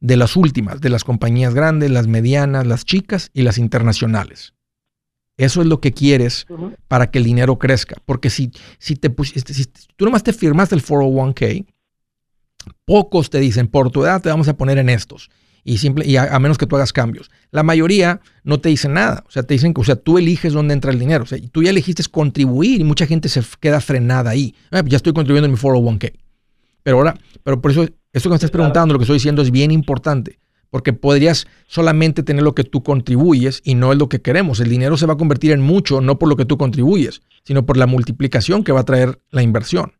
de 0.00 0.16
las 0.16 0.36
últimas, 0.36 0.80
de 0.80 0.90
las 0.90 1.04
compañías 1.04 1.54
grandes, 1.54 1.90
las 1.90 2.06
medianas, 2.06 2.66
las 2.66 2.84
chicas 2.84 3.30
y 3.32 3.42
las 3.42 3.56
internacionales. 3.56 4.52
Eso 5.36 5.62
es 5.62 5.66
lo 5.66 5.80
que 5.80 5.92
quieres 5.92 6.46
para 6.86 7.10
que 7.10 7.18
el 7.18 7.24
dinero 7.24 7.58
crezca. 7.58 7.96
Porque 8.04 8.30
si, 8.30 8.52
si, 8.78 8.96
te 8.96 9.10
pusiste, 9.10 9.52
si 9.54 9.64
tú 9.96 10.04
nomás 10.04 10.22
te 10.22 10.32
firmaste 10.32 10.74
el 10.74 10.84
401k, 10.84 11.66
pocos 12.84 13.30
te 13.30 13.40
dicen, 13.40 13.66
por 13.66 13.90
tu 13.90 14.04
edad 14.04 14.22
te 14.22 14.28
vamos 14.28 14.46
a 14.48 14.56
poner 14.56 14.78
en 14.78 14.88
estos. 14.88 15.30
Y, 15.64 15.78
simple, 15.78 16.06
y 16.06 16.16
a, 16.16 16.34
a 16.34 16.38
menos 16.38 16.58
que 16.58 16.66
tú 16.66 16.76
hagas 16.76 16.92
cambios. 16.92 17.30
La 17.50 17.62
mayoría 17.62 18.20
no 18.42 18.60
te 18.60 18.68
dicen 18.68 18.92
nada. 18.92 19.24
O 19.26 19.30
sea, 19.30 19.42
te 19.42 19.54
dicen 19.54 19.72
que, 19.72 19.80
o 19.80 19.84
sea, 19.84 19.96
tú 19.96 20.18
eliges 20.18 20.52
dónde 20.52 20.74
entra 20.74 20.92
el 20.92 20.98
dinero. 20.98 21.24
O 21.24 21.26
sea, 21.26 21.38
tú 21.50 21.62
ya 21.62 21.70
elegiste 21.70 22.02
contribuir 22.10 22.80
y 22.80 22.84
mucha 22.84 23.06
gente 23.06 23.28
se 23.30 23.42
queda 23.60 23.80
frenada 23.80 24.30
ahí. 24.30 24.54
Ah, 24.70 24.82
ya 24.84 24.96
estoy 24.96 25.14
contribuyendo 25.14 25.46
en 25.46 25.52
mi 25.52 25.58
401k. 25.58 26.12
Pero 26.82 26.98
ahora, 26.98 27.18
pero 27.42 27.62
por 27.62 27.70
eso, 27.70 27.84
esto 28.12 28.28
que 28.28 28.30
me 28.30 28.34
estás 28.34 28.50
preguntando, 28.50 28.92
lo 28.92 28.98
que 28.98 29.04
estoy 29.04 29.16
diciendo 29.16 29.40
es 29.40 29.50
bien 29.50 29.70
importante. 29.70 30.38
Porque 30.68 30.92
podrías 30.92 31.46
solamente 31.66 32.22
tener 32.22 32.42
lo 32.42 32.54
que 32.54 32.64
tú 32.64 32.82
contribuyes 32.82 33.62
y 33.64 33.74
no 33.74 33.92
es 33.92 33.98
lo 33.98 34.08
que 34.08 34.20
queremos. 34.20 34.60
El 34.60 34.68
dinero 34.68 34.96
se 34.98 35.06
va 35.06 35.14
a 35.14 35.16
convertir 35.16 35.52
en 35.52 35.62
mucho, 35.62 36.00
no 36.02 36.18
por 36.18 36.28
lo 36.28 36.36
que 36.36 36.44
tú 36.44 36.58
contribuyes, 36.58 37.22
sino 37.44 37.64
por 37.64 37.78
la 37.78 37.86
multiplicación 37.86 38.64
que 38.64 38.72
va 38.72 38.80
a 38.80 38.84
traer 38.84 39.20
la 39.30 39.42
inversión 39.42 39.92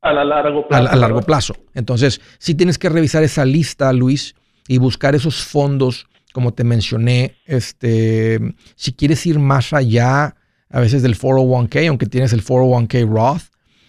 A 0.00 0.12
la 0.12 0.24
largo 0.24 0.66
plazo. 0.66 0.88
a 0.88 0.96
largo 0.96 1.16
¿verdad? 1.16 1.26
plazo. 1.26 1.54
Entonces, 1.74 2.20
sí 2.38 2.54
tienes 2.54 2.78
que 2.78 2.88
revisar 2.88 3.22
esa 3.24 3.44
lista, 3.44 3.92
Luis, 3.92 4.34
y 4.68 4.78
buscar 4.78 5.14
esos 5.14 5.44
fondos, 5.44 6.06
como 6.32 6.54
te 6.54 6.64
mencioné. 6.64 7.36
Este, 7.46 8.38
si 8.76 8.92
quieres 8.92 9.26
ir 9.26 9.38
más 9.38 9.72
allá, 9.72 10.36
a 10.70 10.80
veces 10.80 11.02
del 11.02 11.18
401k, 11.18 11.88
aunque 11.88 12.06
tienes 12.06 12.32
el 12.32 12.44
401k 12.44 13.08
Roth, 13.08 13.42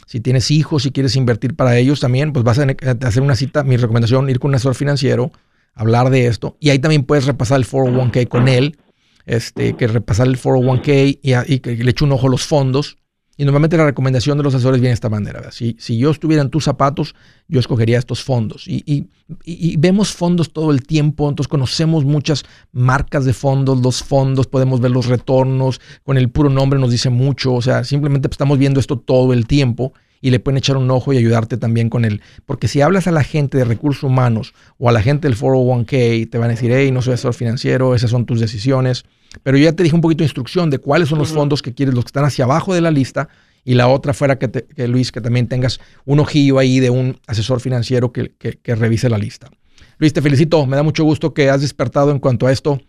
si 0.08 0.20
tienes 0.20 0.50
hijos 0.50 0.88
y 0.88 0.92
quieres 0.92 1.16
invertir 1.16 1.56
para 1.56 1.78
ellos 1.78 2.00
también, 2.00 2.34
pues 2.34 2.44
vas 2.44 2.58
a 2.58 2.66
hacer 3.06 3.22
una 3.22 3.36
cita. 3.36 3.64
Mi 3.64 3.78
recomendación, 3.78 4.28
ir 4.30 4.40
con 4.40 4.50
un 4.50 4.56
asesor 4.56 4.74
financiero, 4.74 5.32
hablar 5.76 6.10
de 6.10 6.26
esto. 6.26 6.58
Y 6.60 6.72
ahí 6.72 6.80
también 6.80 7.04
puedes 7.04 7.26
repasar 7.26 7.60
el 7.60 7.68
401k 7.68 8.28
con 8.28 8.48
él, 8.48 8.80
este, 9.28 9.74
que 9.74 9.86
repasar 9.86 10.26
el 10.26 10.40
401k 10.40 11.20
y, 11.22 11.54
y 11.54 11.60
que 11.60 11.76
le 11.76 11.92
eche 11.92 12.06
un 12.06 12.14
ojo 12.14 12.26
a 12.26 12.32
los 12.32 12.44
fondos. 12.44 12.98
Y 13.40 13.46
normalmente 13.46 13.78
la 13.78 13.86
recomendación 13.86 14.38
de 14.38 14.44
los 14.44 14.54
asesores 14.54 14.82
viene 14.82 14.90
de 14.90 14.96
esta 14.96 15.08
manera. 15.08 15.50
Si, 15.54 15.78
yo 15.98 16.12
estuviera 16.12 16.44
en 16.44 16.50
tus 16.50 16.66
zapatos, 16.66 17.16
yo 17.48 17.62
escogería 17.62 17.98
estos 17.98 18.22
fondos. 18.22 18.68
Y, 18.68 18.84
y- 18.86 19.08
y- 19.46 19.78
vemos 19.78 20.12
fondos 20.12 20.52
todo 20.52 20.72
el 20.72 20.84
tiempo, 20.84 21.30
entonces 21.30 21.48
conocemos 21.48 22.04
muchas 22.04 22.44
marcas 22.74 23.24
de 23.24 23.32
fondos, 23.32 23.80
los 23.82 24.04
fondos, 24.04 24.48
podemos 24.48 24.82
ver 24.82 24.92
los 24.92 25.06
retornos, 25.06 25.80
con 26.04 26.18
el 26.18 26.28
puro 26.30 26.50
nombre 26.50 26.82
nos 26.82 26.92
dice 26.92 27.10
mucho, 27.10 27.54
o 27.54 27.62
sea, 27.62 27.86
simplemente 27.86 28.28
estamos 28.30 28.58
viendo 28.58 28.78
esto 28.82 29.00
todo 29.00 29.32
el 29.32 29.48
tiempo 29.48 29.94
y 30.20 30.32
le 30.32 30.42
pueden 30.42 30.58
echar 30.58 30.76
un 30.76 30.92
ojo 30.92 31.14
y 31.14 31.18
ayudarte 31.18 31.56
también 31.56 31.90
con 31.90 32.04
él. 32.04 32.20
Porque 32.46 32.68
si 32.68 32.82
hablas 32.82 33.08
a 33.08 33.12
la 33.14 33.24
gente 33.24 33.58
de 33.58 33.64
recursos 33.64 34.04
humanos 34.04 34.54
o 34.78 34.90
a 34.90 34.92
la 34.92 35.02
gente 35.02 35.30
del 35.30 35.38
401k, 35.38 36.30
te 36.30 36.38
van 36.38 36.50
a 36.50 36.56
decir, 36.56 36.74
hey, 36.74 36.92
no 36.92 37.02
soy 37.02 37.14
asesor 37.14 37.34
financiero, 37.34 37.96
esas 37.96 38.12
son 38.12 38.26
tus 38.26 38.42
decisiones. 38.42 39.06
Pero 39.44 39.58
yo 39.58 39.66
ya 39.66 39.74
te 39.74 39.84
dije 39.84 39.96
un 39.96 40.02
poquito 40.02 40.20
de 40.20 40.26
instrucción 40.26 40.70
de 40.70 40.80
cuáles 40.80 41.10
son 41.10 41.20
los 41.20 41.32
fondos 41.32 41.62
que 41.62 41.74
quieres, 41.74 41.94
los 41.96 42.04
que 42.04 42.10
están 42.10 42.26
hacia 42.26 42.46
abajo 42.46 42.74
de 42.74 42.82
la 42.82 42.92
lista. 42.92 43.30
Y 43.66 43.76
la 43.76 43.88
otra 43.88 44.14
fuera 44.14 44.40
que, 44.40 44.48
te- 44.48 44.66
que, 44.66 44.88
Luis, 44.88 45.12
que 45.12 45.22
también 45.22 45.48
tengas 45.48 45.80
un 46.06 46.20
ojillo 46.20 46.58
ahí 46.60 46.80
de 46.80 46.90
un 46.90 47.20
asesor 47.28 47.60
financiero 47.60 48.12
que, 48.12 48.32
que- 48.38 48.58
que 48.58 48.76
revise 48.76 49.10
la 49.10 49.18
lista. 49.18 49.50
Luis, 49.98 50.14
te 50.14 50.22
felicito, 50.22 50.66
me 50.66 50.76
da 50.78 50.84
mucho 50.84 51.04
gusto 51.04 51.34
que 51.34 51.50
has 51.50 51.62
despertado 51.62 52.12
en 52.12 52.20
cuanto 52.20 52.48
a 52.48 52.52
esto. 52.52 52.80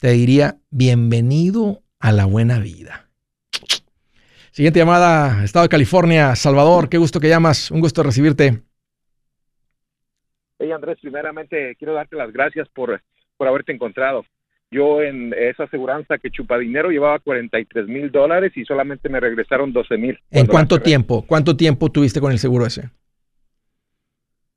Te 0.00 0.10
diría, 0.10 0.58
bienvenido 0.70 1.82
a 2.00 2.10
la 2.10 2.24
buena 2.24 2.58
vida. 2.58 3.08
Siguiente 4.50 4.78
llamada, 4.78 5.44
Estado 5.44 5.64
de 5.64 5.68
California, 5.68 6.34
Salvador, 6.36 6.88
qué 6.88 6.96
gusto 6.98 7.20
que 7.20 7.28
llamas, 7.28 7.70
un 7.70 7.80
gusto 7.80 8.02
recibirte. 8.02 8.62
Hey 10.58 10.70
Andrés, 10.72 10.98
primeramente 11.00 11.74
quiero 11.76 11.94
darte 11.94 12.16
las 12.16 12.32
gracias 12.32 12.68
por, 12.70 13.02
por 13.36 13.48
haberte 13.48 13.72
encontrado. 13.72 14.24
Yo 14.74 15.00
en 15.02 15.32
esa 15.38 15.64
aseguranza 15.64 16.18
que 16.18 16.32
chupa 16.32 16.58
dinero 16.58 16.90
llevaba 16.90 17.20
43 17.20 17.86
mil 17.86 18.10
dólares 18.10 18.50
y 18.56 18.64
solamente 18.64 19.08
me 19.08 19.20
regresaron 19.20 19.72
12 19.72 19.96
mil. 19.96 20.18
¿En 20.32 20.46
cuánto 20.46 20.80
tiempo? 20.80 21.24
¿Cuánto 21.24 21.56
tiempo 21.56 21.92
tuviste 21.92 22.20
con 22.20 22.32
el 22.32 22.40
seguro 22.40 22.66
ese? 22.66 22.90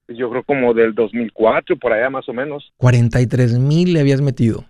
Yo 0.07 0.31
creo 0.31 0.41
como 0.41 0.73
del 0.73 0.95
2004, 0.95 1.77
por 1.77 1.93
allá 1.93 2.09
más 2.09 2.27
o 2.27 2.33
menos. 2.33 2.73
43 2.77 3.59
mil 3.59 3.93
le 3.93 3.99
habías 3.99 4.21
metido. 4.21 4.65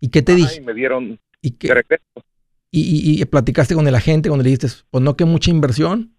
¿Y 0.00 0.10
qué 0.10 0.20
te 0.20 0.34
dije? 0.34 0.60
me 0.60 0.74
dieron 0.74 1.18
¿Y, 1.40 1.52
qué? 1.52 1.68
¿Y, 2.70 3.22
y, 3.22 3.24
platicaste 3.24 3.74
con 3.74 3.88
el 3.88 3.94
agente 3.94 4.28
cuando 4.28 4.42
le 4.42 4.50
dijiste, 4.50 4.84
pues 4.90 5.02
no 5.02 5.16
que 5.16 5.24
mucha 5.24 5.50
inversión? 5.50 6.14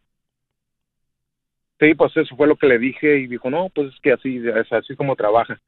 Sí, 1.79 1.93
pues 1.93 2.17
eso 2.17 2.35
fue 2.35 2.47
lo 2.47 2.55
que 2.55 2.65
le 2.65 2.79
dije 2.79 3.19
y 3.19 3.27
dijo, 3.27 3.51
no, 3.51 3.69
pues 3.69 3.93
es 3.93 3.99
que 4.01 4.13
así 4.13 4.37
es 4.37 4.71
así 4.73 4.95
como 4.95 5.15
trabaja. 5.15 5.61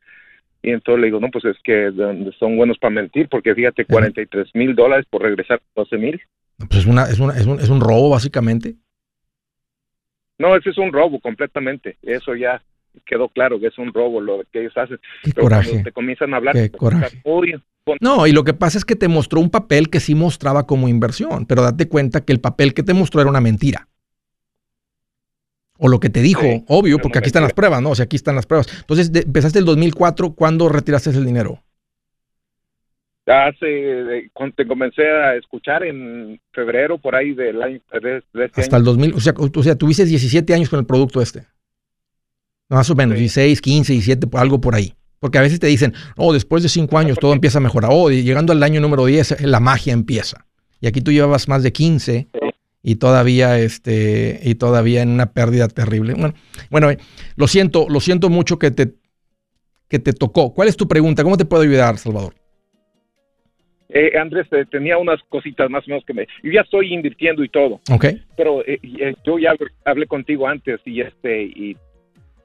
Y 0.68 0.72
entonces 0.72 1.00
le 1.00 1.08
digo, 1.08 1.22
no, 1.22 1.30
pues 1.32 1.46
es 1.46 1.56
que 1.64 1.94
son 2.38 2.58
buenos 2.58 2.78
para 2.78 2.94
mentir, 2.94 3.30
porque 3.30 3.56
fíjate, 3.56 3.86
43 3.86 4.50
mil 4.54 4.76
dólares 4.76 5.06
por 5.10 5.22
regresar 5.22 5.62
12 5.78 5.98
mil. 5.98 6.22
Pues 6.58 6.82
es, 6.82 6.86
una, 6.86 7.04
es, 7.04 7.22
una, 7.22 7.38
es, 7.38 7.46
un, 7.46 7.58
es 7.62 7.70
un 7.70 7.80
robo, 7.80 8.10
básicamente. 8.10 8.76
No, 10.38 10.58
ese 10.58 10.72
es 10.72 10.78
un 10.78 10.92
robo 10.92 11.22
completamente. 11.22 11.96
Eso 12.02 12.36
ya 12.36 12.62
quedó 13.06 13.30
claro 13.30 13.62
que 13.62 13.68
es 13.68 13.78
un 13.78 13.94
robo 13.94 14.20
lo 14.20 14.44
que 14.52 14.60
ellos 14.60 14.76
hacen. 14.76 15.00
Qué 15.24 15.32
coraje. 15.32 15.84
te 15.84 15.94
comienzan 15.94 16.34
a 16.34 16.38
hablar, 16.38 16.54
Qué 16.54 16.70
coraje. 16.70 17.22
No, 18.02 18.28
y 18.28 18.34
lo 18.34 18.44
que 18.44 18.54
pasa 18.54 18.78
es 18.78 18.84
que 18.84 18.98
te 18.98 19.08
mostró 19.08 19.40
un 19.40 19.50
papel 19.50 19.90
que 19.90 20.02
sí 20.02 20.16
mostraba 20.16 20.68
como 20.68 20.90
inversión, 20.90 21.46
pero 21.46 21.62
date 21.62 21.88
cuenta 21.88 22.26
que 22.26 22.34
el 22.34 22.42
papel 22.42 22.74
que 22.74 22.84
te 22.84 22.94
mostró 22.94 23.22
era 23.22 23.30
una 23.30 23.40
mentira. 23.40 23.88
O 25.78 25.88
lo 25.88 26.00
que 26.00 26.10
te 26.10 26.22
dijo, 26.22 26.42
Sí, 26.42 26.64
obvio, 26.68 26.98
porque 27.00 27.20
aquí 27.20 27.28
están 27.28 27.44
las 27.44 27.54
pruebas, 27.54 27.82
¿no? 27.82 27.92
O 27.92 27.96
sea, 27.96 28.06
aquí 28.06 28.16
están 28.16 28.36
las 28.36 28.46
pruebas. 28.46 28.68
Entonces, 28.80 29.12
de- 29.12 29.22
empezaste 29.22 29.60
el 29.60 29.66
2004, 29.66 30.34
¿cuándo 30.34 30.70
retiraste 30.70 31.12
el 31.12 31.26
dinero? 31.26 31.62
Hace, 33.26 34.30
cuando 34.34 34.56
te 34.56 34.66
comencé 34.66 35.02
a 35.06 35.36
escuchar 35.36 35.84
en 35.84 36.40
febrero 36.54 36.98
por 36.98 37.14
ahí 37.14 37.34
del 37.34 37.62
año 37.62 37.82
de, 38.02 38.24
de 38.34 38.46
este 38.46 38.62
Hasta 38.62 38.78
año. 38.78 38.84
el 38.84 38.86
2000, 38.86 39.14
o 39.16 39.20
sea, 39.20 39.34
o 39.38 39.64
sea, 39.64 39.76
tuviste 39.76 40.06
17 40.06 40.54
años 40.54 40.70
con 40.70 40.80
el 40.80 40.86
producto 40.86 41.22
este. 41.22 41.46
Más 42.70 42.90
o 42.90 42.96
menos, 42.96 43.16
Sí. 43.16 43.22
16, 43.24 43.62
15, 43.62 43.94
17, 43.94 44.28
por- 44.28 44.40
algo 44.40 44.62
por 44.62 44.76
ahí. 44.76 44.94
Porque 45.20 45.38
a 45.40 45.42
veces 45.42 45.60
te 45.60 45.68
dicen, 45.68 45.94
oh, 46.16 46.32
después 46.32 46.64
de 46.64 46.70
5 46.70 46.98
años 46.98 47.18
todo 47.20 47.34
empieza 47.34 47.58
a 47.58 47.62
mejorar. 47.62 47.90
Oh, 47.94 48.10
llegando 48.10 48.54
al 48.54 48.64
año 48.64 48.80
número 48.80 49.06
10, 49.06 49.42
la 49.42 49.60
magia 49.60 49.92
empieza. 49.92 50.46
Y 50.80 50.88
aquí 50.88 51.02
tú 51.02 51.12
llevabas 51.12 51.50
más 51.50 51.64
de 51.64 51.74
15 51.74 52.28
y 52.84 52.96
todavía, 52.96 53.60
este, 53.60 54.40
y 54.44 54.56
todavía 54.56 55.02
en 55.02 55.10
una 55.10 55.32
pérdida 55.34 55.68
terrible. 55.68 56.14
Bueno, 56.14 56.34
bueno, 56.70 56.90
eh, 56.92 56.98
lo 57.36 57.48
siento, 57.48 57.88
lo 57.90 58.00
siento 58.00 58.30
mucho 58.30 58.58
que 58.60 58.72
te, 58.72 58.94
que 59.90 60.00
te 60.00 60.14
tocó. 60.14 60.54
¿Cuál 60.54 60.68
es 60.70 60.78
tu 60.78 60.88
pregunta? 60.88 61.24
¿Cómo 61.24 61.38
te 61.38 61.46
puedo 61.46 61.64
ayudar, 61.64 61.98
Salvador? 61.98 62.34
Eh, 63.90 64.18
Andrés, 64.18 64.48
eh, 64.52 64.66
tenía 64.70 64.98
unas 64.98 65.22
cositas 65.30 65.70
más 65.70 65.86
o 65.88 65.90
menos 65.90 66.04
que 66.06 66.14
me... 66.14 66.28
Yo 66.44 66.52
ya 66.52 66.62
estoy 66.62 66.94
invirtiendo 66.94 67.44
y 67.44 67.50
todo, 67.50 67.80
¿Ok? 67.90 68.06
pero 68.36 68.62
eh, 68.66 68.80
eh, 68.84 69.16
yo 69.26 69.40
ya 69.40 69.54
hablé- 69.86 70.08
contigo 70.08 70.46
antes 70.48 70.82
y 70.86 71.00
este 71.02 71.44
y, 71.44 71.78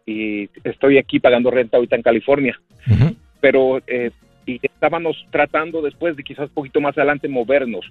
y 0.06 0.48
estoy 0.62 0.98
aquí 0.98 1.18
pagando 1.18 1.50
renta 1.50 1.76
ahorita 1.78 1.96
en 1.96 2.02
California. 2.02 2.60
Ujú. 2.90 3.14
pero 3.40 3.78
eh, 3.88 4.10
y 4.46 4.58
estábamos 4.62 5.16
tratando 5.30 5.80
después 5.82 6.16
de 6.16 6.22
quizás 6.24 6.48
un 6.48 6.54
poquito 6.54 6.80
más 6.80 6.96
adelante 6.98 7.28
movernos. 7.28 7.84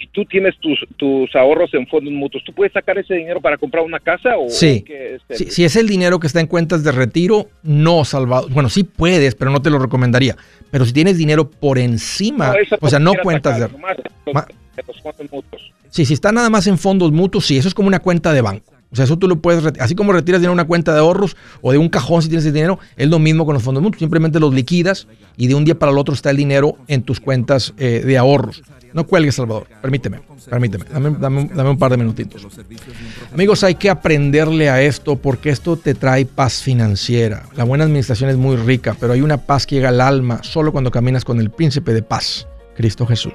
Si 0.00 0.06
tú 0.08 0.24
tienes 0.24 0.56
tus, 0.58 0.78
tus 0.96 1.34
ahorros 1.36 1.72
en 1.74 1.86
fondos 1.86 2.12
mutuos, 2.12 2.42
¿tú 2.44 2.52
puedes 2.52 2.72
sacar 2.72 2.98
ese 2.98 3.14
dinero 3.14 3.40
para 3.40 3.58
comprar 3.58 3.84
una 3.84 3.98
casa 4.00 4.36
o 4.38 4.48
Sí. 4.48 4.80
o 4.82 4.84
qué 4.84 5.14
es 5.16 5.22
el- 5.28 5.36
Si, 5.36 5.44
si 5.50 5.64
es 5.64 5.76
el 5.76 5.88
dinero 5.88 6.18
que 6.20 6.26
está 6.26 6.40
en 6.40 6.46
cuentas 6.46 6.84
de 6.84 6.92
retiro, 6.92 7.48
no, 7.62 8.04
Salvador. 8.04 8.50
Bueno, 8.52 8.68
sí 8.68 8.84
puedes, 8.84 9.34
pero 9.34 9.50
no 9.50 9.60
te 9.60 9.70
lo 9.70 9.78
recomendaría. 9.78 10.36
Pero 10.70 10.84
si 10.84 10.92
tienes 10.92 11.18
dinero 11.18 11.50
por 11.50 11.78
encima, 11.78 12.48
No, 12.52 12.76
o 12.80 12.88
sea, 12.88 12.98
no 12.98 13.12
cuentas 13.22 13.56
de... 13.56 13.62
sacar 13.62 13.76
nomás 13.80 13.96
de 13.96 14.02
los- 14.26 14.34
Ma- 14.34 14.46
de 14.76 14.82
los 14.86 15.00
fondos 15.02 15.32
mutuos. 15.32 15.72
Sí, 15.90 16.04
si 16.04 16.14
está 16.14 16.30
nada 16.32 16.50
más 16.50 16.66
en 16.66 16.78
fondos 16.78 17.10
mutuos, 17.12 17.46
sí, 17.46 17.56
eso 17.56 17.66
es 17.68 17.74
como 17.74 17.88
una 17.88 17.98
cuenta 17.98 18.32
de 18.32 18.40
banco. 18.42 18.72
O 18.90 18.96
sea, 18.96 19.04
eso 19.04 19.18
tú 19.18 19.28
lo 19.28 19.40
puedes, 19.40 19.64
así 19.80 19.94
como 19.94 20.12
retiras 20.12 20.40
dinero 20.40 20.52
de 20.52 20.54
una 20.54 20.66
cuenta 20.66 20.94
de 20.94 21.00
ahorros 21.00 21.36
o 21.60 21.72
de 21.72 21.78
un 21.78 21.88
cajón 21.88 22.22
si 22.22 22.28
tienes 22.28 22.46
el 22.46 22.54
dinero, 22.54 22.78
es 22.96 23.08
lo 23.08 23.18
mismo 23.18 23.44
con 23.44 23.54
los 23.54 23.62
fondos 23.62 23.82
mutuos. 23.82 24.00
Simplemente 24.00 24.40
los 24.40 24.54
liquidas 24.54 25.06
y 25.36 25.46
de 25.46 25.54
un 25.54 25.64
día 25.64 25.78
para 25.78 25.92
el 25.92 25.98
otro 25.98 26.14
está 26.14 26.30
el 26.30 26.36
dinero 26.36 26.76
en 26.86 27.02
tus 27.02 27.20
cuentas 27.20 27.74
eh, 27.76 28.02
de 28.04 28.16
ahorros. 28.16 28.62
No 28.94 29.06
cuelgues, 29.06 29.34
Salvador. 29.34 29.66
Permíteme, 29.82 30.20
permíteme. 30.48 30.84
Dame, 30.90 31.16
dame 31.18 31.50
dame 31.54 31.70
un 31.70 31.78
par 31.78 31.90
de 31.90 31.98
minutitos. 31.98 32.46
Amigos, 33.32 33.62
hay 33.62 33.74
que 33.74 33.90
aprenderle 33.90 34.70
a 34.70 34.80
esto 34.80 35.16
porque 35.16 35.50
esto 35.50 35.76
te 35.76 35.94
trae 35.94 36.24
paz 36.24 36.62
financiera. 36.62 37.44
La 37.54 37.64
buena 37.64 37.84
administración 37.84 38.30
es 38.30 38.36
muy 38.36 38.56
rica, 38.56 38.96
pero 38.98 39.12
hay 39.12 39.20
una 39.20 39.36
paz 39.36 39.66
que 39.66 39.76
llega 39.76 39.90
al 39.90 40.00
alma 40.00 40.40
solo 40.42 40.72
cuando 40.72 40.90
caminas 40.90 41.24
con 41.24 41.40
el 41.40 41.50
príncipe 41.50 41.92
de 41.92 42.02
paz, 42.02 42.48
Cristo 42.74 43.06
Jesús. 43.06 43.34